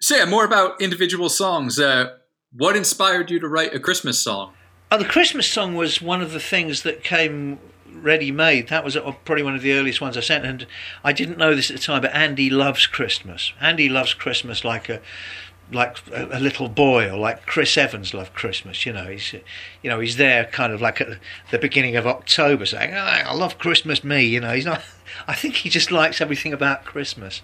So, 0.00 0.16
yeah, 0.16 0.24
more 0.24 0.44
about 0.44 0.80
individual 0.80 1.28
songs. 1.28 1.78
Uh, 1.78 2.16
what 2.52 2.76
inspired 2.76 3.30
you 3.30 3.40
to 3.40 3.48
write 3.48 3.74
a 3.74 3.80
Christmas 3.80 4.18
song? 4.18 4.52
Oh, 4.90 4.98
the 4.98 5.04
Christmas 5.04 5.50
song 5.50 5.74
was 5.74 6.00
one 6.00 6.20
of 6.20 6.32
the 6.32 6.40
things 6.40 6.82
that 6.82 7.02
came 7.02 7.58
ready 7.92 8.30
made. 8.30 8.68
That 8.68 8.84
was 8.84 8.96
probably 9.24 9.42
one 9.42 9.54
of 9.54 9.62
the 9.62 9.72
earliest 9.72 10.00
ones 10.00 10.16
I 10.16 10.20
sent, 10.20 10.44
and 10.44 10.66
I 11.02 11.12
didn't 11.12 11.38
know 11.38 11.54
this 11.54 11.70
at 11.70 11.76
the 11.76 11.82
time, 11.82 12.02
but 12.02 12.14
Andy 12.14 12.50
loves 12.50 12.86
Christmas. 12.86 13.52
Andy 13.60 13.88
loves 13.88 14.14
Christmas 14.14 14.64
like 14.64 14.88
a 14.88 15.00
like 15.72 15.98
a, 16.12 16.38
a, 16.38 16.40
little 16.40 16.68
boy 16.68 17.10
or 17.10 17.16
like 17.16 17.46
Chris 17.46 17.76
Evans 17.78 18.12
loved 18.12 18.34
Christmas. 18.34 18.84
You 18.84 18.92
know, 18.92 19.06
he's 19.06 19.32
you 19.32 19.90
know 19.90 20.00
he's 20.00 20.16
there 20.16 20.44
kind 20.44 20.72
of 20.72 20.80
like 20.80 21.00
at 21.00 21.18
the 21.50 21.58
beginning 21.58 21.96
of 21.96 22.06
October 22.06 22.66
saying, 22.66 22.94
oh, 22.94 22.98
"I 22.98 23.32
love 23.34 23.58
Christmas, 23.58 24.04
me." 24.04 24.22
You 24.24 24.40
know, 24.40 24.52
he's 24.52 24.66
not. 24.66 24.82
I 25.26 25.34
think 25.34 25.56
he 25.56 25.68
just 25.68 25.90
likes 25.90 26.20
everything 26.20 26.52
about 26.52 26.84
Christmas, 26.84 27.42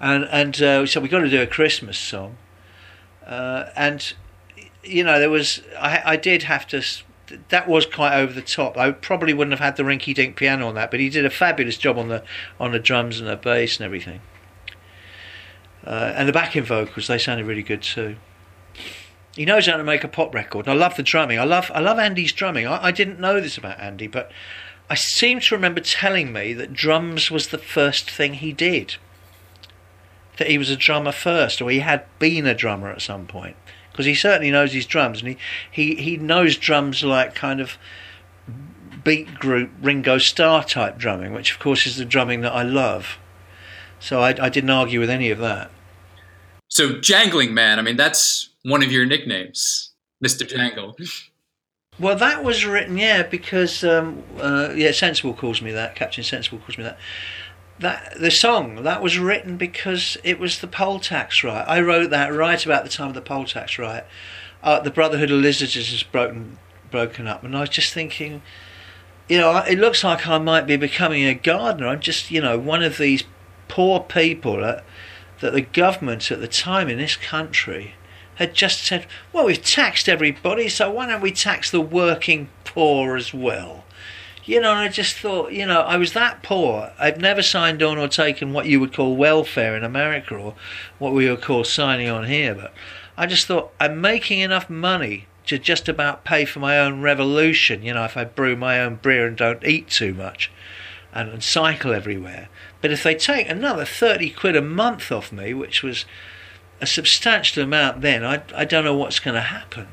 and 0.00 0.24
and 0.30 0.60
uh, 0.62 0.86
so 0.86 1.00
we 1.00 1.08
got 1.08 1.20
to 1.20 1.30
do 1.30 1.42
a 1.42 1.46
Christmas 1.46 1.98
song, 1.98 2.36
uh, 3.26 3.66
and 3.76 4.14
you 4.82 5.02
know 5.02 5.18
there 5.18 5.30
was 5.30 5.62
I 5.78 6.02
I 6.04 6.16
did 6.16 6.44
have 6.44 6.66
to. 6.68 6.82
That 7.48 7.68
was 7.68 7.86
quite 7.86 8.16
over 8.16 8.32
the 8.32 8.42
top. 8.42 8.76
I 8.76 8.92
probably 8.92 9.34
wouldn't 9.34 9.52
have 9.52 9.60
had 9.60 9.76
the 9.76 9.82
rinky-dink 9.82 10.36
piano 10.36 10.68
on 10.68 10.74
that, 10.74 10.90
but 10.90 11.00
he 11.00 11.08
did 11.08 11.24
a 11.24 11.30
fabulous 11.30 11.76
job 11.76 11.98
on 11.98 12.08
the 12.08 12.22
on 12.58 12.72
the 12.72 12.78
drums 12.78 13.20
and 13.20 13.28
the 13.28 13.36
bass 13.36 13.78
and 13.78 13.84
everything. 13.84 14.20
Uh, 15.86 16.12
and 16.16 16.28
the 16.28 16.32
backing 16.32 16.62
vocals, 16.62 17.08
they 17.08 17.18
sounded 17.18 17.46
really 17.46 17.62
good 17.62 17.82
too. 17.82 18.16
He 19.36 19.44
knows 19.44 19.66
how 19.66 19.76
to 19.76 19.84
make 19.84 20.04
a 20.04 20.08
pop 20.08 20.34
record. 20.34 20.68
I 20.68 20.74
love 20.74 20.96
the 20.96 21.02
drumming. 21.02 21.38
I 21.38 21.44
love 21.44 21.70
I 21.74 21.80
love 21.80 21.98
Andy's 21.98 22.32
drumming. 22.32 22.66
I, 22.66 22.86
I 22.86 22.90
didn't 22.90 23.20
know 23.20 23.40
this 23.40 23.58
about 23.58 23.80
Andy, 23.80 24.06
but 24.06 24.30
I 24.88 24.94
seem 24.94 25.40
to 25.40 25.54
remember 25.54 25.80
telling 25.80 26.32
me 26.32 26.52
that 26.54 26.72
drums 26.72 27.30
was 27.30 27.48
the 27.48 27.58
first 27.58 28.10
thing 28.10 28.34
he 28.34 28.52
did. 28.52 28.96
That 30.36 30.48
he 30.48 30.58
was 30.58 30.70
a 30.70 30.76
drummer 30.76 31.12
first, 31.12 31.62
or 31.62 31.70
he 31.70 31.80
had 31.80 32.06
been 32.18 32.46
a 32.46 32.54
drummer 32.54 32.90
at 32.90 33.02
some 33.02 33.26
point. 33.26 33.56
Because 33.94 34.06
he 34.06 34.14
certainly 34.16 34.50
knows 34.50 34.72
his 34.72 34.86
drums, 34.86 35.20
and 35.20 35.28
he, 35.28 35.36
he, 35.70 35.94
he 35.94 36.16
knows 36.16 36.56
drums 36.56 37.04
like 37.04 37.36
kind 37.36 37.60
of 37.60 37.78
beat 39.04 39.38
group 39.38 39.70
Ringo 39.80 40.18
Starr 40.18 40.64
type 40.64 40.98
drumming, 40.98 41.32
which 41.32 41.52
of 41.52 41.60
course 41.60 41.86
is 41.86 41.96
the 41.96 42.04
drumming 42.04 42.40
that 42.40 42.52
I 42.52 42.64
love. 42.64 43.18
So 44.00 44.20
I, 44.20 44.30
I 44.30 44.48
didn't 44.48 44.70
argue 44.70 44.98
with 44.98 45.10
any 45.10 45.30
of 45.30 45.38
that. 45.38 45.70
So 46.68 46.98
Jangling 46.98 47.54
Man, 47.54 47.78
I 47.78 47.82
mean, 47.82 47.96
that's 47.96 48.48
one 48.64 48.82
of 48.82 48.90
your 48.90 49.06
nicknames, 49.06 49.92
Mr. 50.24 50.44
Jangle. 50.48 50.96
Well, 52.00 52.16
that 52.16 52.42
was 52.42 52.64
written, 52.64 52.98
yeah, 52.98 53.22
because 53.22 53.84
um, 53.84 54.24
uh, 54.40 54.72
yeah, 54.74 54.90
Sensible 54.90 55.34
calls 55.34 55.62
me 55.62 55.70
that. 55.70 55.94
Captain 55.94 56.24
Sensible 56.24 56.58
calls 56.58 56.76
me 56.76 56.82
that. 56.82 56.98
That 57.78 58.20
the 58.20 58.30
song 58.30 58.84
that 58.84 59.02
was 59.02 59.18
written 59.18 59.56
because 59.56 60.16
it 60.22 60.38
was 60.38 60.60
the 60.60 60.68
poll 60.68 61.00
tax 61.00 61.42
riot. 61.42 61.66
I 61.68 61.80
wrote 61.80 62.10
that 62.10 62.32
right 62.32 62.64
about 62.64 62.84
the 62.84 62.90
time 62.90 63.08
of 63.08 63.14
the 63.14 63.20
poll 63.20 63.44
tax 63.44 63.78
riot. 63.78 64.06
Uh, 64.62 64.80
the 64.80 64.90
Brotherhood 64.90 65.30
of 65.30 65.40
Lizards 65.40 65.74
has 65.74 66.02
broken 66.04 66.58
broken 66.90 67.26
up, 67.26 67.42
and 67.42 67.56
I 67.56 67.60
was 67.60 67.70
just 67.70 67.92
thinking, 67.92 68.40
you 69.28 69.38
know, 69.38 69.56
it 69.58 69.78
looks 69.78 70.04
like 70.04 70.26
I 70.26 70.38
might 70.38 70.66
be 70.66 70.76
becoming 70.76 71.24
a 71.24 71.34
gardener. 71.34 71.88
I'm 71.88 72.00
just, 72.00 72.30
you 72.30 72.40
know, 72.40 72.58
one 72.58 72.82
of 72.82 72.98
these 72.98 73.24
poor 73.68 74.00
people 74.00 74.60
that, 74.60 74.84
that 75.40 75.52
the 75.52 75.62
government 75.62 76.30
at 76.30 76.40
the 76.40 76.48
time 76.48 76.88
in 76.88 76.98
this 76.98 77.16
country 77.16 77.94
had 78.36 78.54
just 78.54 78.84
said, 78.84 79.06
well, 79.32 79.46
we've 79.46 79.62
taxed 79.62 80.08
everybody, 80.08 80.68
so 80.68 80.90
why 80.90 81.06
don't 81.06 81.20
we 81.20 81.32
tax 81.32 81.70
the 81.70 81.80
working 81.80 82.48
poor 82.64 83.16
as 83.16 83.32
well? 83.32 83.83
You 84.46 84.60
know, 84.60 84.72
I 84.72 84.88
just 84.88 85.16
thought, 85.16 85.52
you 85.52 85.64
know, 85.64 85.80
I 85.80 85.96
was 85.96 86.12
that 86.12 86.42
poor. 86.42 86.92
I've 86.98 87.18
never 87.18 87.40
signed 87.40 87.82
on 87.82 87.96
or 87.96 88.08
taken 88.08 88.52
what 88.52 88.66
you 88.66 88.78
would 88.78 88.92
call 88.92 89.16
welfare 89.16 89.74
in 89.74 89.84
America 89.84 90.36
or 90.36 90.54
what 90.98 91.14
we 91.14 91.30
would 91.30 91.40
call 91.40 91.64
signing 91.64 92.10
on 92.10 92.26
here, 92.26 92.54
but 92.54 92.74
I 93.16 93.24
just 93.26 93.46
thought, 93.46 93.72
I'm 93.80 94.02
making 94.02 94.40
enough 94.40 94.68
money 94.68 95.26
to 95.46 95.58
just 95.58 95.88
about 95.88 96.24
pay 96.24 96.44
for 96.44 96.60
my 96.60 96.78
own 96.78 97.00
revolution, 97.00 97.82
you 97.82 97.94
know, 97.94 98.04
if 98.04 98.16
I 98.16 98.24
brew 98.24 98.54
my 98.54 98.80
own 98.80 98.96
beer 98.96 99.26
and 99.26 99.36
don't 99.36 99.64
eat 99.64 99.88
too 99.88 100.12
much 100.12 100.50
and, 101.14 101.30
and 101.30 101.42
cycle 101.42 101.94
everywhere. 101.94 102.48
But 102.82 102.92
if 102.92 103.02
they 103.02 103.14
take 103.14 103.48
another 103.48 103.86
30 103.86 104.30
quid 104.30 104.56
a 104.56 104.62
month 104.62 105.10
off 105.10 105.32
me, 105.32 105.54
which 105.54 105.82
was 105.82 106.04
a 106.82 106.86
substantial 106.86 107.62
amount 107.62 108.02
then, 108.02 108.24
I, 108.24 108.42
I 108.54 108.66
don't 108.66 108.84
know 108.84 108.96
what's 108.96 109.20
going 109.20 109.36
to 109.36 109.40
happen. 109.40 109.88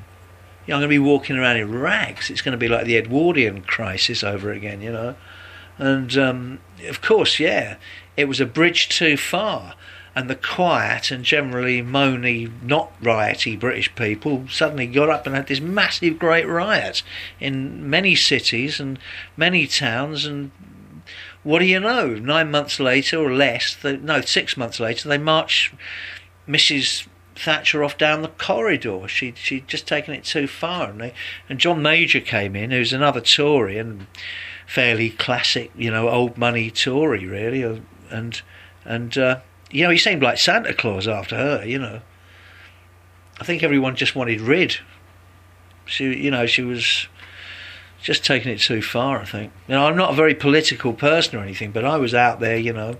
Know, 0.71 0.77
I'm 0.77 0.81
going 0.81 0.89
to 0.89 0.95
be 0.95 0.99
walking 0.99 1.38
around 1.38 1.57
in 1.57 1.79
rags. 1.79 2.29
It's 2.29 2.41
going 2.41 2.53
to 2.53 2.57
be 2.57 2.69
like 2.69 2.86
the 2.86 2.97
Edwardian 2.97 3.62
crisis 3.62 4.23
over 4.23 4.51
again, 4.51 4.81
you 4.81 4.91
know. 4.91 5.15
And 5.77 6.17
um, 6.17 6.60
of 6.88 7.01
course, 7.01 7.39
yeah, 7.39 7.75
it 8.15 8.25
was 8.25 8.39
a 8.39 8.45
bridge 8.45 8.88
too 8.89 9.17
far. 9.17 9.75
And 10.15 10.29
the 10.29 10.36
quiet 10.36 11.12
and 11.12 11.23
generally 11.23 11.81
moany, 11.81 12.51
not 12.63 12.93
rioty 13.01 13.57
British 13.57 13.93
people 13.95 14.45
suddenly 14.49 14.88
got 14.88 15.10
up 15.10 15.25
and 15.25 15.36
had 15.36 15.47
this 15.47 15.62
massive, 15.62 16.19
great 16.19 16.47
riot 16.47 17.03
in 17.39 17.89
many 17.89 18.15
cities 18.15 18.79
and 18.79 18.99
many 19.38 19.67
towns 19.67 20.25
and 20.25 20.51
what 21.43 21.60
do 21.60 21.65
you 21.65 21.79
know? 21.79 22.07
Nine 22.15 22.51
months 22.51 22.79
later 22.79 23.17
or 23.17 23.34
less, 23.34 23.75
no, 23.84 24.21
six 24.21 24.55
months 24.55 24.79
later, 24.79 25.10
they 25.10 25.17
march 25.17 25.73
Mrs. 26.47 27.07
Thatcher 27.36 27.84
off 27.84 27.98
down 27.98 28.22
the 28.22 28.28
corridor. 28.28 29.08
She 29.08 29.34
she'd 29.36 29.67
just 29.67 29.88
taken 29.88 30.13
it 30.13 30.26
too 30.26 30.48
far, 30.48 30.89
and 30.89 31.00
they, 31.00 31.13
and 31.48 31.60
John 31.60 31.82
Major 31.82 32.20
came 32.20 32.56
in, 32.56 32.72
who's 32.72 32.94
another 32.94 33.22
Tory 33.22 33.78
and 33.78 34.08
fairly 34.67 35.10
classic, 35.10 35.72
you 35.76 35.91
know, 35.91 36.10
old 36.10 36.38
money 36.38 36.72
Tory, 36.72 37.26
really, 37.26 37.63
uh, 37.63 37.80
and 38.10 38.41
and 38.86 39.17
uh, 39.17 39.39
you 39.70 39.84
know 39.84 39.89
he 39.89 39.98
seemed 39.98 40.24
like 40.24 40.38
Santa 40.38 40.74
Claus 40.74 41.08
after 41.08 41.36
her, 41.36 41.65
you 41.65 41.80
know. 41.80 42.02
I 43.39 43.44
think 43.44 43.63
everyone 43.63 43.96
just 43.96 44.15
wanted 44.15 44.39
rid. 44.39 44.78
She, 45.86 46.13
you 46.15 46.32
know, 46.32 46.46
she 46.46 46.62
was 46.62 47.08
just 48.02 48.24
taking 48.24 48.52
it 48.52 48.60
too 48.60 48.82
far. 48.82 49.20
I 49.20 49.26
think. 49.26 49.52
You 49.67 49.76
know, 49.76 49.86
I'm 49.86 49.98
not 49.98 50.12
a 50.12 50.15
very 50.15 50.36
political 50.36 50.94
person 50.94 51.39
or 51.39 51.44
anything, 51.44 51.72
but 51.72 51.84
I 51.84 51.98
was 51.98 52.13
out 52.13 52.39
there, 52.39 52.58
you 52.58 52.74
know, 52.74 52.98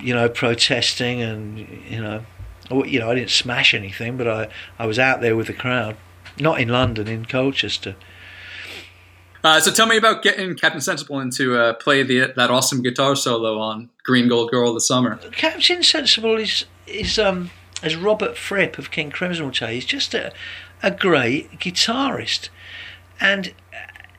you 0.00 0.14
know, 0.14 0.28
protesting 0.28 1.22
and 1.22 1.58
you 1.88 2.02
know, 2.02 2.24
you 2.70 3.00
know, 3.00 3.10
I 3.10 3.14
didn't 3.14 3.30
smash 3.30 3.74
anything, 3.74 4.16
but 4.16 4.28
I 4.28 4.48
I 4.78 4.86
was 4.86 4.98
out 4.98 5.20
there 5.20 5.36
with 5.36 5.46
the 5.46 5.52
crowd, 5.52 5.96
not 6.38 6.60
in 6.60 6.68
London, 6.68 7.08
in 7.08 7.24
Colchester. 7.24 7.96
Uh, 9.44 9.60
so 9.60 9.70
tell 9.70 9.86
me 9.86 9.96
about 9.96 10.22
getting 10.22 10.56
Captain 10.56 10.80
Sensible 10.80 11.20
into 11.20 11.56
uh, 11.56 11.74
play 11.74 12.02
the 12.02 12.32
that 12.34 12.50
awesome 12.50 12.82
guitar 12.82 13.14
solo 13.14 13.58
on 13.58 13.90
Green 14.02 14.28
Gold 14.28 14.50
Girl 14.50 14.68
of 14.68 14.74
the 14.74 14.80
Summer. 14.80 15.16
Captain 15.32 15.82
Sensible 15.82 16.36
is 16.36 16.64
is 16.86 17.18
um 17.18 17.50
as 17.82 17.96
Robert 17.96 18.36
Fripp 18.36 18.78
of 18.78 18.90
King 18.90 19.10
Crimson 19.10 19.44
will 19.44 19.52
tell 19.52 19.68
you, 19.68 19.76
he's 19.76 19.84
just 19.84 20.14
a, 20.14 20.32
a 20.82 20.90
great 20.90 21.60
guitarist. 21.60 22.48
And 23.20 23.54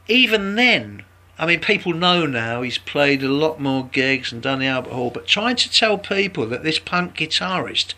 even 0.07 0.55
then, 0.55 1.03
I 1.37 1.45
mean, 1.45 1.59
people 1.59 1.93
know 1.93 2.25
now 2.25 2.61
he's 2.61 2.77
played 2.77 3.23
a 3.23 3.29
lot 3.29 3.59
more 3.59 3.85
gigs 3.85 4.31
and 4.31 4.41
done 4.41 4.59
the 4.59 4.67
Albert 4.67 4.93
Hall, 4.93 5.11
but 5.11 5.27
trying 5.27 5.55
to 5.57 5.71
tell 5.71 5.97
people 5.97 6.45
that 6.47 6.63
this 6.63 6.79
punk 6.79 7.15
guitarist 7.17 7.93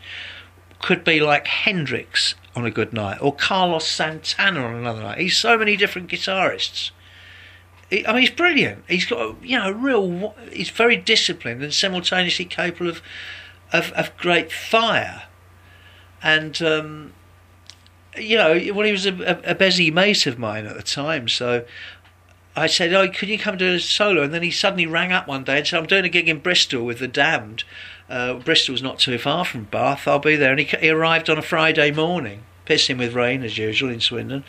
could 0.82 1.04
be 1.04 1.20
like 1.20 1.48
Hendrix 1.48 2.36
on 2.56 2.66
a 2.66 2.72
good 2.72 2.94
night 2.94 3.20
or 3.22 3.34
Carlos 3.34 3.88
Santana 3.88 4.64
on 4.64 4.76
another 4.76 5.02
night. 5.02 5.20
He's 5.20 5.38
so 5.38 5.58
many 5.58 5.76
different 5.76 6.10
guitarists. 6.10 6.92
He, 7.90 8.06
I 8.06 8.14
mean, 8.14 8.22
he's 8.22 8.32
brilliant. 8.32 8.84
He's 8.88 9.06
got, 9.06 9.44
you 9.44 9.58
know, 9.58 9.72
real. 9.72 10.36
He's 10.52 10.70
very 10.70 10.98
disciplined 10.98 11.64
and 11.64 11.74
simultaneously 11.74 12.46
capable 12.46 12.90
of, 12.90 13.02
of, 13.74 13.92
of 13.94 14.16
great 14.18 14.52
fire. 14.52 15.24
And 16.22 16.62
um, 16.62 17.14
you 18.18 18.38
know, 18.38 18.60
well, 18.74 18.86
he 18.86 18.92
was 18.92 19.06
a, 19.06 19.14
a, 19.14 19.52
a 19.52 19.56
busy 19.56 19.92
mate 19.92 20.26
of 20.26 20.40
mine 20.40 20.66
at 20.66 20.76
the 20.76 20.84
time, 20.84 21.28
so 21.28 21.66
I 22.56 22.68
said, 22.68 22.94
"Oh, 22.94 23.08
could 23.10 23.30
you 23.30 23.40
come 23.40 23.58
do 23.58 23.76
a 23.76 23.80
solo?" 23.80 24.24
And 24.24 24.34
then 24.34 24.44
he 24.44 24.52
suddenly 24.52 24.86
rang 24.86 25.12
up 25.12 25.28
one 25.28 25.44
day 25.44 25.60
and 25.60 25.68
said, 25.68 25.80
"I'm 25.80 25.86
doing 25.86 26.06
a 26.06 26.10
gig 26.10 26.28
in 26.28 26.40
Bristol 26.40 26.86
with 26.86 27.00
the 27.00 27.08
Damned. 27.08 27.64
Uh, 28.10 28.36
Bristol's 28.36 28.82
not 28.82 29.00
too 29.00 29.18
far 29.18 29.46
from 29.46 29.66
Bath. 29.66 30.08
I'll 30.08 30.20
be 30.20 30.36
there." 30.36 30.52
And 30.52 30.60
he, 30.60 30.66
he 30.66 30.90
arrived 30.90 31.30
on 31.30 31.38
a 31.38 31.44
Friday 31.44 31.92
morning, 31.92 32.44
pissing 32.66 32.98
with 32.98 33.14
rain 33.14 33.44
as 33.44 33.58
usual 33.58 33.90
in 33.90 34.00
Swindon, 34.00 34.44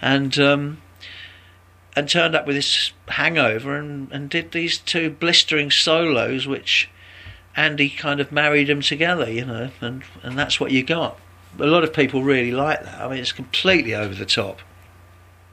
and 0.00 0.38
um, 0.38 0.82
and 1.96 2.08
turned 2.08 2.34
up 2.34 2.46
with 2.46 2.56
this 2.56 2.92
hangover 3.08 3.76
and, 3.76 4.10
and 4.12 4.30
did 4.30 4.52
these 4.52 4.78
two 4.78 5.10
blistering 5.10 5.70
solos, 5.70 6.46
which 6.46 6.88
Andy 7.56 7.90
kind 7.90 8.20
of 8.20 8.30
married 8.30 8.68
them 8.68 8.80
together, 8.80 9.30
you 9.30 9.44
know, 9.44 9.70
and 9.80 10.02
and 10.22 10.38
that's 10.38 10.60
what 10.60 10.70
you 10.70 10.82
got. 10.82 11.18
A 11.58 11.66
lot 11.66 11.82
of 11.82 11.92
people 11.92 12.22
really 12.22 12.52
like 12.52 12.84
that. 12.84 13.00
I 13.00 13.08
mean, 13.08 13.18
it's 13.18 13.32
completely 13.32 13.94
over 13.94 14.14
the 14.14 14.26
top. 14.26 14.60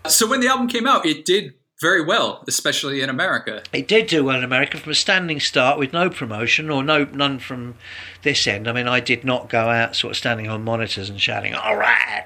So 0.07 0.27
when 0.27 0.39
the 0.39 0.47
album 0.47 0.67
came 0.67 0.87
out, 0.87 1.05
it 1.05 1.25
did 1.25 1.55
very 1.79 2.03
well, 2.03 2.43
especially 2.47 3.01
in 3.01 3.09
America. 3.09 3.61
It 3.71 3.87
did 3.87 4.07
do 4.07 4.23
well 4.23 4.37
in 4.37 4.43
America 4.43 4.77
from 4.77 4.91
a 4.91 4.95
standing 4.95 5.39
start 5.39 5.77
with 5.77 5.93
no 5.93 6.09
promotion 6.09 6.69
or 6.69 6.83
no 6.83 7.05
none 7.05 7.39
from 7.39 7.75
this 8.23 8.47
end. 8.47 8.67
I 8.67 8.73
mean, 8.73 8.87
I 8.87 8.99
did 8.99 9.23
not 9.23 9.49
go 9.49 9.69
out 9.69 9.95
sort 9.95 10.11
of 10.11 10.17
standing 10.17 10.47
on 10.47 10.63
monitors 10.63 11.09
and 11.09 11.21
shouting 11.21 11.53
"all 11.53 11.77
right," 11.77 12.25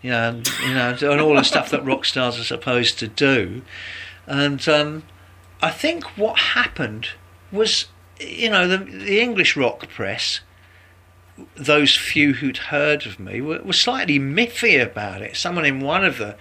you 0.00 0.10
know, 0.10 0.28
and, 0.28 0.48
you 0.66 0.74
know, 0.74 0.96
and 1.12 1.20
all 1.20 1.34
the 1.34 1.42
stuff 1.42 1.70
that 1.70 1.84
rock 1.84 2.04
stars 2.04 2.38
are 2.38 2.44
supposed 2.44 2.98
to 3.00 3.08
do. 3.08 3.62
And 4.26 4.66
um, 4.68 5.02
I 5.62 5.70
think 5.70 6.04
what 6.16 6.38
happened 6.38 7.08
was, 7.52 7.86
you 8.18 8.50
know, 8.50 8.66
the, 8.68 8.78
the 8.78 9.20
English 9.20 9.56
rock 9.56 9.88
press 9.88 10.40
those 11.56 11.96
few 11.96 12.34
who'd 12.34 12.56
heard 12.56 13.06
of 13.06 13.20
me 13.20 13.40
were, 13.40 13.60
were, 13.62 13.72
slightly 13.72 14.18
miffy 14.18 14.82
about 14.82 15.22
it. 15.22 15.36
Someone 15.36 15.64
in 15.64 15.80
one 15.80 16.04
of 16.04 16.18
the 16.18 16.34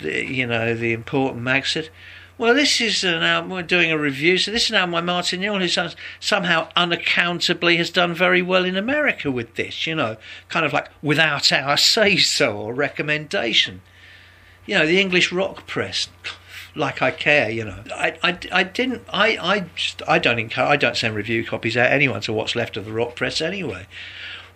the, 0.00 0.24
you 0.24 0.46
know, 0.46 0.74
the 0.74 0.92
important 0.92 1.42
mag 1.42 1.66
said, 1.66 1.90
well, 2.38 2.54
this 2.54 2.80
is 2.80 3.02
an 3.02 3.22
album, 3.24 3.50
we're 3.50 3.62
doing 3.62 3.90
a 3.90 3.98
review, 3.98 4.38
so 4.38 4.52
this 4.52 4.64
is 4.66 4.70
an 4.70 4.76
album 4.76 4.92
by 4.92 5.00
Martin 5.00 5.40
Newell, 5.40 5.58
who 5.58 5.88
somehow 6.20 6.68
unaccountably 6.76 7.76
has 7.78 7.90
done 7.90 8.14
very 8.14 8.42
well 8.42 8.64
in 8.64 8.76
America 8.76 9.28
with 9.28 9.56
this, 9.56 9.88
you 9.88 9.96
know, 9.96 10.16
kind 10.48 10.64
of 10.64 10.72
like 10.72 10.88
without 11.02 11.50
our 11.52 11.76
say-so 11.76 12.56
or 12.56 12.72
recommendation. 12.72 13.80
You 14.66 14.78
know, 14.78 14.86
the 14.86 15.00
English 15.00 15.32
rock 15.32 15.66
press, 15.66 16.06
like 16.76 17.02
I 17.02 17.10
care, 17.10 17.50
you 17.50 17.64
know. 17.64 17.82
I, 17.92 18.16
I, 18.22 18.38
I 18.52 18.62
didn't, 18.62 19.02
I, 19.08 19.36
I, 19.40 19.60
just, 19.74 20.02
I 20.06 20.20
don't 20.20 20.38
encourage, 20.38 20.70
I 20.70 20.76
don't 20.76 20.96
send 20.96 21.16
review 21.16 21.44
copies 21.44 21.76
out 21.76 21.90
anyone 21.90 22.20
to 22.20 22.32
what's 22.32 22.54
left 22.54 22.76
of 22.76 22.84
the 22.84 22.92
rock 22.92 23.16
press 23.16 23.40
anyway. 23.40 23.88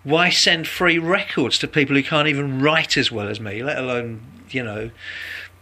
Why 0.05 0.31
send 0.31 0.69
free 0.69 0.99
records 0.99 1.59
to 1.59 1.67
people 1.67 1.97
who 1.97 2.03
can't 2.05 2.29
even 2.29 2.61
write 2.61 2.97
as 2.97 3.11
well 3.11 3.27
as 3.27 3.41
me, 3.41 3.63
let 3.63 3.79
alone 3.79 4.21
you 4.55 4.63
know, 4.63 4.91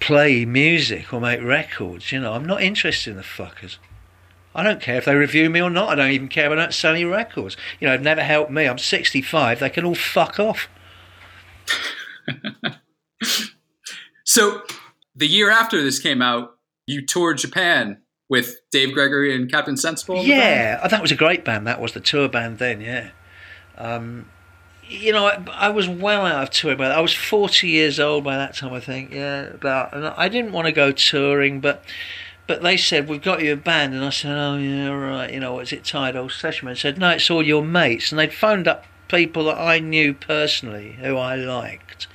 play 0.00 0.44
music 0.44 1.12
or 1.12 1.20
make 1.20 1.42
records. 1.42 2.12
You 2.12 2.20
know, 2.20 2.32
I'm 2.32 2.44
not 2.44 2.62
interested 2.62 3.10
in 3.10 3.16
the 3.16 3.22
fuckers. 3.22 3.78
I 4.54 4.62
don't 4.62 4.80
care 4.80 4.96
if 4.96 5.04
they 5.04 5.14
review 5.14 5.48
me 5.48 5.62
or 5.62 5.70
not. 5.70 5.90
I 5.90 5.94
don't 5.94 6.10
even 6.10 6.28
care 6.28 6.46
if 6.46 6.52
I 6.52 6.56
don't 6.56 6.74
sell 6.74 6.92
any 6.92 7.04
records. 7.04 7.56
You 7.78 7.86
know, 7.86 7.94
it 7.94 8.02
never 8.02 8.22
helped 8.22 8.50
me. 8.50 8.66
I'm 8.66 8.78
65. 8.78 9.60
They 9.60 9.70
can 9.70 9.84
all 9.84 9.94
fuck 9.94 10.40
off. 10.40 10.68
so, 14.24 14.62
the 15.14 15.28
year 15.28 15.50
after 15.50 15.82
this 15.82 16.00
came 16.00 16.20
out, 16.20 16.56
you 16.86 17.06
toured 17.06 17.38
Japan 17.38 17.98
with 18.28 18.56
Dave 18.72 18.92
Gregory 18.92 19.34
and 19.34 19.50
Captain 19.50 19.76
Sensible. 19.76 20.22
Yeah, 20.24 20.80
oh, 20.82 20.88
that 20.88 21.02
was 21.02 21.12
a 21.12 21.16
great 21.16 21.44
band. 21.44 21.66
That 21.66 21.80
was 21.80 21.92
the 21.92 22.00
tour 22.00 22.28
band 22.28 22.58
then. 22.58 22.80
Yeah. 22.80 23.10
Um, 23.76 24.30
you 24.90 25.12
know, 25.12 25.26
I, 25.26 25.42
I, 25.52 25.68
was 25.68 25.88
well 25.88 26.26
out 26.26 26.42
of 26.42 26.50
touring. 26.50 26.78
by 26.78 26.88
that. 26.88 26.98
I 26.98 27.00
was 27.00 27.14
40 27.14 27.68
years 27.68 28.00
old 28.00 28.24
by 28.24 28.36
that 28.36 28.56
time, 28.56 28.72
I 28.72 28.80
think. 28.80 29.12
Yeah, 29.12 29.42
about. 29.42 29.94
And 29.94 30.06
I 30.06 30.28
didn't 30.28 30.52
want 30.52 30.66
to 30.66 30.72
go 30.72 30.92
touring, 30.92 31.60
but 31.60 31.84
but 32.46 32.62
they 32.62 32.76
said 32.76 33.08
we've 33.08 33.22
got 33.22 33.42
you 33.42 33.52
a 33.52 33.56
band, 33.56 33.94
and 33.94 34.04
I 34.04 34.10
said, 34.10 34.36
oh 34.36 34.56
yeah, 34.56 34.88
right. 34.88 35.32
You 35.32 35.38
know, 35.38 35.54
was 35.54 35.72
it 35.72 35.94
old 35.94 36.32
session 36.32 36.66
man 36.66 36.74
said, 36.74 36.98
no, 36.98 37.10
it's 37.10 37.30
all 37.30 37.46
your 37.46 37.64
mates, 37.64 38.10
and 38.10 38.18
they'd 38.18 38.34
phoned 38.34 38.66
up 38.66 38.84
people 39.06 39.44
that 39.44 39.58
I 39.58 39.78
knew 39.78 40.14
personally 40.14 40.96
who 41.00 41.16
I 41.16 41.36
liked, 41.36 42.08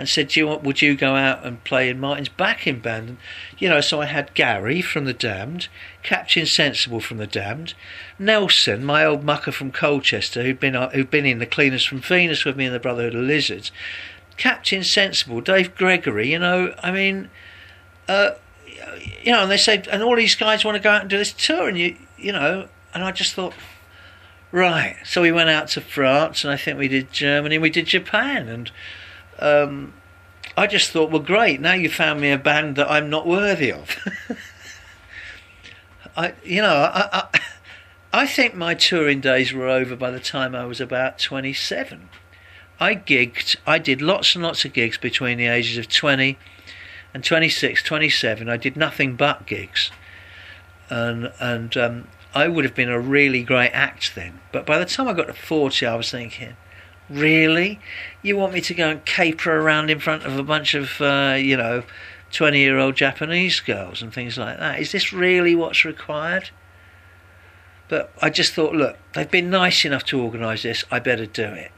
and 0.00 0.08
said, 0.08 0.28
"Do 0.28 0.40
you 0.40 0.46
want? 0.48 0.62
Would 0.62 0.82
you 0.82 0.96
go 0.96 1.14
out 1.14 1.44
and 1.44 1.62
play 1.62 1.88
in 1.88 2.00
Martin's 2.00 2.28
backing 2.28 2.80
band?" 2.80 3.08
And, 3.08 3.18
you 3.58 3.68
know, 3.68 3.80
so 3.80 4.00
I 4.00 4.06
had 4.06 4.34
Gary 4.34 4.80
from 4.80 5.04
the 5.04 5.12
Damned, 5.12 5.68
Captain 6.02 6.46
Sensible 6.46 7.00
from 7.00 7.18
the 7.18 7.26
Damned, 7.26 7.74
Nelson, 8.18 8.84
my 8.84 9.04
old 9.04 9.22
mucker 9.22 9.52
from 9.52 9.70
Colchester, 9.70 10.42
who'd 10.42 10.60
been 10.60 10.74
uh, 10.74 10.90
who'd 10.90 11.10
been 11.10 11.26
in 11.26 11.38
the 11.38 11.46
Cleaners 11.46 11.84
from 11.84 12.00
Venus 12.00 12.44
with 12.44 12.56
me 12.56 12.66
in 12.66 12.72
the 12.72 12.80
Brotherhood 12.80 13.14
of 13.14 13.22
Lizards, 13.22 13.70
Captain 14.36 14.82
Sensible, 14.82 15.40
Dave 15.40 15.74
Gregory. 15.76 16.32
You 16.32 16.38
know, 16.38 16.74
I 16.82 16.90
mean, 16.90 17.30
uh, 18.08 18.32
you 19.22 19.32
know, 19.32 19.42
and 19.42 19.50
they 19.50 19.56
said, 19.56 19.86
and 19.88 20.02
all 20.02 20.16
these 20.16 20.34
guys 20.34 20.64
want 20.64 20.76
to 20.76 20.82
go 20.82 20.90
out 20.90 21.02
and 21.02 21.10
do 21.10 21.18
this 21.18 21.32
tour, 21.32 21.68
and 21.68 21.78
you, 21.78 21.96
you 22.18 22.32
know, 22.32 22.68
and 22.92 23.04
I 23.04 23.12
just 23.12 23.34
thought. 23.34 23.54
Right, 24.52 24.96
so 25.04 25.22
we 25.22 25.30
went 25.30 25.48
out 25.48 25.68
to 25.68 25.80
France, 25.80 26.42
and 26.42 26.52
I 26.52 26.56
think 26.56 26.76
we 26.76 26.88
did 26.88 27.12
Germany, 27.12 27.56
we 27.56 27.70
did 27.70 27.86
Japan, 27.86 28.48
and 28.48 28.72
um, 29.40 29.94
I 30.56 30.66
just 30.66 30.90
thought, 30.90 31.10
well, 31.10 31.22
great. 31.22 31.60
Now 31.60 31.74
you 31.74 31.88
found 31.88 32.20
me 32.20 32.30
a 32.30 32.38
band 32.38 32.76
that 32.76 32.90
I'm 32.90 33.08
not 33.10 33.26
worthy 33.26 33.72
of. 33.72 33.96
I, 36.16 36.34
you 36.44 36.60
know, 36.60 36.90
I, 36.92 37.08
I, 37.12 37.40
I 38.12 38.26
think 38.26 38.54
my 38.54 38.74
touring 38.74 39.20
days 39.20 39.52
were 39.52 39.68
over 39.68 39.94
by 39.96 40.10
the 40.10 40.20
time 40.20 40.54
I 40.54 40.64
was 40.64 40.80
about 40.80 41.18
27. 41.18 42.08
I 42.80 42.94
gigged. 42.94 43.56
I 43.66 43.78
did 43.78 44.02
lots 44.02 44.34
and 44.34 44.42
lots 44.42 44.64
of 44.64 44.72
gigs 44.72 44.98
between 44.98 45.38
the 45.38 45.46
ages 45.46 45.76
of 45.78 45.88
20 45.88 46.38
and 47.14 47.22
26, 47.22 47.82
27. 47.82 48.48
I 48.48 48.56
did 48.56 48.76
nothing 48.76 49.16
but 49.16 49.46
gigs, 49.46 49.90
and 50.88 51.30
and 51.38 51.76
um, 51.76 52.08
I 52.34 52.48
would 52.48 52.64
have 52.64 52.74
been 52.74 52.88
a 52.88 52.98
really 52.98 53.42
great 53.42 53.70
act 53.72 54.14
then. 54.14 54.40
But 54.50 54.64
by 54.64 54.78
the 54.78 54.86
time 54.86 55.08
I 55.08 55.12
got 55.12 55.26
to 55.26 55.34
40, 55.34 55.86
I 55.86 55.94
was 55.94 56.10
thinking 56.10 56.56
Really? 57.10 57.80
You 58.22 58.36
want 58.36 58.52
me 58.52 58.60
to 58.60 58.74
go 58.74 58.88
and 58.88 59.04
caper 59.04 59.60
around 59.60 59.90
in 59.90 59.98
front 59.98 60.24
of 60.24 60.38
a 60.38 60.42
bunch 60.42 60.74
of, 60.74 61.00
uh, 61.00 61.36
you 61.36 61.56
know, 61.56 61.82
20 62.32 62.58
year 62.58 62.78
old 62.78 62.94
Japanese 62.94 63.60
girls 63.60 64.00
and 64.00 64.12
things 64.12 64.38
like 64.38 64.58
that? 64.58 64.80
Is 64.80 64.92
this 64.92 65.12
really 65.12 65.54
what's 65.54 65.84
required? 65.84 66.50
But 67.88 68.12
I 68.22 68.30
just 68.30 68.54
thought, 68.54 68.74
look, 68.74 68.96
they've 69.14 69.30
been 69.30 69.50
nice 69.50 69.84
enough 69.84 70.04
to 70.06 70.22
organise 70.22 70.62
this, 70.62 70.84
I 70.92 71.00
better 71.00 71.26
do 71.26 71.44
it. 71.44 71.72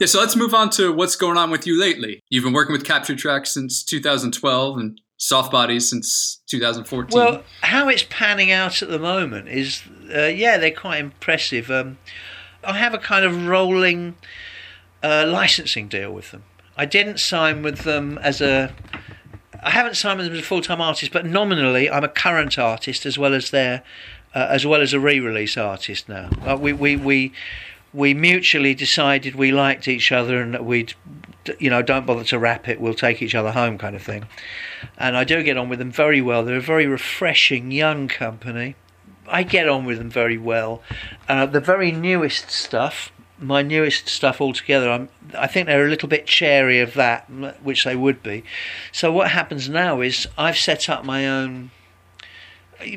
Yeah, 0.00 0.06
so 0.06 0.18
let's 0.18 0.34
move 0.34 0.52
on 0.52 0.70
to 0.70 0.92
what's 0.92 1.14
going 1.14 1.36
on 1.38 1.52
with 1.52 1.64
you 1.64 1.78
lately. 1.78 2.20
You've 2.28 2.42
been 2.42 2.52
working 2.52 2.72
with 2.72 2.84
Captured 2.84 3.18
Tracks 3.18 3.54
since 3.54 3.84
2012 3.84 4.78
and 4.78 5.00
Soft 5.16 5.52
Bodies 5.52 5.88
since 5.88 6.40
2014. 6.48 7.16
Well, 7.16 7.44
how 7.60 7.88
it's 7.88 8.04
panning 8.10 8.50
out 8.50 8.82
at 8.82 8.88
the 8.88 8.98
moment 8.98 9.46
is, 9.46 9.84
uh, 10.12 10.22
yeah, 10.22 10.58
they're 10.58 10.72
quite 10.72 10.98
impressive. 10.98 11.70
Um, 11.70 11.98
I 12.64 12.74
have 12.74 12.94
a 12.94 12.98
kind 12.98 13.24
of 13.24 13.46
rolling 13.46 14.16
uh, 15.02 15.26
licensing 15.26 15.88
deal 15.88 16.12
with 16.12 16.30
them. 16.30 16.44
I 16.76 16.86
didn't 16.86 17.18
sign 17.18 17.62
with 17.62 17.80
them 17.80 18.18
as 18.18 18.40
a. 18.40 18.74
I 19.62 19.70
haven't 19.70 19.96
signed 19.96 20.18
with 20.18 20.26
them 20.26 20.34
as 20.34 20.40
a 20.40 20.44
full-time 20.44 20.80
artist, 20.80 21.12
but 21.12 21.24
nominally 21.24 21.88
I'm 21.88 22.02
a 22.02 22.08
current 22.08 22.58
artist 22.58 23.06
as 23.06 23.16
well 23.16 23.32
as 23.32 23.50
their, 23.50 23.84
uh, 24.34 24.48
as 24.50 24.66
well 24.66 24.80
as 24.80 24.92
a 24.92 24.98
re-release 24.98 25.56
artist 25.56 26.08
now. 26.08 26.30
Uh, 26.44 26.56
we 26.56 26.72
we 26.72 26.96
we 26.96 27.32
we 27.92 28.14
mutually 28.14 28.74
decided 28.74 29.34
we 29.34 29.52
liked 29.52 29.86
each 29.86 30.10
other 30.10 30.40
and 30.40 30.54
that 30.54 30.64
we'd, 30.64 30.94
you 31.58 31.68
know, 31.68 31.82
don't 31.82 32.06
bother 32.06 32.24
to 32.24 32.38
wrap 32.38 32.68
it. 32.68 32.80
We'll 32.80 32.94
take 32.94 33.20
each 33.20 33.34
other 33.34 33.52
home, 33.52 33.76
kind 33.76 33.94
of 33.94 34.02
thing. 34.02 34.24
And 34.96 35.16
I 35.16 35.24
do 35.24 35.42
get 35.42 35.58
on 35.58 35.68
with 35.68 35.78
them 35.78 35.92
very 35.92 36.22
well. 36.22 36.44
They're 36.44 36.56
a 36.56 36.60
very 36.60 36.86
refreshing 36.86 37.70
young 37.70 38.08
company. 38.08 38.76
I 39.28 39.42
get 39.42 39.68
on 39.68 39.84
with 39.84 39.98
them 39.98 40.10
very 40.10 40.38
well. 40.38 40.82
Uh, 41.28 41.46
the 41.46 41.60
very 41.60 41.92
newest 41.92 42.50
stuff, 42.50 43.12
my 43.38 43.62
newest 43.62 44.08
stuff 44.08 44.40
altogether, 44.40 44.90
I'm, 44.90 45.08
I 45.36 45.46
think 45.46 45.66
they're 45.66 45.86
a 45.86 45.90
little 45.90 46.08
bit 46.08 46.26
chary 46.26 46.80
of 46.80 46.94
that, 46.94 47.28
which 47.62 47.84
they 47.84 47.96
would 47.96 48.22
be. 48.22 48.44
So 48.90 49.12
what 49.12 49.30
happens 49.30 49.68
now 49.68 50.00
is 50.00 50.26
I've 50.36 50.58
set 50.58 50.88
up 50.88 51.04
my 51.04 51.28
own. 51.28 51.70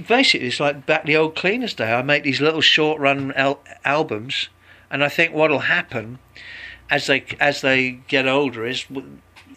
Basically, 0.08 0.48
it's 0.48 0.60
like 0.60 0.86
back 0.86 1.06
the 1.06 1.16
old 1.16 1.36
cleaners 1.36 1.76
day. 1.76 1.94
I 1.94 2.02
make 2.02 2.24
these 2.24 2.42
little 2.42 2.62
short 2.62 3.00
run 3.00 3.32
al- 3.34 3.64
albums, 3.84 4.50
And 4.90 5.04
I 5.04 5.10
think 5.10 5.34
what'll 5.34 5.60
happen 5.60 6.20
as 6.90 7.08
they 7.08 7.26
as 7.40 7.62
they 7.62 7.92
get 8.08 8.28
older 8.28 8.66
is, 8.66 8.86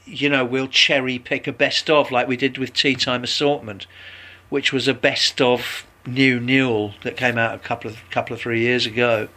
you 0.04 0.28
know, 0.28 0.44
we'll 0.44 0.68
cherry 0.68 1.18
pick 1.18 1.46
a 1.46 1.52
best 1.52 1.90
of 1.90 2.10
like 2.10 2.28
we 2.28 2.36
did 2.36 2.58
with 2.58 2.72
Tea 2.72 2.94
Time 2.94 3.24
Assortment, 3.24 3.86
which 4.48 4.72
was 4.72 4.88
a 4.88 4.94
best 4.94 5.40
of 5.40 5.86
new 6.06 6.40
Newell 6.40 6.94
that 7.02 7.16
came 7.16 7.38
out 7.38 7.54
a 7.54 7.58
couple 7.58 7.90
of 7.90 7.98
couple 8.10 8.34
of 8.34 8.40
three 8.40 8.60
years 8.60 8.86
ago. 8.86 9.28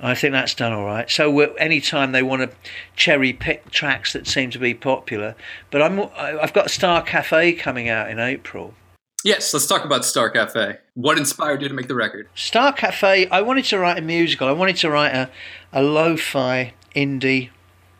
I 0.00 0.14
think 0.14 0.32
that's 0.32 0.54
done 0.54 0.72
all 0.72 0.84
right. 0.84 1.08
So 1.08 1.40
any 1.54 1.80
time 1.80 2.12
they 2.12 2.22
want 2.22 2.42
to 2.42 2.56
cherry 2.96 3.32
pick 3.32 3.70
tracks 3.70 4.12
that 4.12 4.26
seem 4.26 4.50
to 4.50 4.58
be 4.58 4.74
popular, 4.74 5.34
but 5.70 5.80
I'm 5.80 6.00
I've 6.16 6.52
got 6.52 6.70
Star 6.70 7.02
Cafe 7.02 7.52
coming 7.54 7.88
out 7.88 8.10
in 8.10 8.18
April. 8.18 8.74
Yes, 9.22 9.54
let's 9.54 9.66
talk 9.66 9.86
about 9.86 10.04
Star 10.04 10.28
Cafe. 10.28 10.76
What 10.92 11.16
inspired 11.16 11.62
you 11.62 11.68
to 11.68 11.74
make 11.74 11.88
the 11.88 11.94
record? 11.94 12.28
Star 12.34 12.74
Cafe. 12.74 13.26
I 13.28 13.40
wanted 13.40 13.64
to 13.66 13.78
write 13.78 13.98
a 13.98 14.02
musical. 14.02 14.46
I 14.48 14.52
wanted 14.52 14.76
to 14.76 14.90
write 14.90 15.14
a 15.14 15.30
a 15.72 15.82
lo-fi 15.82 16.74
indie 16.94 17.50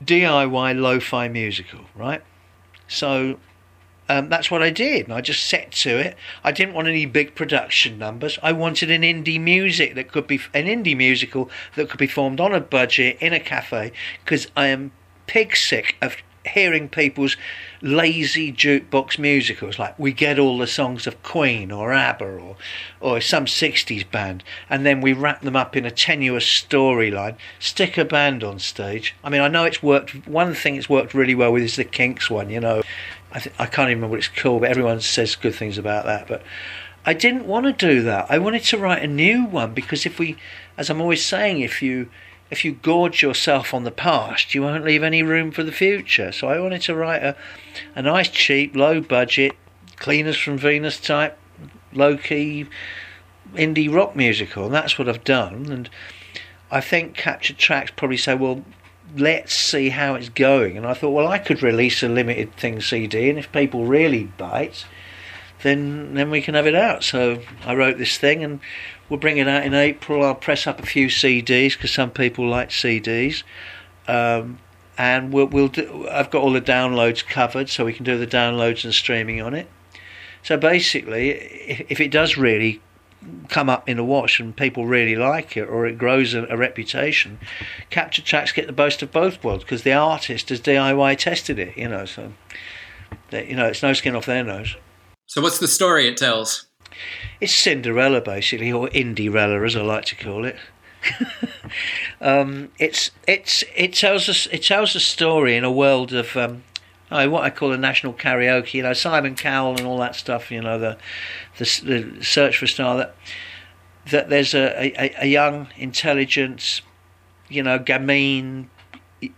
DIY 0.05 0.79
lo-fi 0.79 1.29
musical, 1.29 1.81
right? 1.95 2.23
So 2.89 3.39
um, 4.09 4.29
that's 4.29 4.51
what 4.51 4.63
I 4.63 4.71
did. 4.71 5.11
I 5.11 5.21
just 5.21 5.49
set 5.49 5.73
to 5.73 5.99
it. 5.99 6.17
I 6.43 6.53
didn't 6.53 6.75
want 6.75 6.89
any 6.89 7.07
big 7.07 7.35
production 7.35 7.99
numbers. 7.99 8.39
I 8.43 8.53
wanted 8.53 8.91
an 8.91 9.03
indie 9.03 9.41
music 9.41 9.95
that 9.95 10.13
could 10.13 10.27
be 10.27 10.41
an 10.53 10.67
indie 10.67 10.97
musical 10.97 11.51
that 11.77 11.89
could 11.89 11.99
be 11.99 12.07
formed 12.07 12.41
on 12.41 12.55
a 12.55 12.61
budget 12.61 13.17
in 13.21 13.33
a 13.33 13.41
cafe 13.41 13.93
because 14.25 14.49
I 14.57 14.67
am 14.67 14.93
pig 15.27 15.57
sick 15.57 15.97
of 16.03 16.17
hearing 16.47 16.89
people's 16.89 17.37
lazy 17.81 18.53
jukebox 18.53 19.19
musicals 19.19 19.79
like 19.79 19.99
we 19.99 20.13
get 20.13 20.39
all 20.39 20.59
the 20.59 20.67
songs 20.67 21.07
of 21.07 21.23
Queen 21.23 21.73
or 21.73 21.93
ABBA 21.93 22.25
or 22.25 22.57
or 23.01 23.21
some 23.21 23.47
60s 23.47 24.11
band 24.11 24.45
and 24.69 24.85
then 24.85 25.01
we 25.01 25.13
wrap 25.13 25.43
them 25.43 25.57
up 25.57 25.77
in 25.77 25.85
a 25.85 25.91
tenuous 25.91 26.45
storyline 26.45 27.37
stick 27.59 27.97
a 27.97 28.05
band 28.05 28.45
on 28.45 28.59
stage 28.59 29.15
I 29.25 29.31
mean 29.31 29.41
I 29.41 29.49
know 29.49 29.65
it's 29.65 29.83
worked 29.83 30.27
one 30.27 30.55
thing 30.55 30.77
it's 30.77 30.89
worked 30.89 31.15
really 31.15 31.35
well 31.35 31.53
with 31.53 31.63
is 31.63 31.77
the 31.77 31.85
Kinks 31.85 32.31
one 32.31 32.51
you 32.51 32.61
know 32.61 32.83
I, 33.35 33.41
th- 33.41 33.55
I 33.59 33.67
can't 33.67 33.91
even 33.91 33.99
remember 33.99 34.13
what 34.13 34.19
it's 34.21 34.29
called, 34.29 34.63
but 34.63 34.71
everyone 34.71 35.01
says 35.01 35.35
good 35.35 35.55
things 35.55 35.77
about 35.77 36.05
that. 36.05 36.29
But 36.29 36.43
I 37.05 37.13
didn't 37.13 37.47
want 37.47 37.67
to 37.67 37.73
do 37.73 38.03
that. 38.03 38.27
I 38.31 38.39
wanted 38.39 38.63
to 38.65 38.79
write 38.79 39.03
a 39.03 39.09
new 39.09 39.45
one 39.45 39.75
because 39.75 40.07
if 40.07 40.19
we, 40.19 40.37
as 40.79 40.89
I'm 40.89 41.01
always 41.01 41.25
saying, 41.25 41.61
if 41.61 41.83
you 41.83 42.09
if 42.51 42.65
you 42.65 42.73
gorge 42.73 43.23
yourself 43.23 43.75
on 43.75 43.85
the 43.85 43.91
past, 43.91 44.55
you 44.55 44.63
won't 44.63 44.85
leave 44.85 45.03
any 45.03 45.23
room 45.23 45.51
for 45.51 45.65
the 45.65 45.73
future. 45.73 46.31
So 46.31 46.49
I 46.49 46.61
wanted 46.61 46.83
to 46.83 46.95
write 46.95 47.23
a 47.23 47.37
a 47.97 48.03
nice, 48.03 48.29
cheap, 48.29 48.77
low 48.77 49.01
budget, 49.01 49.53
cleaners 49.97 50.39
from 50.39 50.57
Venus 50.57 51.01
type, 51.01 51.37
low 51.93 52.17
key 52.17 52.67
indie 53.55 53.93
rock 53.93 54.15
musical, 54.15 54.67
and 54.67 54.75
that's 54.75 54.99
what 54.99 55.09
I've 55.09 55.25
done. 55.25 55.67
And 55.71 55.91
I 56.71 56.81
think 56.81 57.17
Captured 57.17 57.59
Tracks 57.59 57.91
probably 57.95 58.17
say, 58.17 58.35
well, 58.35 58.65
let's 59.17 59.55
see 59.55 59.91
how 59.91 60.15
it's 60.15 60.29
going. 60.29 60.77
And 60.77 60.87
I 60.87 60.95
thought, 60.95 61.11
well, 61.11 61.29
I 61.29 61.39
could 61.39 61.63
release 61.63 62.03
a 62.03 62.09
limited 62.09 62.55
thing 62.57 62.81
CD, 62.81 63.29
and 63.31 63.39
if 63.39 63.51
people 63.53 63.85
really 63.85 64.25
bite, 64.25 64.87
then 65.63 66.15
then 66.15 66.31
we 66.31 66.41
can 66.41 66.55
have 66.55 66.67
it 66.67 66.75
out. 66.75 67.05
So 67.05 67.41
I 67.65 67.75
wrote 67.75 67.99
this 67.99 68.19
thing, 68.19 68.45
and 68.45 68.61
we'll 69.09 69.21
bring 69.21 69.39
it 69.39 69.49
out 69.49 69.65
in 69.65 69.75
April. 69.75 70.25
I'll 70.25 70.35
press 70.35 70.67
up 70.67 70.81
a 70.81 70.87
few 70.87 71.09
CDs 71.09 71.75
because 71.75 71.93
some 71.93 72.11
people 72.11 72.49
like 72.49 72.71
CDs. 72.71 73.43
Um, 74.07 74.59
and 74.97 75.33
we'll, 75.33 75.47
we'll 75.47 75.69
do, 75.69 76.07
I've 76.09 76.31
got 76.31 76.43
all 76.43 76.53
the 76.53 76.61
downloads 76.61 77.27
covered, 77.27 77.69
so 77.69 77.85
we 77.85 77.93
can 77.93 78.05
do 78.05 78.17
the 78.17 78.27
downloads 78.27 78.85
and 78.85 78.95
streaming 78.95 79.41
on 79.41 79.55
it. 79.55 79.69
So 80.43 80.57
basically, 80.57 81.31
if, 81.31 81.87
if 81.89 82.01
it 82.01 82.11
does 82.11 82.37
really 82.37 82.81
come 83.49 83.69
up 83.69 83.89
in 83.89 83.99
a 83.99 84.05
wash 84.05 84.41
and 84.41 84.57
people 84.57 84.87
really 84.87 85.17
like 85.17 85.57
it 85.57 85.69
or 85.69 85.87
it 85.87 85.99
grows 85.99 86.35
a, 86.35 86.45
a 86.47 86.57
reputation, 86.57 87.39
Captured 87.91 88.25
Tracks 88.25 88.53
get 88.53 88.67
the 88.67 88.73
best 88.73 89.03
of 89.03 89.13
both 89.13 89.43
worlds 89.45 89.65
because 89.65 89.83
the 89.83 89.93
artist 89.93 90.49
has 90.49 90.61
DIY 90.61 91.19
tested 91.19 91.59
it, 91.59 91.77
you 91.77 91.89
know. 91.89 92.05
So, 92.05 92.33
they, 93.31 93.49
you 93.49 93.57
know, 93.57 93.67
it's 93.67 93.83
no 93.83 93.93
skin 93.93 94.17
off 94.17 94.27
their 94.27 94.45
nose. 94.45 94.77
So, 95.27 95.41
what's 95.41 95.59
the 95.59 95.69
story 95.69 96.09
it 96.09 96.17
tells? 96.17 96.67
It's 97.41 97.55
Cinderella, 97.55 98.21
basically, 98.21 98.71
or 98.71 98.89
Indierella, 98.89 99.65
as 99.65 99.77
I 99.77 99.83
like 99.83 100.05
to 100.07 100.17
call 100.17 100.45
it. 100.45 100.57
um, 102.21 102.71
it's 102.79 103.11
it's 103.27 103.65
it 103.77 103.93
tells 103.93 104.29
us 104.29 104.47
it 104.51 104.63
tells 104.63 104.95
a 104.95 105.01
story 105.01 105.57
in 105.57 105.65
a 105.65 105.71
world 105.71 106.13
of 106.13 106.37
um, 106.37 106.63
oh, 107.11 107.29
what 107.29 107.45
I 107.45 107.51
call 107.51 107.73
a 107.73 107.79
national 107.79 108.15
karaoke. 108.15 108.75
You 108.75 108.83
know, 108.83 108.93
Simon 108.93 109.35
Cowell 109.35 109.77
and 109.77 109.87
all 109.87 109.99
that 109.99 110.17
stuff. 110.17 110.51
You 110.51 110.61
know, 110.61 110.79
the 110.79 110.97
the, 111.59 111.81
the 111.85 112.25
search 112.25 112.59
for 112.59 112.67
star 112.67 112.97
that 112.97 113.15
that 114.11 114.29
there's 114.29 114.55
a, 114.55 114.93
a, 115.01 115.15
a 115.23 115.27
young, 115.27 115.69
intelligent, 115.77 116.83
you 117.49 117.63
know, 117.63 117.79
gamine. 117.79 118.67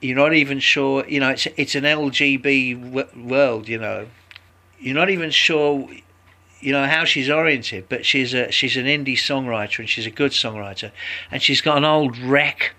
You're 0.01 0.17
not 0.17 0.35
even 0.35 0.59
sure. 0.59 1.07
You 1.07 1.21
know, 1.21 1.31
it's 1.31 1.47
it's 1.57 1.75
an 1.75 1.85
LGB 1.85 3.15
world. 3.17 3.69
You 3.69 3.79
know, 3.79 4.07
you're 4.81 4.95
not 4.95 5.11
even 5.11 5.31
sure. 5.31 5.89
You 6.61 6.73
know 6.73 6.87
how 6.87 7.05
she's 7.05 7.29
oriented, 7.31 7.89
but 7.89 8.07
she's 8.07 8.35
a 8.35 8.51
she's 8.51 8.77
an 8.77 8.87
indie 8.87 9.15
songwriter 9.15 9.81
and 9.81 9.89
she's 9.89 10.07
a 10.07 10.11
good 10.11 10.33
songwriter, 10.33 10.91
and 11.31 11.43
she's 11.43 11.61
got 11.61 11.77
an 11.77 11.85
old 11.85 12.19
wreck 12.19 12.75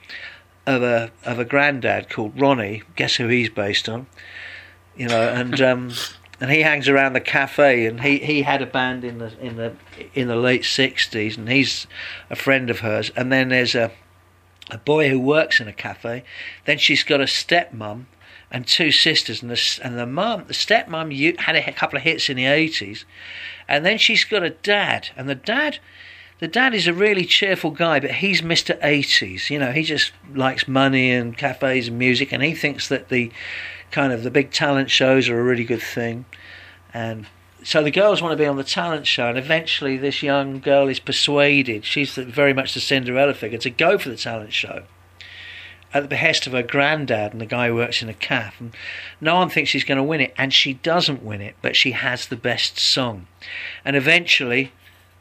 of 0.66 0.84
a 0.84 1.12
of 1.24 1.40
a 1.40 1.46
granddad 1.46 2.10
called 2.10 2.40
Ronnie. 2.40 2.84
Guess 2.96 3.16
who 3.16 3.28
he's 3.28 3.50
based 3.50 3.88
on? 3.88 4.08
You 4.98 5.08
know, 5.08 5.22
and 5.22 5.62
um, 5.62 5.92
and 6.40 6.52
he 6.52 6.62
hangs 6.62 6.88
around 6.88 7.14
the 7.14 7.22
cafe 7.22 7.86
and 7.86 8.02
he, 8.02 8.20
he 8.20 8.44
had 8.44 8.62
a 8.62 8.66
band 8.66 9.04
in 9.04 9.18
the 9.18 9.34
in 9.40 9.56
the 9.56 9.74
in 10.14 10.28
the 10.28 10.36
late 10.36 10.64
60s 10.64 11.38
and 11.38 11.50
he's 11.50 11.88
a 12.30 12.36
friend 12.36 12.70
of 12.70 12.80
hers 12.80 13.12
and 13.16 13.32
then 13.32 13.50
there's 13.50 13.76
a 13.76 13.92
a 14.70 14.78
boy 14.78 15.10
who 15.10 15.20
works 15.20 15.60
in 15.60 15.68
a 15.68 15.74
cafe 15.74 16.24
then 16.66 16.78
she's 16.78 17.04
got 17.04 17.22
a 17.22 17.26
stepmom 17.26 18.06
and 18.52 18.68
two 18.68 18.92
sisters 18.92 19.42
and 19.42 19.50
the 19.50 19.80
and 19.84 19.98
the 19.98 20.06
mum 20.06 20.44
the 20.48 20.54
stepmom 20.54 21.40
had 21.40 21.56
a 21.56 21.72
couple 21.72 21.98
of 21.98 22.04
hits 22.04 22.30
in 22.30 22.38
the 22.38 22.44
80s 22.44 23.04
and 23.68 23.86
then 23.86 23.98
she's 23.98 24.24
got 24.24 24.44
a 24.44 24.50
dad 24.50 25.10
and 25.16 25.28
the 25.30 25.36
dad 25.36 25.80
the 26.40 26.48
dad 26.48 26.76
is 26.76 26.86
a 26.86 26.94
really 26.94 27.26
cheerful 27.26 27.72
guy, 27.72 28.00
but 28.00 28.12
he's 28.12 28.44
Mr. 28.44 28.80
80s. 28.82 29.50
You 29.50 29.58
know, 29.58 29.72
he 29.72 29.82
just 29.82 30.12
likes 30.36 30.68
money 30.68 31.12
and 31.12 31.36
cafes 31.36 31.88
and 31.88 31.98
music, 31.98 32.32
and 32.32 32.44
he 32.44 32.54
thinks 32.54 32.90
that 32.90 33.10
the 33.10 33.32
kind 33.92 34.14
of 34.14 34.24
the 34.24 34.32
big 34.32 34.52
talent 34.52 34.90
shows 34.90 35.30
are 35.30 35.40
a 35.40 35.44
really 35.44 35.64
good 35.64 35.82
thing. 35.82 36.26
And 36.94 37.28
so 37.64 37.84
the 37.84 37.92
girls 37.92 38.22
want 38.22 38.32
to 38.32 38.38
be 38.38 38.46
on 38.46 38.58
the 38.58 38.64
talent 38.64 39.08
show, 39.08 39.28
and 39.28 39.38
eventually 39.38 39.98
this 39.98 40.24
young 40.24 40.60
girl 40.60 40.88
is 40.88 41.00
persuaded, 41.00 41.86
she's 41.86 42.16
very 42.16 42.54
much 42.54 42.74
the 42.74 42.80
Cinderella 42.80 43.34
figure, 43.34 43.58
to 43.60 43.70
go 43.70 43.98
for 43.98 44.10
the 44.10 44.16
talent 44.16 44.54
show 44.54 44.84
at 45.94 46.04
the 46.04 46.10
behest 46.10 46.46
of 46.46 46.54
her 46.54 46.64
granddad 46.64 47.32
and 47.32 47.42
the 47.42 47.46
guy 47.46 47.68
who 47.68 47.76
works 47.76 48.02
in 48.02 48.10
a 48.10 48.14
calf. 48.14 48.60
And 48.60 48.76
no 49.22 49.36
one 49.36 49.50
thinks 49.50 49.70
she's 49.70 49.84
going 49.84 49.98
to 49.98 50.04
win 50.04 50.22
it, 50.22 50.34
and 50.38 50.54
she 50.54 50.76
doesn't 50.76 51.24
win 51.24 51.42
it, 51.42 51.56
but 51.62 51.76
she 51.76 51.92
has 51.92 52.28
the 52.28 52.36
best 52.36 52.80
song. 52.80 53.28
And 53.84 53.96
eventually, 53.96 54.72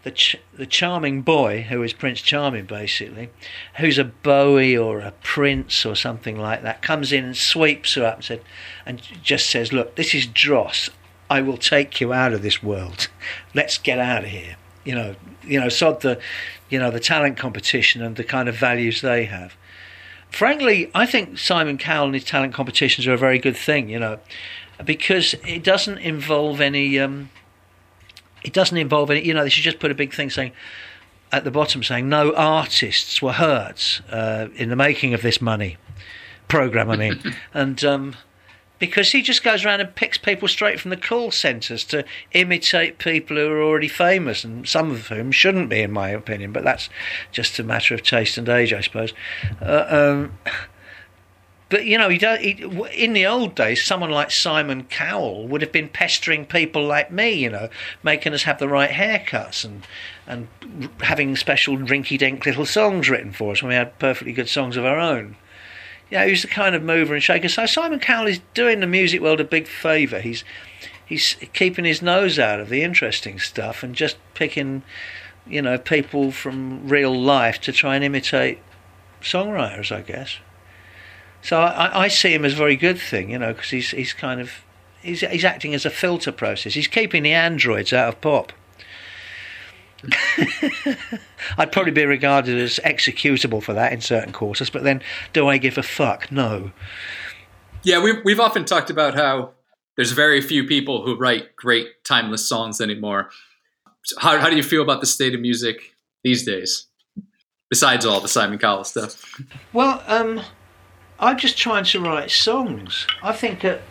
the 0.06 0.12
ch- 0.12 0.36
the 0.54 0.66
charming 0.66 1.22
boy 1.22 1.62
who 1.62 1.82
is 1.82 1.92
Prince 1.92 2.22
Charming 2.22 2.64
basically, 2.64 3.28
who's 3.78 3.98
a 3.98 4.04
Bowie 4.04 4.78
or 4.78 5.00
a 5.00 5.10
Prince 5.24 5.84
or 5.84 5.96
something 5.96 6.38
like 6.38 6.62
that, 6.62 6.80
comes 6.80 7.12
in 7.12 7.24
and 7.24 7.36
sweeps 7.36 7.94
her 7.94 8.04
up 8.04 8.14
and 8.14 8.24
said, 8.24 8.40
and 8.86 9.02
just 9.24 9.50
says, 9.50 9.72
"Look, 9.72 9.96
this 9.96 10.14
is 10.14 10.24
dross. 10.28 10.90
I 11.28 11.42
will 11.42 11.56
take 11.56 12.00
you 12.00 12.12
out 12.12 12.32
of 12.32 12.42
this 12.42 12.62
world. 12.62 13.08
Let's 13.52 13.78
get 13.78 13.98
out 13.98 14.22
of 14.22 14.30
here." 14.30 14.54
You 14.84 14.94
know, 14.94 15.16
you 15.42 15.58
know, 15.58 15.68
sod 15.68 16.02
the, 16.02 16.20
you 16.70 16.78
know, 16.78 16.92
the 16.92 17.00
talent 17.00 17.36
competition 17.36 18.00
and 18.00 18.14
the 18.14 18.22
kind 18.22 18.48
of 18.48 18.54
values 18.54 19.00
they 19.00 19.24
have. 19.24 19.56
Frankly, 20.30 20.88
I 20.94 21.06
think 21.06 21.36
Simon 21.36 21.78
Cowell 21.78 22.06
and 22.06 22.14
his 22.14 22.22
talent 22.22 22.54
competitions 22.54 23.08
are 23.08 23.14
a 23.14 23.18
very 23.18 23.40
good 23.40 23.56
thing. 23.56 23.88
You 23.88 23.98
know, 23.98 24.20
because 24.84 25.34
it 25.44 25.64
doesn't 25.64 25.98
involve 25.98 26.60
any. 26.60 26.96
Um, 27.00 27.30
it 28.46 28.52
doesn't 28.52 28.78
involve 28.78 29.10
any. 29.10 29.24
You 29.24 29.34
know, 29.34 29.42
they 29.42 29.50
should 29.50 29.64
just 29.64 29.80
put 29.80 29.90
a 29.90 29.94
big 29.94 30.14
thing 30.14 30.30
saying 30.30 30.52
at 31.32 31.44
the 31.44 31.50
bottom 31.50 31.82
saying 31.82 32.08
no 32.08 32.34
artists 32.34 33.20
were 33.20 33.32
hurt 33.32 34.00
uh, 34.10 34.48
in 34.54 34.68
the 34.70 34.76
making 34.76 35.12
of 35.12 35.22
this 35.22 35.40
money 35.40 35.76
program. 36.48 36.88
I 36.90 36.96
mean, 36.96 37.34
and 37.54 37.84
um, 37.84 38.14
because 38.78 39.10
he 39.10 39.22
just 39.22 39.42
goes 39.42 39.64
around 39.64 39.80
and 39.80 39.94
picks 39.94 40.18
people 40.18 40.46
straight 40.46 40.78
from 40.78 40.90
the 40.90 40.96
call 40.96 41.30
centres 41.30 41.84
to 41.84 42.04
imitate 42.32 42.98
people 42.98 43.36
who 43.36 43.50
are 43.50 43.62
already 43.62 43.88
famous, 43.88 44.44
and 44.44 44.68
some 44.68 44.92
of 44.92 45.08
whom 45.08 45.32
shouldn't 45.32 45.68
be, 45.68 45.80
in 45.80 45.90
my 45.90 46.10
opinion. 46.10 46.52
But 46.52 46.64
that's 46.64 46.88
just 47.32 47.58
a 47.58 47.64
matter 47.64 47.94
of 47.94 48.02
taste 48.02 48.38
and 48.38 48.48
age, 48.48 48.72
I 48.72 48.80
suppose. 48.80 49.12
Uh, 49.60 49.86
um, 49.88 50.38
but 51.68 51.84
you 51.84 51.98
know, 51.98 52.08
he 52.08 52.18
does, 52.18 52.38
he, 52.40 52.62
in 52.94 53.12
the 53.12 53.26
old 53.26 53.54
days, 53.56 53.84
someone 53.84 54.10
like 54.10 54.30
Simon 54.30 54.84
Cowell 54.84 55.48
would 55.48 55.62
have 55.62 55.72
been 55.72 55.88
pestering 55.88 56.46
people 56.46 56.86
like 56.86 57.10
me, 57.10 57.32
you 57.32 57.50
know, 57.50 57.68
making 58.02 58.34
us 58.34 58.44
have 58.44 58.58
the 58.58 58.68
right 58.68 58.90
haircuts 58.90 59.64
and 59.64 59.86
and 60.28 60.48
having 61.00 61.36
special 61.36 61.76
rinky-dink 61.76 62.46
little 62.46 62.66
songs 62.66 63.08
written 63.08 63.32
for 63.32 63.52
us 63.52 63.62
when 63.62 63.70
we 63.70 63.74
had 63.74 63.98
perfectly 63.98 64.32
good 64.32 64.48
songs 64.48 64.76
of 64.76 64.84
our 64.84 64.98
own. 64.98 65.36
Yeah, 66.10 66.24
you 66.24 66.30
he's 66.30 66.42
the 66.42 66.48
kind 66.48 66.74
of 66.74 66.82
mover 66.82 67.14
and 67.14 67.22
shaker. 67.22 67.48
So 67.48 67.66
Simon 67.66 67.98
Cowell 67.98 68.28
is 68.28 68.40
doing 68.54 68.80
the 68.80 68.86
music 68.86 69.20
world 69.20 69.40
a 69.40 69.44
big 69.44 69.66
favour. 69.66 70.20
He's 70.20 70.44
he's 71.04 71.34
keeping 71.52 71.84
his 71.84 72.00
nose 72.00 72.38
out 72.38 72.60
of 72.60 72.68
the 72.68 72.82
interesting 72.82 73.40
stuff 73.40 73.82
and 73.82 73.94
just 73.94 74.16
picking, 74.34 74.82
you 75.46 75.62
know, 75.62 75.78
people 75.78 76.30
from 76.30 76.88
real 76.88 77.18
life 77.18 77.60
to 77.62 77.72
try 77.72 77.96
and 77.96 78.04
imitate 78.04 78.60
songwriters, 79.20 79.90
I 79.90 80.02
guess. 80.02 80.38
So 81.46 81.60
I, 81.60 82.06
I 82.06 82.08
see 82.08 82.34
him 82.34 82.44
as 82.44 82.54
a 82.54 82.56
very 82.56 82.74
good 82.74 82.98
thing, 82.98 83.30
you 83.30 83.38
know, 83.38 83.52
because 83.52 83.70
he's 83.70 83.92
he's 83.92 84.12
kind 84.12 84.40
of 84.40 84.50
he's 85.00 85.20
he's 85.20 85.44
acting 85.44 85.74
as 85.74 85.86
a 85.86 85.90
filter 85.90 86.32
process. 86.32 86.74
He's 86.74 86.88
keeping 86.88 87.22
the 87.22 87.34
androids 87.34 87.92
out 87.92 88.08
of 88.08 88.20
pop. 88.20 88.52
I'd 91.56 91.70
probably 91.70 91.92
be 91.92 92.04
regarded 92.04 92.58
as 92.58 92.80
executable 92.84 93.62
for 93.62 93.74
that 93.74 93.92
in 93.92 94.00
certain 94.00 94.32
quarters, 94.32 94.70
but 94.70 94.82
then 94.82 95.00
do 95.32 95.46
I 95.46 95.58
give 95.58 95.78
a 95.78 95.84
fuck? 95.84 96.32
No. 96.32 96.72
Yeah, 97.84 98.02
we've 98.02 98.24
we've 98.24 98.40
often 98.40 98.64
talked 98.64 98.90
about 98.90 99.14
how 99.14 99.52
there's 99.94 100.10
very 100.10 100.40
few 100.40 100.66
people 100.66 101.04
who 101.04 101.16
write 101.16 101.54
great 101.54 102.02
timeless 102.02 102.48
songs 102.48 102.80
anymore. 102.80 103.30
How 104.18 104.40
how 104.40 104.50
do 104.50 104.56
you 104.56 104.64
feel 104.64 104.82
about 104.82 105.00
the 105.00 105.06
state 105.06 105.32
of 105.32 105.40
music 105.40 105.94
these 106.24 106.44
days? 106.44 106.88
Besides 107.70 108.04
all 108.04 108.20
the 108.20 108.26
Simon 108.26 108.58
Cowell 108.58 108.82
stuff. 108.82 109.40
Well, 109.72 110.02
um, 110.08 110.40
I'm 111.18 111.38
just 111.38 111.56
trying 111.56 111.84
to 111.84 112.00
write 112.00 112.30
songs. 112.30 113.06
I 113.22 113.32
think 113.32 113.60
that. 113.62 113.82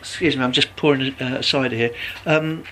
Excuse 0.00 0.36
me, 0.36 0.44
I'm 0.44 0.52
just 0.52 0.76
pouring 0.76 1.14
uh, 1.16 1.42
cider 1.42 1.76
here. 1.76 1.94
Um, 2.24 2.64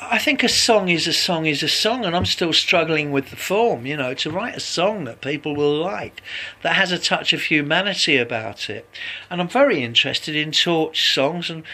I 0.00 0.18
think 0.18 0.44
a 0.44 0.48
song 0.48 0.88
is 0.90 1.08
a 1.08 1.12
song 1.12 1.46
is 1.46 1.62
a 1.62 1.68
song, 1.68 2.04
and 2.04 2.14
I'm 2.14 2.26
still 2.26 2.52
struggling 2.52 3.10
with 3.10 3.30
the 3.30 3.36
form. 3.36 3.86
You 3.86 3.96
know, 3.96 4.14
to 4.14 4.30
write 4.30 4.56
a 4.56 4.60
song 4.60 5.04
that 5.04 5.20
people 5.20 5.56
will 5.56 5.76
like, 5.76 6.22
that 6.62 6.76
has 6.76 6.92
a 6.92 6.98
touch 6.98 7.32
of 7.32 7.42
humanity 7.42 8.16
about 8.16 8.70
it, 8.70 8.88
and 9.30 9.40
I'm 9.40 9.48
very 9.48 9.82
interested 9.82 10.36
in 10.36 10.52
torch 10.52 11.12
songs 11.14 11.50
and 11.50 11.64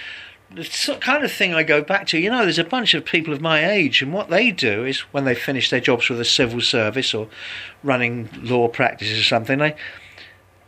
the 0.54 0.96
kind 1.00 1.24
of 1.24 1.32
thing 1.32 1.52
I 1.52 1.62
go 1.64 1.82
back 1.82 2.06
to. 2.08 2.18
You 2.18 2.30
know, 2.30 2.42
there's 2.44 2.58
a 2.58 2.64
bunch 2.64 2.94
of 2.94 3.04
people 3.04 3.34
of 3.34 3.40
my 3.40 3.68
age, 3.68 4.02
and 4.02 4.12
what 4.12 4.30
they 4.30 4.50
do 4.50 4.84
is 4.84 5.00
when 5.12 5.24
they 5.24 5.34
finish 5.34 5.68
their 5.70 5.80
jobs 5.80 6.08
with 6.08 6.18
the 6.18 6.24
civil 6.24 6.60
service 6.60 7.12
or 7.12 7.28
running 7.82 8.28
law 8.40 8.68
practices 8.68 9.18
or 9.18 9.24
something, 9.24 9.58
they 9.58 9.74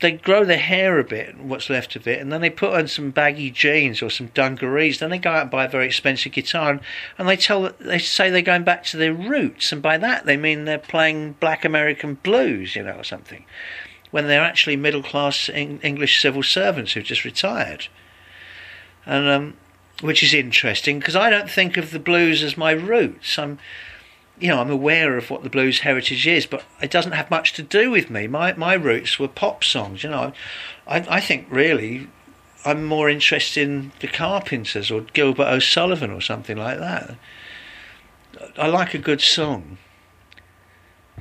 they 0.00 0.12
grow 0.12 0.44
their 0.44 0.58
hair 0.58 0.98
a 0.98 1.04
bit, 1.04 1.38
what's 1.38 1.70
left 1.70 1.96
of 1.96 2.06
it, 2.06 2.20
and 2.20 2.30
then 2.30 2.42
they 2.42 2.50
put 2.50 2.74
on 2.74 2.86
some 2.86 3.10
baggy 3.10 3.50
jeans 3.50 4.02
or 4.02 4.10
some 4.10 4.26
dungarees. 4.28 4.98
Then 4.98 5.10
they 5.10 5.18
go 5.18 5.30
out 5.30 5.42
and 5.42 5.50
buy 5.50 5.64
a 5.64 5.70
very 5.70 5.86
expensive 5.86 6.32
guitar, 6.32 6.70
and, 6.70 6.80
and 7.16 7.28
they 7.28 7.36
tell 7.36 7.72
they 7.80 7.98
say 7.98 8.28
they're 8.28 8.42
going 8.42 8.64
back 8.64 8.84
to 8.84 8.98
their 8.98 9.14
roots, 9.14 9.72
and 9.72 9.80
by 9.80 9.96
that 9.98 10.26
they 10.26 10.36
mean 10.36 10.64
they're 10.64 10.78
playing 10.78 11.32
Black 11.40 11.64
American 11.64 12.14
blues, 12.14 12.76
you 12.76 12.82
know, 12.82 12.92
or 12.92 13.04
something, 13.04 13.44
when 14.10 14.26
they're 14.26 14.44
actually 14.44 14.76
middle 14.76 15.02
class 15.02 15.48
English 15.48 16.20
civil 16.20 16.42
servants 16.42 16.92
who've 16.92 17.04
just 17.04 17.24
retired, 17.24 17.88
and 19.06 19.26
um, 19.28 19.54
which 20.02 20.22
is 20.22 20.34
interesting 20.34 20.98
because 20.98 21.16
I 21.16 21.30
don't 21.30 21.50
think 21.50 21.78
of 21.78 21.90
the 21.90 21.98
blues 21.98 22.42
as 22.42 22.58
my 22.58 22.72
roots. 22.72 23.38
I'm 23.38 23.58
you 24.38 24.48
know, 24.48 24.60
I'm 24.60 24.70
aware 24.70 25.16
of 25.16 25.30
what 25.30 25.42
the 25.42 25.50
blues 25.50 25.80
heritage 25.80 26.26
is, 26.26 26.46
but 26.46 26.62
it 26.82 26.90
doesn't 26.90 27.12
have 27.12 27.30
much 27.30 27.54
to 27.54 27.62
do 27.62 27.90
with 27.90 28.10
me. 28.10 28.26
My 28.26 28.52
my 28.54 28.74
roots 28.74 29.18
were 29.18 29.28
pop 29.28 29.64
songs. 29.64 30.02
You 30.02 30.10
know, 30.10 30.32
I 30.86 31.06
I 31.08 31.20
think 31.20 31.46
really 31.50 32.08
I'm 32.64 32.84
more 32.84 33.08
interested 33.08 33.66
in 33.66 33.92
the 34.00 34.08
Carpenters 34.08 34.90
or 34.90 35.02
Gilbert 35.12 35.46
O'Sullivan 35.46 36.10
or 36.10 36.20
something 36.20 36.56
like 36.56 36.78
that. 36.78 37.16
I 38.58 38.66
like 38.66 38.92
a 38.92 38.98
good 38.98 39.20
song. 39.20 39.78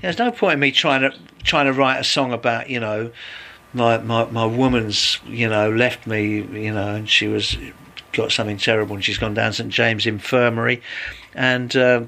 There's 0.02 0.20
no 0.20 0.32
point 0.32 0.56
in 0.56 0.60
me 0.60 0.72
trying 0.72 1.02
to 1.02 1.14
trying 1.44 1.68
to 1.68 1.74
write 1.74 2.00
a 2.00 2.04
song 2.04 2.34
about 2.34 2.70
you 2.70 2.82
know 2.82 3.12
my 3.74 3.98
my 4.00 4.26
my 4.26 4.46
woman's 4.46 5.20
you 5.26 5.48
know 5.48 5.70
left 5.70 6.06
me 6.06 6.42
you 6.42 6.74
know 6.74 6.96
and 6.96 7.10
she 7.10 7.28
was 7.28 7.58
got 8.12 8.32
something 8.32 8.58
terrible 8.58 8.96
and 8.96 9.06
she's 9.06 9.18
gone 9.18 9.34
down 9.34 9.54
St 9.54 9.70
James 9.70 10.06
Infirmary 10.06 10.82
and. 11.34 11.74
Uh, 11.76 12.04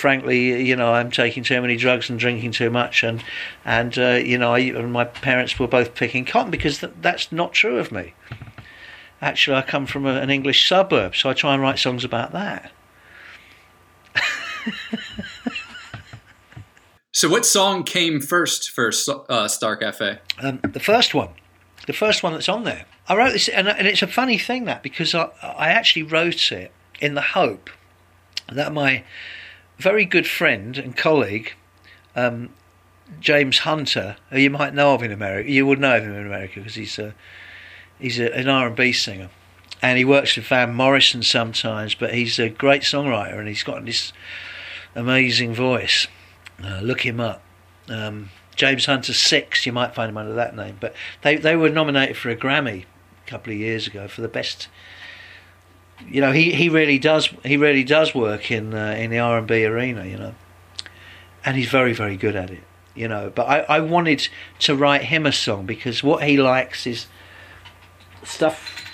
frankly, 0.00 0.66
you 0.66 0.74
know, 0.74 0.94
I'm 0.94 1.10
taking 1.10 1.44
too 1.44 1.60
many 1.60 1.76
drugs 1.76 2.08
and 2.08 2.18
drinking 2.18 2.52
too 2.52 2.70
much, 2.70 3.04
and 3.04 3.22
and 3.64 3.96
uh, 3.98 4.20
you 4.24 4.38
know, 4.38 4.54
I, 4.54 4.60
and 4.60 4.92
my 4.92 5.04
parents 5.04 5.58
were 5.58 5.68
both 5.68 5.94
picking 5.94 6.24
cotton 6.24 6.50
because 6.50 6.78
th- 6.78 6.94
that's 7.00 7.30
not 7.30 7.52
true 7.52 7.78
of 7.78 7.92
me. 7.92 8.14
Actually, 9.20 9.58
I 9.58 9.62
come 9.62 9.86
from 9.86 10.06
a, 10.06 10.14
an 10.14 10.30
English 10.30 10.66
suburb, 10.66 11.14
so 11.14 11.28
I 11.28 11.34
try 11.34 11.52
and 11.52 11.62
write 11.62 11.78
songs 11.78 12.04
about 12.04 12.32
that. 12.32 12.72
so, 17.12 17.28
what 17.28 17.44
song 17.44 17.84
came 17.84 18.20
first 18.20 18.70
for 18.70 18.90
uh, 19.28 19.46
Star 19.46 19.76
Cafe? 19.76 20.18
Um, 20.40 20.60
the 20.62 20.80
first 20.80 21.14
one, 21.14 21.28
the 21.86 21.92
first 21.92 22.22
one 22.22 22.32
that's 22.32 22.48
on 22.48 22.64
there. 22.64 22.86
I 23.06 23.16
wrote 23.16 23.32
this, 23.32 23.48
and, 23.48 23.68
and 23.68 23.86
it's 23.86 24.02
a 24.02 24.06
funny 24.06 24.38
thing 24.38 24.64
that 24.64 24.82
because 24.82 25.14
I, 25.14 25.28
I 25.42 25.68
actually 25.68 26.04
wrote 26.04 26.50
it 26.50 26.72
in 27.00 27.14
the 27.14 27.20
hope 27.20 27.68
that 28.50 28.72
my 28.72 29.04
very 29.80 30.04
good 30.04 30.26
friend 30.26 30.76
and 30.76 30.96
colleague, 30.96 31.54
um, 32.14 32.50
James 33.18 33.60
Hunter, 33.60 34.16
who 34.30 34.38
you 34.38 34.50
might 34.50 34.74
know 34.74 34.94
of 34.94 35.02
in 35.02 35.10
America. 35.10 35.50
You 35.50 35.66
would 35.66 35.80
know 35.80 35.96
of 35.96 36.04
him 36.04 36.14
in 36.14 36.26
America 36.26 36.60
because 36.60 36.74
he's 36.74 36.98
a, 36.98 37.14
he's 37.98 38.20
a, 38.20 38.32
an 38.36 38.48
R 38.48 38.68
and 38.68 38.76
B 38.76 38.92
singer, 38.92 39.30
and 39.82 39.98
he 39.98 40.04
works 40.04 40.36
with 40.36 40.46
Van 40.46 40.74
Morrison 40.74 41.22
sometimes. 41.22 41.94
But 41.94 42.14
he's 42.14 42.38
a 42.38 42.48
great 42.48 42.82
songwriter, 42.82 43.38
and 43.38 43.48
he's 43.48 43.62
got 43.62 43.84
this 43.84 44.12
amazing 44.94 45.54
voice. 45.54 46.06
Uh, 46.62 46.80
look 46.80 47.04
him 47.04 47.18
up. 47.18 47.42
Um, 47.88 48.30
James 48.54 48.84
Hunter 48.84 49.14
Six, 49.14 49.64
you 49.64 49.72
might 49.72 49.94
find 49.94 50.10
him 50.10 50.18
under 50.18 50.34
that 50.34 50.54
name. 50.54 50.76
But 50.78 50.94
they 51.22 51.36
they 51.36 51.56
were 51.56 51.70
nominated 51.70 52.16
for 52.16 52.28
a 52.28 52.36
Grammy 52.36 52.84
a 53.26 53.30
couple 53.30 53.52
of 53.52 53.58
years 53.58 53.86
ago 53.86 54.06
for 54.06 54.20
the 54.20 54.28
best 54.28 54.68
you 56.08 56.20
know, 56.20 56.32
he, 56.32 56.52
he 56.52 56.68
really 56.68 56.98
does 56.98 57.28
he 57.44 57.56
really 57.56 57.84
does 57.84 58.14
work 58.14 58.50
in 58.50 58.74
uh, 58.74 58.94
in 58.98 59.10
the 59.10 59.18
R 59.18 59.38
and 59.38 59.46
B 59.46 59.64
arena, 59.64 60.04
you 60.04 60.16
know, 60.16 60.34
and 61.44 61.56
he's 61.56 61.68
very 61.68 61.92
very 61.92 62.16
good 62.16 62.36
at 62.36 62.50
it, 62.50 62.62
you 62.94 63.08
know. 63.08 63.32
But 63.34 63.48
I, 63.48 63.60
I 63.76 63.80
wanted 63.80 64.28
to 64.60 64.76
write 64.76 65.04
him 65.04 65.26
a 65.26 65.32
song 65.32 65.66
because 65.66 66.02
what 66.02 66.22
he 66.24 66.36
likes 66.36 66.86
is 66.86 67.06
stuff. 68.22 68.86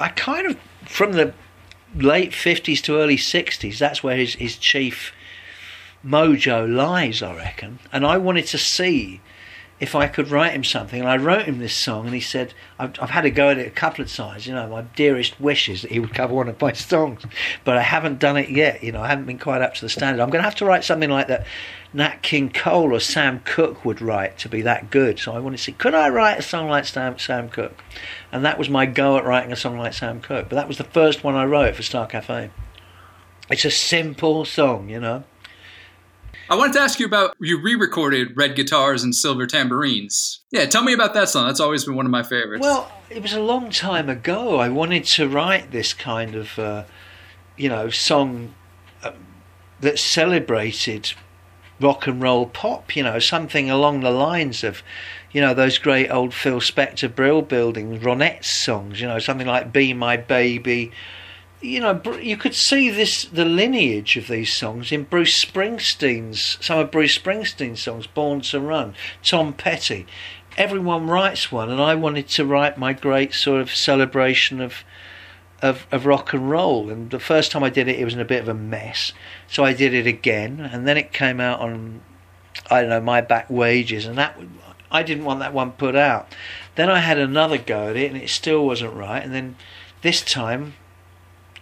I 0.00 0.08
kind 0.08 0.46
of 0.46 0.58
from 0.86 1.12
the 1.12 1.34
late 1.94 2.34
fifties 2.34 2.82
to 2.82 2.96
early 2.98 3.16
sixties. 3.16 3.78
That's 3.78 4.02
where 4.02 4.16
his 4.16 4.34
his 4.34 4.56
chief 4.56 5.12
mojo 6.04 6.72
lies, 6.72 7.22
I 7.22 7.34
reckon. 7.36 7.78
And 7.92 8.06
I 8.06 8.18
wanted 8.18 8.46
to 8.46 8.58
see 8.58 9.20
if 9.82 9.96
I 9.96 10.06
could 10.06 10.30
write 10.30 10.52
him 10.52 10.62
something. 10.62 11.00
And 11.00 11.08
I 11.08 11.16
wrote 11.16 11.46
him 11.46 11.58
this 11.58 11.76
song, 11.76 12.06
and 12.06 12.14
he 12.14 12.20
said, 12.20 12.54
I've, 12.78 12.92
I've, 13.02 13.10
had 13.10 13.22
to 13.22 13.32
go 13.32 13.48
at 13.48 13.58
it 13.58 13.66
a 13.66 13.70
couple 13.70 14.04
of 14.04 14.14
times. 14.14 14.46
You 14.46 14.54
know, 14.54 14.68
my 14.68 14.82
dearest 14.82 15.40
wish 15.40 15.68
is 15.68 15.82
that 15.82 15.90
he 15.90 15.98
would 15.98 16.14
cover 16.14 16.32
one 16.32 16.48
of 16.48 16.60
my 16.60 16.72
songs, 16.92 17.24
but 17.64 17.76
I 17.76 17.82
haven't 17.82 18.20
done 18.20 18.36
it 18.36 18.48
yet. 18.48 18.84
You 18.84 18.92
know, 18.92 19.02
I 19.02 19.08
haven't 19.08 19.24
been 19.24 19.40
quite 19.40 19.60
up 19.60 19.74
to 19.74 19.80
the 19.80 19.88
standard. 19.88 20.22
I'm 20.22 20.30
going 20.30 20.38
to 20.38 20.48
have 20.48 20.54
to 20.56 20.64
write 20.64 20.84
something 20.84 21.10
like 21.10 21.26
that 21.26 21.48
Nat 21.92 22.22
King 22.22 22.52
Cole 22.52 22.94
or 22.94 23.00
Sam 23.00 23.40
Cooke 23.44 23.84
would 23.84 24.00
write 24.00 24.38
to 24.38 24.48
be 24.48 24.62
that 24.62 24.88
good. 24.88 25.18
So 25.18 25.32
I 25.32 25.40
wanted 25.40 25.56
to 25.56 25.62
see, 25.64 25.72
could 25.72 25.96
I 25.96 26.10
write 26.10 26.38
a 26.38 26.42
song 26.42 26.68
like 26.68 26.84
Sam, 26.84 27.18
Sam 27.18 27.48
Cooke? 27.48 27.82
And 28.30 28.44
that 28.44 28.58
was 28.58 28.70
my 28.70 28.86
go 28.86 29.18
at 29.18 29.24
writing 29.24 29.50
a 29.50 29.56
song 29.56 29.78
like 29.78 29.94
Sam 29.94 30.20
Cooke. 30.20 30.46
But 30.48 30.54
that 30.54 30.68
was 30.68 30.78
the 30.78 30.84
first 30.84 31.24
one 31.24 31.34
I 31.34 31.44
wrote 31.44 31.74
for 31.74 31.82
Star 31.82 32.06
Cafe. 32.06 32.50
It's 33.50 33.64
a 33.64 33.70
simple 33.72 34.44
song, 34.44 34.88
you 34.88 35.00
know. 35.00 35.24
I 36.50 36.56
wanted 36.56 36.74
to 36.74 36.80
ask 36.80 36.98
you 37.00 37.06
about 37.06 37.34
you 37.40 37.60
re-recorded 37.60 38.36
Red 38.36 38.56
Guitars 38.56 39.02
and 39.02 39.14
Silver 39.14 39.46
Tambourines. 39.46 40.40
Yeah, 40.50 40.66
tell 40.66 40.82
me 40.82 40.92
about 40.92 41.14
that 41.14 41.28
song. 41.28 41.46
That's 41.46 41.60
always 41.60 41.84
been 41.84 41.94
one 41.94 42.04
of 42.04 42.12
my 42.12 42.22
favorites. 42.22 42.62
Well, 42.62 42.90
it 43.08 43.22
was 43.22 43.32
a 43.32 43.40
long 43.40 43.70
time 43.70 44.08
ago. 44.08 44.58
I 44.58 44.68
wanted 44.68 45.04
to 45.04 45.28
write 45.28 45.70
this 45.70 45.94
kind 45.94 46.34
of, 46.34 46.58
uh, 46.58 46.84
you 47.56 47.68
know, 47.68 47.90
song 47.90 48.54
uh, 49.02 49.12
that 49.80 49.98
celebrated 49.98 51.12
rock 51.80 52.06
and 52.06 52.20
roll 52.20 52.46
pop. 52.46 52.94
You 52.96 53.04
know, 53.04 53.18
something 53.18 53.70
along 53.70 54.00
the 54.00 54.10
lines 54.10 54.62
of, 54.62 54.82
you 55.32 55.40
know, 55.40 55.54
those 55.54 55.78
great 55.78 56.10
old 56.10 56.34
Phil 56.34 56.60
Spector, 56.60 57.14
Brill 57.14 57.42
Building, 57.42 58.00
Ronettes 58.00 58.46
songs. 58.46 59.00
You 59.00 59.06
know, 59.06 59.18
something 59.18 59.46
like 59.46 59.72
"Be 59.72 59.94
My 59.94 60.16
Baby." 60.16 60.92
You 61.62 61.78
know, 61.80 62.00
you 62.20 62.36
could 62.36 62.54
see 62.54 62.90
this 62.90 63.24
the 63.24 63.44
lineage 63.44 64.16
of 64.16 64.26
these 64.26 64.54
songs 64.54 64.90
in 64.90 65.04
Bruce 65.04 65.42
Springsteen's 65.42 66.58
some 66.60 66.80
of 66.80 66.90
Bruce 66.90 67.16
Springsteen's 67.16 67.82
songs, 67.82 68.06
"Born 68.06 68.40
to 68.42 68.60
Run," 68.60 68.94
Tom 69.22 69.52
Petty. 69.52 70.06
Everyone 70.58 71.06
writes 71.06 71.50
one, 71.50 71.70
and 71.70 71.80
I 71.80 71.94
wanted 71.94 72.28
to 72.30 72.44
write 72.44 72.76
my 72.76 72.92
great 72.92 73.32
sort 73.32 73.60
of 73.60 73.74
celebration 73.74 74.60
of 74.60 74.84
of, 75.62 75.86
of 75.92 76.04
rock 76.04 76.32
and 76.32 76.50
roll. 76.50 76.90
And 76.90 77.10
the 77.10 77.20
first 77.20 77.52
time 77.52 77.62
I 77.62 77.70
did 77.70 77.86
it, 77.86 77.98
it 77.98 78.04
was 78.04 78.14
in 78.14 78.20
a 78.20 78.24
bit 78.24 78.42
of 78.42 78.48
a 78.48 78.54
mess, 78.54 79.12
so 79.46 79.64
I 79.64 79.72
did 79.72 79.94
it 79.94 80.06
again, 80.06 80.68
and 80.72 80.86
then 80.86 80.96
it 80.96 81.12
came 81.12 81.40
out 81.40 81.60
on 81.60 82.00
I 82.70 82.80
don't 82.80 82.90
know 82.90 83.00
my 83.00 83.20
back 83.20 83.48
wages, 83.48 84.04
and 84.04 84.18
that 84.18 84.36
I 84.90 85.04
didn't 85.04 85.24
want 85.24 85.38
that 85.40 85.54
one 85.54 85.72
put 85.72 85.94
out. 85.94 86.34
Then 86.74 86.90
I 86.90 86.98
had 86.98 87.18
another 87.18 87.56
go 87.56 87.90
at 87.90 87.96
it, 87.96 88.10
and 88.10 88.20
it 88.20 88.30
still 88.30 88.66
wasn't 88.66 88.94
right, 88.94 89.22
and 89.22 89.32
then 89.32 89.56
this 90.02 90.22
time 90.22 90.74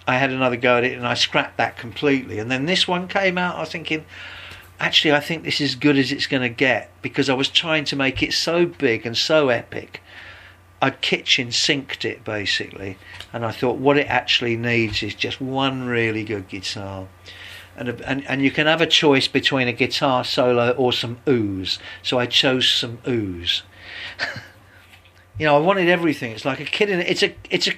I 0.06 0.16
had 0.16 0.30
another 0.30 0.56
go 0.56 0.78
at 0.78 0.84
it 0.84 0.96
and 0.96 1.06
I 1.06 1.14
scrapped 1.14 1.56
that 1.58 1.76
completely. 1.76 2.38
And 2.38 2.50
then 2.50 2.66
this 2.66 2.88
one 2.88 3.08
came 3.08 3.38
out. 3.38 3.56
I 3.56 3.60
was 3.60 3.70
thinking, 3.70 4.04
actually, 4.78 5.12
I 5.12 5.20
think 5.20 5.44
this 5.44 5.60
is 5.60 5.72
as 5.72 5.74
good 5.76 5.98
as 5.98 6.10
it's 6.10 6.26
going 6.26 6.42
to 6.42 6.48
get 6.48 6.90
because 7.02 7.28
I 7.28 7.34
was 7.34 7.48
trying 7.48 7.84
to 7.86 7.96
make 7.96 8.22
it 8.22 8.32
so 8.32 8.66
big 8.66 9.06
and 9.06 9.16
so 9.16 9.48
epic. 9.50 10.02
I 10.82 10.90
kitchen 10.90 11.52
sinked 11.52 12.04
it 12.06 12.24
basically, 12.24 12.96
and 13.32 13.44
I 13.44 13.50
thought 13.50 13.76
what 13.76 13.98
it 13.98 14.06
actually 14.06 14.56
needs 14.56 15.02
is 15.02 15.14
just 15.14 15.40
one 15.40 15.86
really 15.86 16.24
good 16.24 16.48
guitar. 16.48 17.06
and, 17.76 17.88
and 18.00 18.26
and 18.26 18.42
you 18.42 18.50
can 18.50 18.66
have 18.66 18.80
a 18.80 18.86
choice 18.86 19.28
between 19.28 19.68
a 19.68 19.72
guitar 19.72 20.24
solo 20.24 20.70
or 20.70 20.92
some 20.92 21.18
ooze. 21.28 21.78
So 22.02 22.18
I 22.18 22.24
chose 22.24 22.72
some 22.72 22.98
ooze. 23.06 23.62
you 25.38 25.46
know, 25.46 25.54
I 25.54 25.60
wanted 25.60 25.88
everything. 25.88 26.32
It's 26.32 26.46
like 26.46 26.60
a 26.60 26.64
kid 26.64 26.88
in 26.88 27.00
it's 27.00 27.22
a 27.22 27.34
it's 27.50 27.68
a 27.68 27.74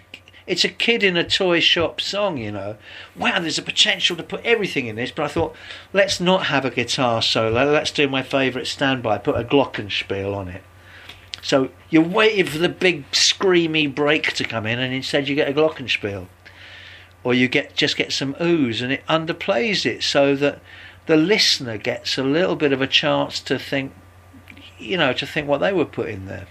it's 0.46 0.64
a 0.64 0.68
kid 0.68 1.02
in 1.02 1.16
a 1.16 1.28
toy 1.28 1.60
shop 1.60 2.00
song, 2.00 2.36
you 2.36 2.50
know. 2.50 2.76
Wow, 3.16 3.38
there's 3.40 3.58
a 3.58 3.62
potential 3.62 4.16
to 4.16 4.22
put 4.22 4.44
everything 4.44 4.86
in 4.86 4.96
this, 4.96 5.10
but 5.10 5.24
I 5.24 5.28
thought, 5.28 5.54
let's 5.92 6.20
not 6.20 6.46
have 6.46 6.64
a 6.64 6.70
guitar 6.70 7.22
solo. 7.22 7.70
Let's 7.70 7.90
do 7.90 8.08
my 8.08 8.22
favourite 8.22 8.66
standby, 8.66 9.18
put 9.18 9.36
a 9.36 9.44
glockenspiel 9.44 10.34
on 10.34 10.48
it. 10.48 10.62
So 11.42 11.70
you're 11.90 12.02
waiting 12.02 12.46
for 12.46 12.58
the 12.58 12.68
big 12.68 13.10
screamy 13.10 13.92
break 13.92 14.32
to 14.34 14.44
come 14.44 14.66
in, 14.66 14.78
and 14.78 14.94
instead 14.94 15.28
you 15.28 15.34
get 15.34 15.48
a 15.48 15.52
glockenspiel, 15.52 16.26
or 17.24 17.34
you 17.34 17.48
get 17.48 17.74
just 17.74 17.96
get 17.96 18.12
some 18.12 18.36
ooze, 18.40 18.80
and 18.80 18.92
it 18.92 19.06
underplays 19.06 19.84
it 19.84 20.02
so 20.02 20.36
that 20.36 20.60
the 21.06 21.16
listener 21.16 21.78
gets 21.78 22.16
a 22.16 22.22
little 22.22 22.54
bit 22.54 22.72
of 22.72 22.80
a 22.80 22.86
chance 22.86 23.40
to 23.40 23.58
think, 23.58 23.92
you 24.78 24.96
know, 24.96 25.12
to 25.12 25.26
think 25.26 25.48
what 25.48 25.58
they 25.58 25.72
were 25.72 26.06
in 26.06 26.26
there. 26.26 26.46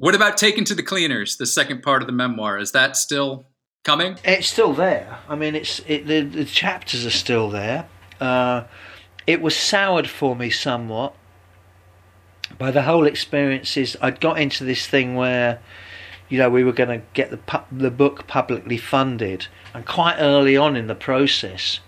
What 0.00 0.14
about 0.14 0.38
Taken 0.38 0.64
to 0.64 0.74
the 0.74 0.82
Cleaners, 0.82 1.36
the 1.36 1.44
second 1.44 1.82
part 1.82 2.00
of 2.00 2.06
the 2.06 2.12
memoir? 2.14 2.56
Is 2.56 2.72
that 2.72 2.96
still 2.96 3.44
coming? 3.84 4.16
It's 4.24 4.48
still 4.48 4.72
there. 4.72 5.18
I 5.28 5.34
mean, 5.34 5.54
it's 5.54 5.82
it, 5.86 6.06
the, 6.06 6.22
the 6.22 6.46
chapters 6.46 7.04
are 7.04 7.10
still 7.10 7.50
there. 7.50 7.86
Uh, 8.18 8.64
it 9.26 9.42
was 9.42 9.54
soured 9.54 10.08
for 10.08 10.34
me 10.34 10.48
somewhat 10.48 11.14
by 12.56 12.70
the 12.70 12.80
whole 12.80 13.06
experiences. 13.06 13.94
I'd 14.00 14.22
got 14.22 14.40
into 14.40 14.64
this 14.64 14.86
thing 14.86 15.16
where, 15.16 15.60
you 16.30 16.38
know, 16.38 16.48
we 16.48 16.64
were 16.64 16.72
going 16.72 16.98
to 16.98 17.04
get 17.12 17.30
the 17.30 17.36
pu- 17.36 17.66
the 17.70 17.90
book 17.90 18.26
publicly 18.26 18.78
funded, 18.78 19.48
and 19.74 19.84
quite 19.84 20.16
early 20.18 20.56
on 20.56 20.76
in 20.76 20.86
the 20.86 20.94
process, 20.94 21.80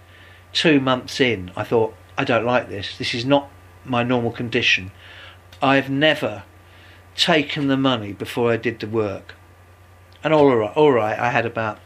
two 0.53 0.81
months 0.81 1.19
in, 1.19 1.51
I 1.57 1.65
thought, 1.65 1.95
I 2.19 2.25
don't 2.25 2.45
like 2.45 2.69
this. 2.69 2.99
This 2.99 3.15
is 3.15 3.25
not 3.25 3.49
my 3.87 4.03
normal 4.03 4.33
condition. 4.33 4.93
I've 5.63 5.89
never 5.89 6.43
taken 7.17 7.69
the 7.69 7.77
money 7.77 8.13
before 8.13 8.53
I 8.53 8.57
did 8.57 8.81
the 8.81 8.87
work. 8.87 9.35
And 10.25 10.33
all 10.33 10.57
right, 10.57 10.77
all 10.77 10.93
right, 10.93 11.19
I 11.19 11.31
had 11.31 11.47
about 11.47 11.79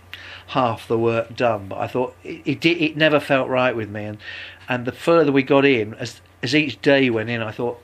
half 0.48 0.86
the 0.86 0.98
work 0.98 1.34
done, 1.34 1.68
but 1.68 1.78
I 1.78 1.86
thought 1.86 2.14
it, 2.22 2.64
it, 2.64 2.66
it 2.66 2.96
never 2.96 3.18
felt 3.18 3.48
right 3.48 3.74
with 3.74 3.90
me. 3.90 4.04
And 4.04 4.18
and 4.68 4.84
the 4.84 4.92
further 4.92 5.32
we 5.32 5.42
got 5.42 5.64
in, 5.64 5.94
as 5.94 6.20
as 6.42 6.54
each 6.54 6.80
day 6.82 7.08
went 7.10 7.30
in, 7.30 7.42
I 7.42 7.50
thought 7.50 7.80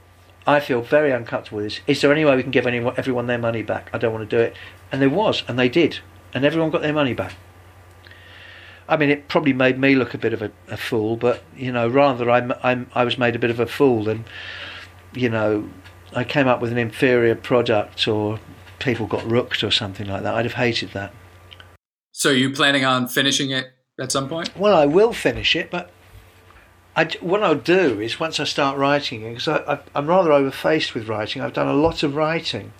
I 0.46 0.60
feel 0.60 0.82
very 0.82 1.12
uncomfortable 1.12 1.58
with 1.58 1.66
this. 1.66 1.80
Is 1.86 2.00
there 2.00 2.12
any 2.12 2.24
way 2.24 2.36
we 2.36 2.42
can 2.42 2.50
give 2.50 2.66
anyone, 2.66 2.94
everyone 2.96 3.26
their 3.26 3.38
money 3.38 3.62
back? 3.62 3.88
I 3.92 3.98
don't 3.98 4.12
want 4.12 4.28
to 4.28 4.36
do 4.36 4.42
it. 4.42 4.56
And 4.90 5.00
there 5.00 5.10
was, 5.10 5.42
and 5.48 5.58
they 5.58 5.68
did, 5.68 6.00
and 6.34 6.44
everyone 6.44 6.70
got 6.70 6.82
their 6.82 6.92
money 6.92 7.14
back. 7.14 7.34
I 8.88 8.96
mean, 8.96 9.10
it 9.10 9.28
probably 9.28 9.52
made 9.52 9.78
me 9.78 9.94
look 9.94 10.12
a 10.12 10.18
bit 10.18 10.32
of 10.32 10.42
a, 10.42 10.50
a 10.68 10.76
fool, 10.76 11.16
but 11.16 11.42
you 11.56 11.72
know, 11.72 11.88
rather 11.88 12.30
I'm, 12.30 12.52
I'm 12.62 12.90
I 12.94 13.04
was 13.04 13.16
made 13.16 13.34
a 13.34 13.38
bit 13.38 13.50
of 13.50 13.60
a 13.60 13.66
fool 13.66 14.04
than 14.04 14.24
you 15.14 15.28
know 15.28 15.68
I 16.14 16.24
came 16.24 16.46
up 16.46 16.60
with 16.60 16.72
an 16.72 16.78
inferior 16.78 17.34
product 17.34 18.06
or 18.06 18.38
people 18.78 19.06
got 19.06 19.28
rooked 19.30 19.62
or 19.64 19.70
something 19.70 20.06
like 20.06 20.22
that. 20.22 20.34
I'd 20.34 20.44
have 20.44 20.54
hated 20.54 20.90
that. 20.90 21.12
So, 22.10 22.30
are 22.30 22.34
you 22.34 22.50
planning 22.50 22.84
on 22.84 23.08
finishing 23.08 23.50
it 23.50 23.72
at 23.98 24.12
some 24.12 24.28
point? 24.28 24.56
Well, 24.56 24.76
I 24.76 24.86
will 24.86 25.12
finish 25.12 25.56
it, 25.56 25.70
but 25.70 25.90
I, 26.94 27.04
what 27.20 27.42
I'll 27.42 27.54
do 27.54 28.00
is 28.00 28.20
once 28.20 28.38
I 28.38 28.44
start 28.44 28.76
writing, 28.76 29.22
because 29.22 29.48
I, 29.48 29.80
am 29.94 30.06
rather 30.06 30.30
overfaced 30.30 30.92
with 30.92 31.08
writing, 31.08 31.40
I've 31.40 31.54
done 31.54 31.68
a 31.68 31.72
lot 31.72 32.02
of 32.02 32.14
writing. 32.14 32.72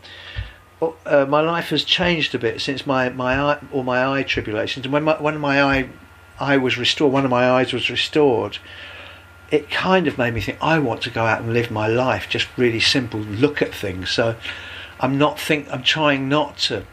Uh, 1.07 1.25
my 1.27 1.41
life 1.41 1.71
has 1.71 1.85
changed 1.85 2.35
a 2.35 2.39
bit 2.39 2.61
since 2.61 2.87
my 2.87 3.09
my 3.09 3.41
eye, 3.41 3.61
all 3.73 3.85
my 3.85 4.05
eye 4.05 4.25
tribulations, 4.25 4.85
and 4.85 4.93
when 4.93 5.05
my 5.05 5.21
when 5.23 5.39
my 5.39 5.63
eye 5.63 5.89
eye 6.41 6.57
was 6.57 6.77
restored, 6.77 7.13
one 7.13 7.25
of 7.25 7.31
my 7.31 7.49
eyes 7.49 7.73
was 7.73 7.89
restored 7.89 8.59
it 9.53 9.71
kind 9.71 10.09
of 10.09 10.17
made 10.17 10.33
me 10.33 10.41
think 10.41 10.57
I 10.63 10.79
want 10.79 11.03
to 11.03 11.11
go 11.11 11.27
out 11.27 11.43
and 11.43 11.53
live 11.53 11.71
my 11.71 11.87
life, 11.87 12.27
just 12.29 12.49
really 12.57 12.81
simple, 12.81 13.21
look 13.21 13.61
at 13.61 13.75
things. 13.75 14.11
So 14.11 14.35
I'm 14.99 15.19
not 15.19 15.39
think 15.39 15.71
I'm 15.71 15.83
trying 15.83 16.29
not 16.29 16.57
to 16.59 16.85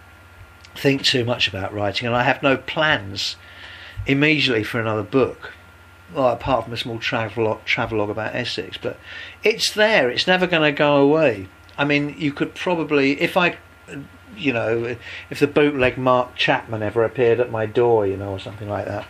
think 0.76 1.03
too 1.03 1.24
much 1.24 1.47
about 1.47 1.74
writing, 1.74 2.05
and 2.05 2.16
I 2.16 2.24
have 2.24 2.43
no 2.43 2.57
plans 2.57 3.38
immediately 4.05 4.64
for 4.66 4.80
another 4.80 5.03
book. 5.03 5.53
Well, 6.14 6.28
apart 6.28 6.66
from 6.66 6.74
a 6.74 6.78
small 6.78 6.99
travel 6.99 7.62
travelogue 7.66 8.10
about 8.10 8.36
Essex, 8.36 8.78
but 8.78 8.99
it's 9.41 9.72
there. 9.74 10.10
It's 10.10 10.28
never 10.28 10.45
going 10.45 10.64
to 10.64 10.78
go 10.78 10.97
away. 10.97 11.47
I 11.78 11.86
mean, 11.86 12.14
you 12.18 12.34
could 12.34 12.55
probably, 12.55 13.22
if 13.22 13.38
I, 13.38 13.57
you 14.36 14.51
know, 14.51 14.97
if 15.30 15.39
the 15.39 15.47
bootleg 15.47 15.97
Mark 15.97 16.36
Chapman 16.36 16.84
ever 16.84 17.05
appeared 17.05 17.39
at 17.39 17.51
my 17.51 17.66
door, 17.66 18.05
you 18.05 18.18
know, 18.18 18.32
or 18.32 18.39
something 18.39 18.68
like 18.68 18.86
that, 18.86 19.07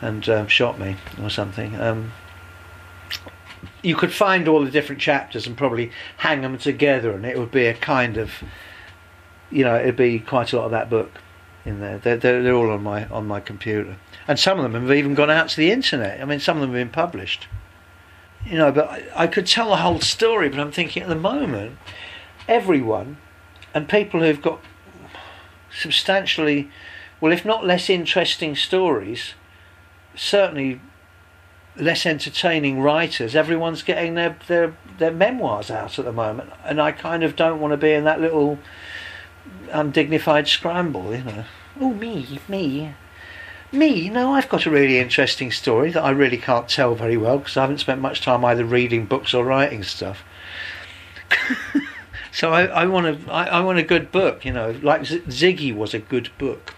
and 0.00 0.28
um, 0.28 0.46
shot 0.46 0.78
me 0.78 0.96
or 1.20 1.30
something, 1.30 1.80
um, 1.80 2.12
you 3.82 3.96
could 3.96 4.12
find 4.12 4.46
all 4.48 4.64
the 4.64 4.70
different 4.70 5.00
chapters 5.00 5.46
and 5.46 5.56
probably 5.56 5.90
hang 6.18 6.40
them 6.42 6.56
together, 6.56 7.12
and 7.12 7.26
it 7.26 7.38
would 7.38 7.50
be 7.50 7.66
a 7.66 7.74
kind 7.74 8.16
of, 8.16 8.42
you 9.50 9.64
know, 9.64 9.76
it'd 9.76 9.96
be 9.96 10.20
quite 10.20 10.52
a 10.52 10.56
lot 10.56 10.66
of 10.66 10.70
that 10.70 10.88
book 10.88 11.10
in 11.64 11.80
there. 11.80 11.98
They're, 11.98 12.16
they're, 12.16 12.42
they're 12.42 12.54
all 12.54 12.70
on 12.70 12.82
my 12.82 13.06
on 13.08 13.26
my 13.26 13.40
computer, 13.40 13.96
and 14.28 14.38
some 14.38 14.58
of 14.58 14.72
them 14.72 14.80
have 14.82 14.96
even 14.96 15.14
gone 15.14 15.30
out 15.30 15.48
to 15.50 15.56
the 15.56 15.70
internet. 15.70 16.20
I 16.20 16.24
mean, 16.24 16.40
some 16.40 16.56
of 16.56 16.62
them 16.62 16.70
have 16.70 16.80
been 16.80 16.92
published. 16.92 17.48
You 18.44 18.58
know, 18.58 18.72
but 18.72 18.88
I, 18.88 19.02
I 19.14 19.26
could 19.26 19.46
tell 19.46 19.70
the 19.70 19.76
whole 19.76 20.00
story, 20.00 20.48
but 20.48 20.58
I'm 20.58 20.72
thinking 20.72 21.02
at 21.02 21.08
the 21.08 21.14
moment, 21.14 21.78
everyone, 22.48 23.18
and 23.72 23.88
people 23.88 24.20
who've 24.20 24.42
got 24.42 24.60
substantially, 25.72 26.70
well, 27.20 27.32
if 27.32 27.44
not 27.44 27.64
less 27.64 27.88
interesting 27.88 28.56
stories, 28.56 29.34
certainly 30.14 30.80
less 31.76 32.04
entertaining 32.06 32.80
writers. 32.80 33.34
Everyone's 33.34 33.82
getting 33.82 34.14
their, 34.14 34.36
their 34.46 34.74
their 34.98 35.10
memoirs 35.10 35.70
out 35.70 35.98
at 35.98 36.04
the 36.04 36.12
moment, 36.12 36.50
and 36.64 36.80
I 36.80 36.92
kind 36.92 37.24
of 37.24 37.36
don't 37.36 37.60
want 37.60 37.72
to 37.72 37.76
be 37.76 37.92
in 37.92 38.04
that 38.04 38.20
little 38.20 38.58
undignified 39.70 40.48
scramble, 40.48 41.14
you 41.14 41.24
know. 41.24 41.44
Oh, 41.80 41.94
me, 41.94 42.38
me, 42.48 42.94
me. 43.72 44.10
No, 44.10 44.32
I've 44.32 44.48
got 44.48 44.66
a 44.66 44.70
really 44.70 44.98
interesting 44.98 45.50
story 45.50 45.90
that 45.92 46.02
I 46.02 46.10
really 46.10 46.36
can't 46.36 46.68
tell 46.68 46.94
very 46.94 47.16
well 47.16 47.38
because 47.38 47.56
I 47.56 47.62
haven't 47.62 47.78
spent 47.78 48.00
much 48.00 48.20
time 48.20 48.44
either 48.44 48.64
reading 48.64 49.06
books 49.06 49.32
or 49.32 49.44
writing 49.44 49.82
stuff. 49.82 50.22
so 52.32 52.52
I, 52.52 52.66
I 52.66 52.86
want 52.86 53.06
a 53.06 53.32
I, 53.32 53.44
I 53.44 53.60
want 53.60 53.78
a 53.78 53.82
good 53.82 54.12
book, 54.12 54.44
you 54.44 54.52
know. 54.52 54.76
Like 54.82 55.06
Z- 55.06 55.22
Ziggy 55.28 55.74
was 55.74 55.94
a 55.94 55.98
good 55.98 56.30
book, 56.36 56.74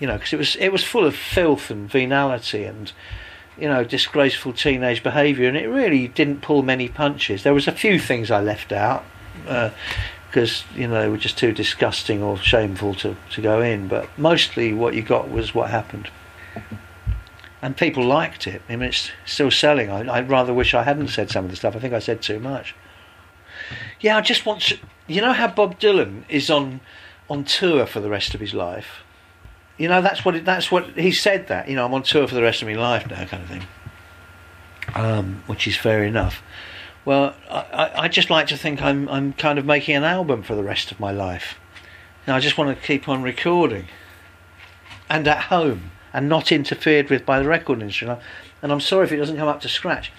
you 0.00 0.08
know, 0.08 0.14
because 0.14 0.32
it 0.32 0.38
was 0.38 0.56
it 0.56 0.70
was 0.70 0.82
full 0.82 1.06
of 1.06 1.14
filth 1.14 1.70
and 1.70 1.88
venality 1.88 2.64
and 2.64 2.92
you 3.58 3.68
know, 3.68 3.84
disgraceful 3.84 4.52
teenage 4.52 5.02
behaviour, 5.02 5.48
and 5.48 5.56
it 5.56 5.68
really 5.68 6.08
didn't 6.08 6.40
pull 6.40 6.62
many 6.62 6.88
punches. 6.88 7.42
There 7.42 7.54
was 7.54 7.68
a 7.68 7.72
few 7.72 7.98
things 7.98 8.30
I 8.30 8.40
left 8.40 8.72
out 8.72 9.04
because 9.44 10.62
uh, 10.62 10.78
you 10.78 10.88
know 10.88 11.02
they 11.02 11.08
were 11.08 11.16
just 11.16 11.38
too 11.38 11.52
disgusting 11.52 12.22
or 12.22 12.36
shameful 12.38 12.94
to, 12.96 13.16
to 13.30 13.42
go 13.42 13.60
in. 13.60 13.88
But 13.88 14.08
mostly, 14.18 14.72
what 14.72 14.94
you 14.94 15.02
got 15.02 15.30
was 15.30 15.54
what 15.54 15.70
happened, 15.70 16.10
and 17.60 17.76
people 17.76 18.04
liked 18.04 18.46
it. 18.46 18.62
I 18.68 18.76
mean, 18.76 18.88
it's 18.88 19.10
still 19.26 19.50
selling. 19.50 19.90
I, 19.90 20.06
I 20.06 20.20
rather 20.22 20.54
wish 20.54 20.74
I 20.74 20.82
hadn't 20.82 21.08
said 21.08 21.30
some 21.30 21.44
of 21.44 21.50
the 21.50 21.56
stuff. 21.56 21.76
I 21.76 21.80
think 21.80 21.94
I 21.94 21.98
said 21.98 22.22
too 22.22 22.40
much. 22.40 22.74
Yeah, 24.00 24.16
I 24.16 24.20
just 24.22 24.46
want 24.46 24.62
to. 24.62 24.78
You 25.06 25.20
know 25.20 25.32
how 25.32 25.48
Bob 25.48 25.78
Dylan 25.78 26.24
is 26.28 26.50
on 26.50 26.80
on 27.28 27.44
tour 27.44 27.86
for 27.86 28.00
the 28.00 28.10
rest 28.10 28.34
of 28.34 28.40
his 28.40 28.54
life 28.54 29.02
you 29.80 29.88
know, 29.88 30.02
that's 30.02 30.26
what 30.26 30.36
it, 30.36 30.44
that's 30.44 30.70
what 30.70 30.90
he 30.90 31.10
said. 31.10 31.48
That 31.48 31.66
you 31.66 31.74
know, 31.74 31.86
I'm 31.86 31.94
on 31.94 32.02
tour 32.02 32.28
for 32.28 32.34
the 32.34 32.42
rest 32.42 32.60
of 32.60 32.68
my 32.68 32.74
life 32.74 33.08
now, 33.08 33.24
kind 33.24 33.42
of 33.42 33.48
thing. 33.48 33.66
Um, 34.94 35.42
which 35.46 35.66
is 35.66 35.74
fair 35.74 36.04
enough. 36.04 36.42
Well, 37.06 37.34
I, 37.48 37.90
I 37.94 38.08
just 38.08 38.28
like 38.28 38.46
to 38.48 38.58
think 38.58 38.82
I'm 38.82 39.08
I'm 39.08 39.32
kind 39.32 39.58
of 39.58 39.64
making 39.64 39.96
an 39.96 40.04
album 40.04 40.42
for 40.42 40.54
the 40.54 40.62
rest 40.62 40.92
of 40.92 41.00
my 41.00 41.10
life. 41.10 41.58
And 42.26 42.36
I 42.36 42.40
just 42.40 42.58
want 42.58 42.78
to 42.78 42.86
keep 42.86 43.08
on 43.08 43.22
recording, 43.22 43.86
and 45.08 45.26
at 45.26 45.44
home, 45.44 45.92
and 46.12 46.28
not 46.28 46.52
interfered 46.52 47.08
with 47.08 47.24
by 47.24 47.40
the 47.40 47.48
record 47.48 47.80
industry. 47.80 48.14
And 48.60 48.70
I'm 48.70 48.80
sorry 48.80 49.06
if 49.06 49.12
it 49.12 49.16
doesn't 49.16 49.38
come 49.38 49.48
up 49.48 49.62
to 49.62 49.68
scratch. 49.70 50.12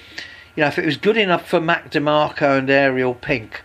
You 0.56 0.62
know, 0.62 0.68
if 0.70 0.80
it 0.80 0.86
was 0.86 0.98
good 0.98 1.18
enough 1.18 1.48
for 1.48 1.62
Mac 1.62 1.92
DeMarco 1.92 2.58
and 2.58 2.70
Ariel 2.70 3.14
Pink, 3.14 3.62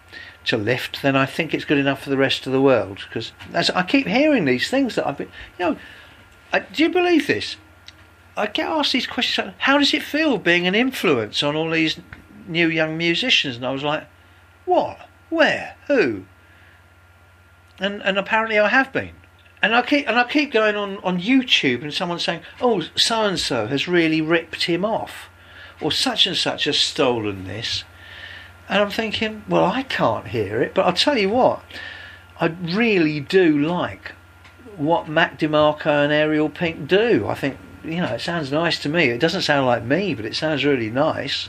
to 0.46 0.56
lift, 0.56 1.02
then 1.02 1.16
I 1.16 1.26
think 1.26 1.52
it's 1.52 1.64
good 1.64 1.78
enough 1.78 2.02
for 2.02 2.10
the 2.10 2.16
rest 2.16 2.46
of 2.46 2.52
the 2.52 2.60
world. 2.60 3.04
Because 3.08 3.32
I 3.70 3.82
keep 3.82 4.06
hearing 4.06 4.44
these 4.44 4.70
things 4.70 4.94
that 4.94 5.06
I've 5.06 5.18
been, 5.18 5.30
you 5.58 5.64
know, 5.64 5.76
I, 6.52 6.60
do 6.60 6.82
you 6.82 6.88
believe 6.88 7.26
this? 7.26 7.56
I 8.36 8.46
get 8.46 8.68
asked 8.68 8.92
these 8.92 9.06
questions. 9.06 9.54
How 9.58 9.78
does 9.78 9.94
it 9.94 10.02
feel 10.02 10.38
being 10.38 10.66
an 10.66 10.74
influence 10.74 11.42
on 11.42 11.56
all 11.56 11.70
these 11.70 11.98
new 12.46 12.68
young 12.68 12.96
musicians? 12.96 13.56
And 13.56 13.66
I 13.66 13.70
was 13.70 13.82
like, 13.82 14.06
what? 14.66 15.08
Where? 15.30 15.76
Who? 15.86 16.24
And 17.78 18.02
and 18.02 18.18
apparently 18.18 18.58
I 18.58 18.68
have 18.68 18.92
been. 18.92 19.12
And 19.62 19.74
I 19.74 19.82
keep 19.82 20.08
and 20.08 20.18
I 20.18 20.24
keep 20.24 20.52
going 20.52 20.76
on 20.76 20.98
on 20.98 21.20
YouTube 21.20 21.82
and 21.82 21.92
someone 21.92 22.18
saying, 22.18 22.42
"Oh, 22.60 22.82
so 22.94 23.24
and 23.24 23.38
so 23.38 23.66
has 23.66 23.88
really 23.88 24.20
ripped 24.20 24.64
him 24.64 24.84
off," 24.84 25.28
or 25.80 25.90
such 25.90 26.26
and 26.26 26.36
such 26.36 26.64
has 26.64 26.78
stolen 26.78 27.46
this. 27.46 27.84
And 28.68 28.82
I'm 28.82 28.90
thinking, 28.90 29.44
well, 29.48 29.64
I 29.64 29.82
can't 29.82 30.28
hear 30.28 30.60
it, 30.60 30.74
but 30.74 30.86
I'll 30.86 30.92
tell 30.92 31.16
you 31.16 31.28
what, 31.30 31.62
I 32.40 32.46
really 32.46 33.20
do 33.20 33.58
like 33.58 34.12
what 34.76 35.08
Mac 35.08 35.38
DeMarco 35.38 35.86
and 36.04 36.12
Ariel 36.12 36.48
Pink 36.50 36.86
do. 36.88 37.26
I 37.28 37.34
think 37.34 37.58
you 37.84 37.98
know, 37.98 38.06
it 38.14 38.20
sounds 38.20 38.50
nice 38.50 38.80
to 38.80 38.88
me. 38.88 39.04
It 39.10 39.20
doesn't 39.20 39.42
sound 39.42 39.66
like 39.66 39.84
me, 39.84 40.14
but 40.14 40.24
it 40.24 40.34
sounds 40.34 40.64
really 40.64 40.90
nice. 40.90 41.48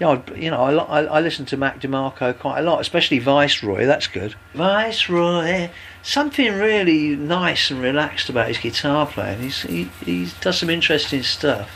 You 0.00 0.06
know, 0.06 0.22
I- 0.26 0.34
you 0.34 0.50
know, 0.50 0.60
I, 0.62 1.04
I, 1.04 1.20
listen 1.20 1.44
to 1.46 1.56
Mac 1.56 1.80
DeMarco 1.80 2.36
quite 2.38 2.60
a 2.60 2.62
lot, 2.62 2.80
especially 2.80 3.18
Viceroy. 3.18 3.84
That's 3.86 4.06
good. 4.08 4.34
Viceroy, 4.54 5.68
something 6.02 6.52
really 6.54 7.14
nice 7.14 7.70
and 7.70 7.80
relaxed 7.80 8.28
about 8.28 8.48
his 8.48 8.58
guitar 8.58 9.06
playing. 9.06 9.40
He's, 9.42 9.62
he 9.62 9.84
he 10.04 10.28
does 10.40 10.58
some 10.58 10.70
interesting 10.70 11.22
stuff. 11.22 11.70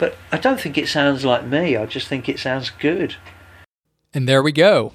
But 0.00 0.16
I 0.32 0.38
don't 0.38 0.58
think 0.58 0.78
it 0.78 0.88
sounds 0.88 1.26
like 1.26 1.44
me. 1.44 1.76
I 1.76 1.84
just 1.84 2.08
think 2.08 2.26
it 2.28 2.40
sounds 2.40 2.70
good. 2.70 3.16
And 4.14 4.26
there 4.26 4.42
we 4.42 4.50
go. 4.50 4.94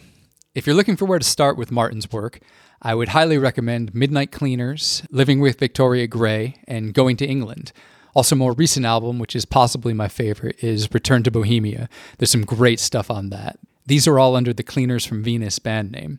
If 0.56 0.66
you're 0.66 0.76
looking 0.76 0.98
for 0.98 1.06
where 1.06 1.20
to 1.20 1.26
start 1.26 1.58
with 1.58 1.72
Martin's 1.72 2.12
work, 2.12 2.40
I 2.82 2.96
would 2.96 3.10
highly 3.10 3.38
recommend 3.38 3.94
Midnight 3.94 4.32
Cleaners, 4.32 5.04
Living 5.12 5.40
with 5.40 5.60
Victoria 5.60 6.08
Grey, 6.08 6.56
and 6.68 6.92
Going 6.94 7.18
to 7.18 7.26
England. 7.26 7.72
Also, 8.16 8.36
more 8.36 8.54
recent 8.54 8.86
album, 8.86 9.20
which 9.20 9.36
is 9.36 9.46
possibly 9.46 9.94
my 9.94 10.08
favorite, 10.08 10.56
is 10.64 10.92
Return 10.92 11.22
to 11.24 11.32
Bohemia. 11.32 11.88
There's 12.18 12.32
some 12.32 12.44
great 12.44 12.80
stuff 12.80 13.12
on 13.12 13.30
that. 13.30 13.60
These 13.86 14.08
are 14.08 14.18
all 14.18 14.36
under 14.36 14.54
the 14.54 14.64
Cleaners 14.64 15.06
from 15.06 15.22
Venus 15.22 15.60
band 15.60 15.92
name. 15.92 16.18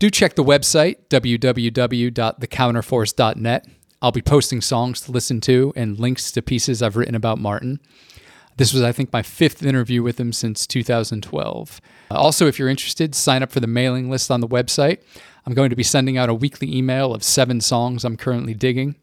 Do 0.00 0.10
check 0.10 0.34
the 0.34 0.42
website, 0.42 0.96
www.thecounterforce.net. 1.10 3.66
I'll 4.04 4.12
be 4.12 4.20
posting 4.20 4.60
songs 4.60 5.00
to 5.00 5.12
listen 5.12 5.40
to 5.40 5.72
and 5.74 5.98
links 5.98 6.30
to 6.32 6.42
pieces 6.42 6.82
I've 6.82 6.94
written 6.94 7.14
about 7.14 7.38
Martin. 7.38 7.80
This 8.58 8.74
was, 8.74 8.82
I 8.82 8.92
think, 8.92 9.10
my 9.10 9.22
fifth 9.22 9.62
interview 9.62 10.02
with 10.02 10.20
him 10.20 10.30
since 10.30 10.66
2012. 10.66 11.80
Uh, 12.10 12.14
also, 12.14 12.46
if 12.46 12.58
you're 12.58 12.68
interested, 12.68 13.14
sign 13.14 13.42
up 13.42 13.50
for 13.50 13.60
the 13.60 13.66
mailing 13.66 14.10
list 14.10 14.30
on 14.30 14.42
the 14.42 14.46
website. 14.46 14.98
I'm 15.46 15.54
going 15.54 15.70
to 15.70 15.76
be 15.76 15.82
sending 15.82 16.18
out 16.18 16.28
a 16.28 16.34
weekly 16.34 16.76
email 16.76 17.14
of 17.14 17.24
seven 17.24 17.62
songs 17.62 18.04
I'm 18.04 18.18
currently 18.18 18.52
digging. 18.52 18.96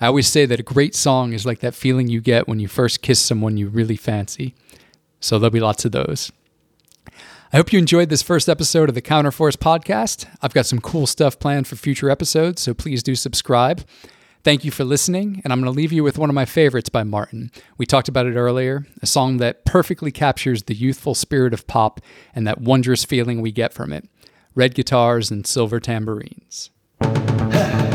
I 0.00 0.06
always 0.06 0.28
say 0.28 0.46
that 0.46 0.60
a 0.60 0.62
great 0.62 0.94
song 0.94 1.32
is 1.32 1.44
like 1.44 1.58
that 1.58 1.74
feeling 1.74 2.06
you 2.06 2.20
get 2.20 2.46
when 2.46 2.60
you 2.60 2.68
first 2.68 3.02
kiss 3.02 3.18
someone 3.18 3.56
you 3.56 3.66
really 3.66 3.96
fancy. 3.96 4.54
So 5.18 5.40
there'll 5.40 5.50
be 5.50 5.58
lots 5.58 5.84
of 5.84 5.90
those. 5.90 6.30
I 7.52 7.56
hope 7.56 7.72
you 7.72 7.80
enjoyed 7.80 8.10
this 8.10 8.22
first 8.22 8.48
episode 8.48 8.88
of 8.88 8.94
the 8.94 9.02
Counterforce 9.02 9.56
podcast. 9.56 10.24
I've 10.40 10.54
got 10.54 10.66
some 10.66 10.80
cool 10.80 11.08
stuff 11.08 11.40
planned 11.40 11.66
for 11.66 11.74
future 11.74 12.10
episodes, 12.10 12.62
so 12.62 12.74
please 12.74 13.02
do 13.02 13.16
subscribe. 13.16 13.84
Thank 14.46 14.64
you 14.64 14.70
for 14.70 14.84
listening, 14.84 15.40
and 15.42 15.52
I'm 15.52 15.60
going 15.60 15.72
to 15.72 15.76
leave 15.76 15.90
you 15.90 16.04
with 16.04 16.18
one 16.18 16.30
of 16.30 16.34
my 16.34 16.44
favorites 16.44 16.88
by 16.88 17.02
Martin. 17.02 17.50
We 17.78 17.84
talked 17.84 18.06
about 18.06 18.26
it 18.26 18.36
earlier, 18.36 18.86
a 19.02 19.06
song 19.06 19.38
that 19.38 19.64
perfectly 19.64 20.12
captures 20.12 20.62
the 20.62 20.74
youthful 20.76 21.16
spirit 21.16 21.52
of 21.52 21.66
pop 21.66 22.00
and 22.32 22.46
that 22.46 22.60
wondrous 22.60 23.04
feeling 23.04 23.40
we 23.40 23.50
get 23.50 23.72
from 23.72 23.92
it 23.92 24.08
red 24.54 24.76
guitars 24.76 25.32
and 25.32 25.48
silver 25.48 25.80
tambourines. 25.80 26.70